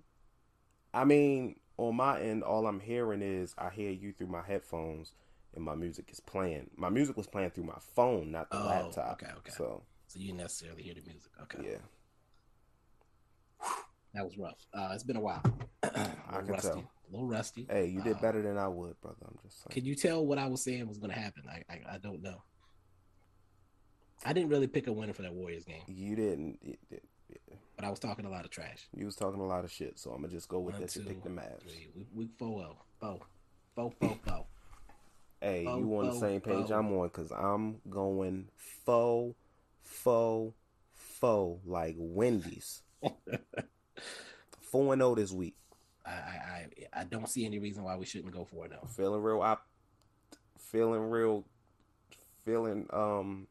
I 0.94 1.06
mean, 1.06 1.56
on 1.78 1.96
my 1.96 2.20
end, 2.20 2.44
all 2.44 2.68
I'm 2.68 2.80
hearing 2.80 3.22
is 3.22 3.56
I 3.58 3.70
hear 3.70 3.90
you 3.90 4.14
through 4.14 4.28
my 4.28 4.42
headphones, 4.46 5.14
and 5.56 5.64
my 5.64 5.76
music 5.76 6.10
is 6.12 6.20
playing. 6.20 6.70
My 6.76 6.90
music 6.90 7.18
was 7.18 7.28
playing 7.28 7.52
through 7.52 7.66
my 7.66 7.80
phone, 7.96 8.32
not 8.32 8.50
the 8.50 8.62
oh, 8.62 8.66
laptop. 8.66 9.22
Okay, 9.22 9.32
okay. 9.38 9.52
So, 9.56 9.84
so 10.08 10.20
you 10.20 10.34
necessarily 10.34 10.84
hear 10.84 10.94
the 10.94 11.02
music. 11.02 11.32
Okay. 11.44 11.72
Yeah. 11.72 13.68
That 14.14 14.26
was 14.26 14.38
rough. 14.38 14.58
Uh, 14.74 14.92
it's 14.94 15.04
been 15.04 15.16
a 15.16 15.22
while. 15.22 15.42
I 15.84 15.90
can 16.38 16.48
rusty. 16.48 16.68
tell. 16.68 16.78
A 16.78 17.12
little 17.12 17.28
rusty. 17.28 17.68
Hey, 17.70 17.88
you 17.88 18.02
did 18.02 18.18
uh, 18.18 18.22
better 18.22 18.42
than 18.42 18.58
I 18.58 18.68
would, 18.68 19.00
brother. 19.02 19.18
I'm 19.26 19.38
just 19.44 19.64
saying. 19.64 19.74
Can 19.74 19.86
you 19.86 19.96
tell 19.96 20.26
what 20.26 20.38
I 20.38 20.48
was 20.48 20.64
saying 20.64 20.88
was 20.88 21.00
going 21.00 21.12
to 21.12 21.20
happen? 21.20 21.44
I, 21.50 21.64
I, 21.72 21.96
I 21.96 21.98
don't 21.98 22.22
know. 22.22 22.44
I 24.26 24.34
didn't 24.34 24.50
really 24.50 24.68
pick 24.68 24.88
a 24.88 24.94
winner 24.94 25.14
for 25.14 25.24
that 25.24 25.34
Warriors 25.34 25.66
game. 25.66 25.82
You 25.88 26.16
didn't. 26.16 26.60
It, 26.62 26.80
it, 26.92 27.04
but 27.76 27.86
I 27.86 27.90
was 27.90 28.00
talking 28.00 28.26
a 28.26 28.30
lot 28.30 28.46
of 28.46 28.52
trash. 28.52 28.88
You 28.96 29.06
was 29.06 29.16
talking 29.16 29.42
a 29.42 29.46
lot 29.46 29.64
of 29.66 29.72
shit, 29.72 30.00
so 30.00 30.12
I'm 30.12 30.22
gonna 30.22 30.32
just 30.32 30.48
go 30.48 30.60
with 30.60 30.76
One, 30.76 30.84
this 30.84 30.96
and 30.96 31.08
pick 31.08 31.24
the 31.24 31.30
Mavs. 31.30 31.62
Three. 31.62 31.90
We, 31.96 32.06
we 32.14 32.30
four 32.38 32.60
zero. 32.60 32.78
Four. 33.00 33.20
Four, 33.76 33.92
four, 34.00 34.18
four. 34.26 34.46
Hey, 35.44 35.66
oh, 35.68 35.78
you 35.78 35.98
on 35.98 36.06
the 36.06 36.14
same 36.14 36.40
page 36.40 36.72
I'm 36.72 36.98
on 36.98 37.10
because 37.10 37.30
I'm 37.30 37.82
going 37.90 38.48
faux, 38.86 39.36
faux, 39.84 40.56
faux 40.96 41.62
like 41.66 41.96
Wendy's. 41.98 42.82
Four 44.62 44.94
and 44.94 45.02
zero 45.02 45.12
oh 45.12 45.16
this 45.16 45.34
week. 45.34 45.58
I, 46.06 46.12
I 46.12 46.68
I 46.94 47.04
don't 47.04 47.28
see 47.28 47.46
any 47.46 47.60
reason 47.60 47.84
why 47.84 47.98
we 47.98 48.06
shouldn't 48.06 48.34
go 48.34 48.46
for 48.46 48.66
it 48.66 48.72
though. 48.72 48.88
Feeling 48.88 49.22
real 49.22 49.42
op, 49.42 49.68
feeling 50.58 51.10
real, 51.10 51.44
feeling 52.46 52.88
um, 52.94 53.48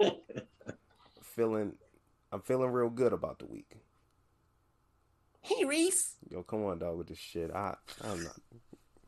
feeling. 1.22 1.74
I'm 2.32 2.40
feeling 2.40 2.70
real 2.70 2.90
good 2.90 3.12
about 3.12 3.38
the 3.38 3.46
week. 3.46 3.76
Hey 5.42 5.64
Reese. 5.64 6.16
Yo, 6.28 6.42
come 6.42 6.64
on, 6.64 6.80
dog, 6.80 6.98
with 6.98 7.06
this 7.06 7.18
shit. 7.18 7.52
I 7.52 7.76
I'm 8.02 8.24
not 8.24 8.34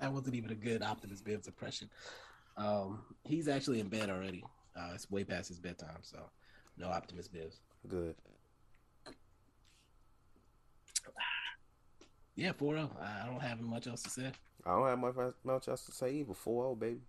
that 0.01 0.13
wasn't 0.13 0.35
even 0.35 0.51
a 0.51 0.55
good 0.55 0.83
Optimus 0.83 1.21
Bibbs 1.21 1.47
impression. 1.47 1.89
Um, 2.57 3.03
he's 3.25 3.49
actually 3.49 3.81
in 3.81 3.89
bed 3.89 4.11
already. 4.11 4.45
Uh, 4.77 4.91
it's 4.95 5.11
way 5.11 5.25
past 5.25 5.49
his 5.49 5.59
bedtime, 5.59 5.99
so 6.03 6.19
no 6.77 6.89
Optimus 6.89 7.29
Bibbs. 7.29 7.61
Good. 7.89 8.15
Yeah, 12.35 12.53
4-0. 12.53 12.91
I 13.01 13.27
don't 13.27 13.41
have 13.41 13.61
much 13.61 13.87
else 13.87 14.03
to 14.03 14.11
say. 14.11 14.31
I 14.67 14.71
don't 14.71 14.89
have 14.89 14.99
much, 14.99 15.15
much 15.43 15.69
else 15.69 15.87
to 15.87 15.93
say 15.93 16.13
either. 16.17 16.35
4-0, 16.35 16.79
baby. 16.79 17.01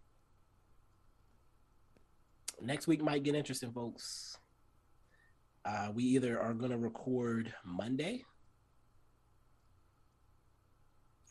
Next 2.62 2.88
week 2.88 3.04
might 3.04 3.24
get 3.24 3.36
interesting, 3.36 3.72
folks. 3.72 4.38
Uh, 5.66 5.90
we 5.94 6.04
either 6.04 6.40
are 6.40 6.54
going 6.54 6.72
to 6.72 6.78
record 6.78 7.54
Monday. 7.66 8.24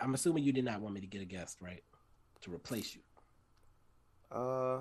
I'm 0.01 0.15
assuming 0.15 0.45
you 0.45 0.53
did 0.53 0.65
not 0.65 0.81
want 0.81 0.95
me 0.95 1.01
to 1.01 1.07
get 1.07 1.23
a 1.23 1.25
guest, 1.27 1.59
right? 1.61 1.83
To 2.43 2.55
replace 2.55 2.95
you. 2.95 3.01
Uh, 4.31 4.81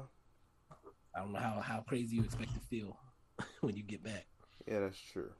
I 1.15 1.19
don't 1.19 1.31
know 1.31 1.39
how, 1.39 1.61
how 1.61 1.79
crazy 1.81 2.17
you 2.17 2.23
expect 2.23 2.53
to 2.53 2.59
feel 2.59 2.97
when 3.61 3.75
you 3.75 3.83
get 3.83 4.03
back. 4.03 4.25
Yeah, 4.67 4.81
that's 4.81 4.99
true. 4.99 5.31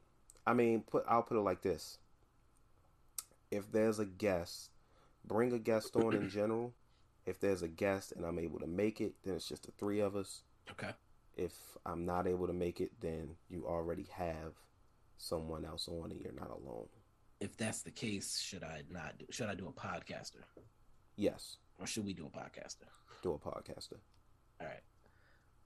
I 0.46 0.54
mean, 0.54 0.82
put 0.82 1.04
I'll 1.08 1.22
put 1.22 1.36
it 1.36 1.40
like 1.40 1.62
this: 1.62 1.98
if 3.50 3.70
there's 3.70 3.98
a 3.98 4.06
guest, 4.06 4.70
bring 5.24 5.52
a 5.52 5.58
guest 5.58 5.96
on 5.96 6.14
in 6.14 6.28
general. 6.28 6.72
If 7.26 7.40
there's 7.40 7.62
a 7.62 7.68
guest 7.68 8.12
and 8.12 8.24
I'm 8.24 8.38
able 8.38 8.60
to 8.60 8.68
make 8.68 9.00
it, 9.00 9.14
then 9.24 9.34
it's 9.34 9.48
just 9.48 9.64
the 9.66 9.72
three 9.72 9.98
of 9.98 10.14
us. 10.14 10.42
Okay. 10.70 10.90
If 11.36 11.52
I'm 11.84 12.06
not 12.06 12.28
able 12.28 12.46
to 12.46 12.52
make 12.52 12.80
it, 12.80 12.92
then 13.00 13.34
you 13.48 13.66
already 13.66 14.06
have 14.12 14.52
someone 15.18 15.64
else 15.64 15.88
on 15.88 16.12
and 16.12 16.20
you're 16.20 16.32
not 16.32 16.50
alone. 16.50 16.86
If 17.40 17.56
that's 17.56 17.82
the 17.82 17.90
case, 17.90 18.40
should 18.40 18.64
I 18.64 18.82
not 18.90 19.18
do 19.18 19.26
should 19.30 19.48
I 19.48 19.54
do 19.54 19.68
a 19.68 19.72
podcaster? 19.72 20.42
Yes. 21.16 21.56
Or 21.78 21.86
should 21.86 22.04
we 22.06 22.14
do 22.14 22.26
a 22.26 22.38
podcaster? 22.38 22.88
Do 23.22 23.32
a 23.32 23.38
podcaster. 23.38 23.98
All 24.60 24.66
right. 24.66 24.82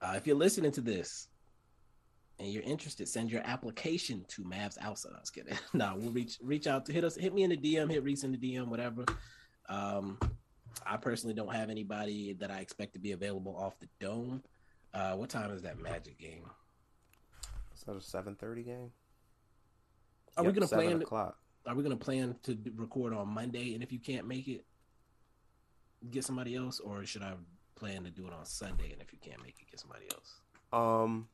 Uh, 0.03 0.15
if 0.17 0.27
you're 0.27 0.37
listening 0.37 0.73
to 0.73 0.81
this 0.81 1.29
and 2.39 2.49
you're 2.49 2.63
interested, 2.63 3.09
send 3.09 3.31
your 3.31 3.43
application 3.45 4.25
to 4.29 4.43
Mavs 4.43 4.79
Outside. 4.81 5.13
I 5.15 5.21
was 5.21 5.31
kidding. 5.31 5.57
no, 5.73 5.95
we'll 5.97 6.11
reach 6.11 6.39
reach 6.43 6.67
out 6.67 6.87
to 6.87 6.93
hit 6.93 7.05
us, 7.05 7.17
hit 7.17 7.35
me 7.35 7.43
in 7.45 7.51
the 7.51 7.57
DM, 7.57 7.91
hit 7.91 8.03
Reese 8.03 8.25
in 8.25 8.33
the 8.33 8.39
DM, 8.39 8.67
whatever. 8.69 9.05
Um, 9.69 10.19
I 10.87 10.97
personally 10.97 11.35
don't 11.35 11.55
have 11.55 11.71
anybody 11.71 12.33
that 12.35 12.51
I 12.51 12.59
expect 12.61 12.95
to 12.95 12.99
be 12.99 13.13
available 13.13 13.57
off 13.57 13.79
the 13.79 13.89
dome. 14.01 14.43
Uh, 14.95 15.13
what 15.13 15.29
time 15.29 15.51
is 15.53 15.63
that 15.63 15.79
Magic 15.79 16.19
game? 16.19 16.45
Is 17.75 17.83
that 17.83 17.97
a 17.97 18.01
seven 18.01 18.35
thirty 18.35 18.63
game? 18.63 18.91
Are 20.37 20.45
yep, 20.45 20.55
we 20.55 20.61
gonna 20.61 20.69
plan? 20.69 21.03
O'clock. 21.03 21.37
Are 21.67 21.75
we 21.75 21.83
gonna 21.83 21.97
plan 21.97 22.37
to 22.45 22.59
record 22.77 23.13
on 23.13 23.29
Monday? 23.29 23.75
And 23.75 23.83
if 23.83 23.93
you 23.93 23.99
can't 23.99 24.27
make 24.27 24.49
it, 24.49 24.65
get 26.11 26.25
somebody 26.25 26.57
else, 26.57 26.81
or 26.81 27.05
should 27.05 27.23
I 27.23 27.35
plan 27.75 28.05
to 28.05 28.11
do 28.11 28.27
it 28.27 28.33
on 28.33 28.45
Sunday? 28.45 28.93
And 28.93 29.03
if 29.03 29.13
you 29.13 29.19
can't 29.21 29.43
make 29.43 29.57
it, 29.61 29.71
get 29.71 29.81
somebody 29.81 30.07
else. 30.13 30.41
Um, 30.73 31.29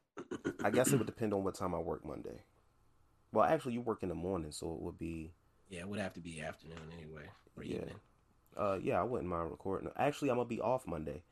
I 0.64 0.70
guess 0.70 0.92
it 0.92 0.96
would 0.96 1.06
depend 1.06 1.34
on 1.34 1.44
what 1.44 1.54
time 1.54 1.74
I 1.74 1.78
work 1.78 2.04
Monday. 2.04 2.42
Well, 3.32 3.44
actually, 3.44 3.74
you 3.74 3.82
work 3.82 4.02
in 4.02 4.08
the 4.08 4.14
morning, 4.14 4.52
so 4.52 4.72
it 4.72 4.80
would 4.80 4.98
be. 4.98 5.32
Yeah, 5.68 5.80
it 5.80 5.88
would 5.88 6.00
have 6.00 6.14
to 6.14 6.20
be 6.20 6.40
afternoon 6.40 6.78
anyway, 6.96 7.24
or 7.56 7.62
yeah. 7.62 7.76
evening. 7.76 8.00
Uh, 8.56 8.78
yeah, 8.82 9.00
I 9.00 9.04
wouldn't 9.04 9.28
mind 9.28 9.50
recording. 9.50 9.90
Actually, 9.96 10.30
I'm 10.30 10.36
gonna 10.36 10.48
be 10.48 10.60
off 10.60 10.86
Monday 10.86 11.22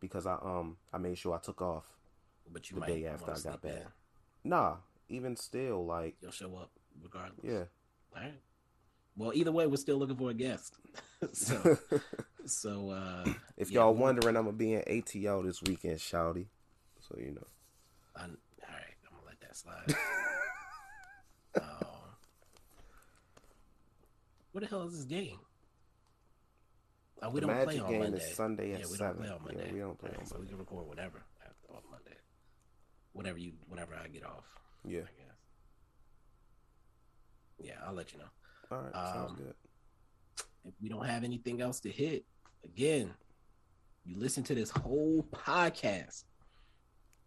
because 0.00 0.26
I 0.26 0.34
um 0.34 0.76
I 0.92 0.98
made 0.98 1.16
sure 1.16 1.34
I 1.34 1.38
took 1.38 1.62
off. 1.62 1.84
But 2.52 2.70
you 2.70 2.78
the 2.78 2.86
day 2.86 3.06
after 3.06 3.32
I 3.32 3.38
got 3.40 3.62
back. 3.62 3.86
Nah, 4.44 4.76
even 5.08 5.34
still, 5.34 5.84
like 5.84 6.16
you'll 6.20 6.30
show 6.30 6.54
up 6.56 6.70
regardless. 7.02 7.40
Yeah. 7.42 7.64
All 8.16 8.22
right. 8.22 8.34
Well, 9.16 9.32
either 9.34 9.52
way, 9.52 9.66
we're 9.66 9.76
still 9.76 9.96
looking 9.96 10.16
for 10.16 10.30
a 10.30 10.34
guest. 10.34 10.74
so, 11.32 11.78
so 12.46 12.90
uh, 12.90 13.24
if 13.56 13.70
yeah, 13.70 13.80
y'all 13.80 13.94
wondering, 13.94 14.36
I'm 14.36 14.44
gonna 14.44 14.56
be 14.56 14.74
in 14.74 14.82
ATL 14.82 15.44
this 15.44 15.62
weekend, 15.62 15.98
Shouty. 15.98 16.46
So 17.08 17.16
you 17.18 17.32
know. 17.32 17.46
I, 18.14 18.22
all 18.22 18.26
right, 18.26 18.94
I'm 19.04 19.12
gonna 19.12 19.26
let 19.26 19.40
that 19.40 19.56
slide. 19.56 19.94
um, 21.60 21.62
what 24.52 24.60
the 24.62 24.66
hell 24.66 24.86
is 24.86 24.96
this 24.96 25.04
game? 25.04 25.38
Oh, 27.22 27.30
we 27.30 27.40
the 27.40 27.46
don't 27.46 27.64
play 27.64 27.78
on 27.78 27.90
game 27.90 28.00
Monday. 28.00 28.18
is 28.18 28.34
Sunday 28.34 28.72
at 28.74 28.80
yeah, 28.80 28.86
we 28.90 28.96
seven. 28.96 29.16
Don't 29.16 29.16
play 29.16 29.30
on 29.30 29.42
Monday. 29.42 29.66
Yeah, 29.68 29.72
we 29.72 29.80
don't 29.80 29.98
play 29.98 30.10
right, 30.10 30.20
on 30.20 30.26
so 30.26 30.34
Monday. 30.34 30.46
we 30.46 30.50
can 30.50 30.58
record 30.58 30.86
whatever 30.86 31.22
on 31.70 31.80
Monday. 31.90 32.16
Whatever 33.14 33.38
you, 33.38 33.52
whenever 33.68 33.94
I 33.94 34.08
get 34.08 34.26
off. 34.26 34.44
Yeah. 34.86 35.00
Yeah, 37.66 37.74
I'll 37.84 37.94
let 37.94 38.12
you 38.12 38.20
know. 38.20 38.30
All 38.70 38.78
right, 38.82 38.94
sounds 38.94 39.30
Um, 39.32 39.36
good. 39.36 39.54
If 40.64 40.74
we 40.80 40.88
don't 40.88 41.04
have 41.04 41.24
anything 41.24 41.60
else 41.60 41.80
to 41.80 41.90
hit, 41.90 42.24
again, 42.64 43.12
you 44.04 44.16
listen 44.18 44.44
to 44.44 44.54
this 44.54 44.70
whole 44.70 45.26
podcast, 45.32 46.22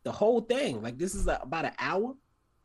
the 0.04 0.12
whole 0.14 0.42
thing. 0.42 0.82
Like 0.82 0.98
this 0.98 1.14
is 1.14 1.28
a, 1.28 1.40
about 1.42 1.66
an 1.66 1.74
hour, 1.78 2.14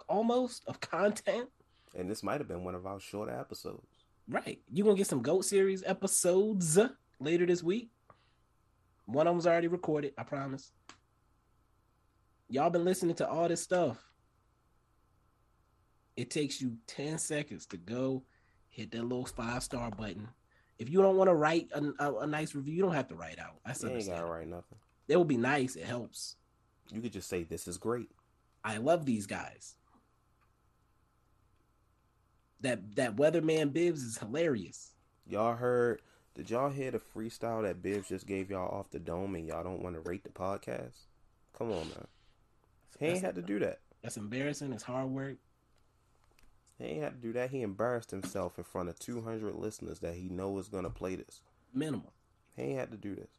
almost 0.09 0.63
of 0.69 0.81
content. 0.81 1.49
And 1.97 2.09
this 2.09 2.23
might 2.23 2.41
have 2.41 2.49
been 2.49 2.63
one 2.65 2.75
of 2.77 2.87
our 2.87 3.01
shorter 3.01 3.33
episodes. 3.39 3.87
Right. 4.29 4.61
You're 4.73 4.85
gonna 4.85 4.97
get 4.97 5.07
some 5.09 5.23
GOAT 5.23 5.45
series 5.45 5.83
episodes 5.85 6.79
later 7.19 7.47
this 7.47 7.63
week. 7.63 7.91
One 9.07 9.27
of 9.27 9.35
them's 9.35 9.47
already 9.47 9.69
recorded, 9.69 10.15
I 10.17 10.23
promise. 10.23 10.73
Y'all 12.49 12.71
been 12.71 12.85
listening 12.85 13.17
to 13.17 13.29
all 13.29 13.49
this 13.49 13.63
stuff. 13.63 13.99
It 16.17 16.31
takes 16.31 16.61
you 16.61 16.77
10 16.87 17.19
seconds 17.19 17.67
to 17.67 17.77
go 17.77 18.23
hit 18.69 18.91
that 18.93 19.03
little 19.03 19.27
five 19.27 19.63
star 19.63 19.91
button. 19.91 20.29
If 20.79 20.91
you 20.91 21.03
don't 21.03 21.17
want 21.17 21.29
to 21.29 21.35
write 21.35 21.69
a, 21.73 21.83
a, 22.05 22.19
a, 22.21 22.27
nice 22.27 22.55
review, 22.55 22.75
you 22.75 22.83
don't 22.83 22.95
have 22.95 23.09
to 23.09 23.15
write 23.15 23.39
out. 23.39 23.57
That's 23.65 23.83
You 23.83 23.91
ain't 23.91 24.07
gotta 24.07 24.27
write 24.27 24.49
nothing. 24.49 24.79
It 25.07 25.17
will 25.17 25.25
be 25.25 25.37
nice. 25.37 25.77
It 25.77 25.85
helps. 25.85 26.37
You 26.91 27.01
could 27.01 27.13
just 27.13 27.29
say 27.29 27.45
this 27.45 27.69
is 27.69 27.79
great. 27.79 28.11
I 28.65 28.79
love 28.79 29.05
these 29.05 29.27
guys. 29.27 29.77
That 32.61 32.97
that 32.97 33.17
weatherman 33.17 33.73
Bibbs 33.73 34.03
is 34.03 34.19
hilarious. 34.19 34.95
Y'all 35.27 35.55
heard? 35.55 36.01
Did 36.35 36.51
y'all 36.51 36.71
hear 36.71 36.91
the 36.91 36.99
freestyle 36.99 37.63
that 37.63 37.83
Bibbs 37.83 38.09
just 38.09 38.27
gave 38.27 38.51
y'all 38.51 38.69
off 38.69 38.91
the 38.91 38.99
dome, 38.99 39.37
and 39.37 39.47
y'all 39.47 39.63
don't 39.63 39.83
want 39.83 39.95
to 39.95 40.01
rate 40.01 40.25
the 40.25 40.31
podcast? 40.31 40.95
Come 41.57 41.71
on, 41.71 41.89
man. 41.89 42.07
He 42.99 43.07
ain't 43.07 43.25
had 43.25 43.37
to 43.37 43.43
do 43.43 43.61
that. 43.61 43.79
That's 44.03 44.17
embarrassing. 44.17 44.73
It's 44.73 44.83
hard 44.83 45.09
work. 45.11 45.37
He 46.79 46.85
ain't 46.85 47.03
had 47.03 47.15
to 47.15 47.29
do 47.29 47.33
that. 47.35 47.51
He 47.51 47.63
embarrassed 47.63 48.11
himself 48.11 48.59
in 48.59 48.65
front 48.65 48.89
of 48.89 48.99
200 48.99 49.55
listeners 49.55 50.01
that 50.01 50.15
he 50.15 50.29
know 50.29 50.59
is 50.59 50.69
gonna 50.69 50.91
play 50.91 51.15
this. 51.15 51.41
Minimum. 51.73 52.09
He 52.57 52.63
ain't 52.63 52.79
had 52.79 52.91
to 52.91 52.97
do 52.97 53.15
this. 53.15 53.31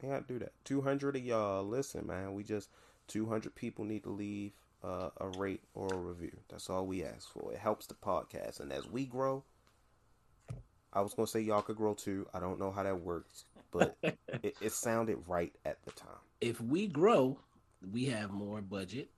He 0.00 0.06
had 0.08 0.28
to 0.28 0.34
do 0.34 0.38
that. 0.40 0.52
200 0.64 1.16
of 1.16 1.24
y'all, 1.24 1.64
listen, 1.64 2.06
man. 2.06 2.34
We 2.34 2.44
just 2.44 2.68
200 3.08 3.54
people 3.54 3.84
need 3.84 4.02
to 4.02 4.10
leave 4.10 4.52
uh, 4.84 5.10
a 5.18 5.28
rate 5.38 5.62
or 5.74 5.88
a 5.92 5.96
review. 5.96 6.36
That's 6.48 6.68
all 6.68 6.86
we 6.86 7.04
ask 7.04 7.32
for. 7.32 7.52
It 7.52 7.58
helps 7.58 7.86
the 7.86 7.94
podcast, 7.94 8.60
and 8.60 8.72
as 8.72 8.88
we 8.88 9.06
grow, 9.06 9.44
I 10.92 11.00
was 11.00 11.14
gonna 11.14 11.26
say 11.26 11.40
y'all 11.40 11.62
could 11.62 11.76
grow 11.76 11.94
too. 11.94 12.26
I 12.32 12.40
don't 12.40 12.58
know 12.58 12.70
how 12.70 12.82
that 12.82 13.00
works, 13.02 13.44
but 13.70 13.96
it, 14.02 14.56
it 14.60 14.72
sounded 14.72 15.18
right 15.26 15.52
at 15.64 15.82
the 15.84 15.92
time. 15.92 16.20
If 16.40 16.60
we 16.60 16.86
grow, 16.86 17.38
we 17.92 18.06
have 18.06 18.30
more 18.30 18.60
budget. 18.60 19.10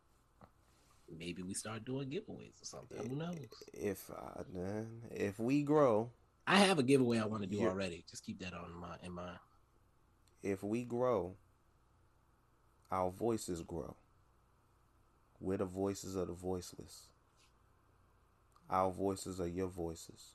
Maybe 1.17 1.43
we 1.43 1.55
start 1.55 1.85
doing 1.85 2.09
giveaways 2.11 2.61
or 2.61 2.65
something. 2.65 2.99
Who 3.09 3.17
knows? 3.17 3.37
If 3.73 4.11
uh, 4.11 4.43
if 5.11 5.39
we 5.39 5.63
grow, 5.63 6.11
I 6.47 6.59
have 6.59 6.79
a 6.79 6.83
giveaway 6.83 7.19
I 7.19 7.27
want 7.27 7.43
to 7.43 7.49
do 7.49 7.61
already. 7.67 8.05
Just 8.09 8.25
keep 8.25 8.41
that 8.41 8.55
on 8.55 8.73
my 8.79 8.97
in 9.03 9.13
mind. 9.13 9.39
if 10.43 10.63
we 10.63 10.85
grow, 10.85 11.35
our 12.91 13.11
voices 13.11 13.63
grow. 13.63 13.97
We're 15.41 15.59
the 15.59 15.65
voices 15.65 16.17
of 16.17 16.29
the 16.29 16.35
voiceless. 16.35 17.07
Our 18.71 18.91
voices 18.91 19.41
are 19.41 19.49
your 19.49 19.69
voices. 19.69 20.35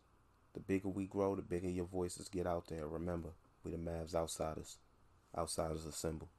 The 0.54 0.60
bigger 0.60 0.90
we 0.90 1.06
grow, 1.06 1.36
the 1.36 1.42
bigger 1.42 1.70
your 1.70 1.86
voices 1.86 2.30
get 2.30 2.48
out 2.48 2.68
there. 2.68 2.88
Remember, 2.88 3.30
we 3.64 3.72
the 3.72 3.78
Mavs 3.78 4.16
outsiders. 4.16 4.78
Outsiders 5.38 5.86
assemble. 5.86 6.30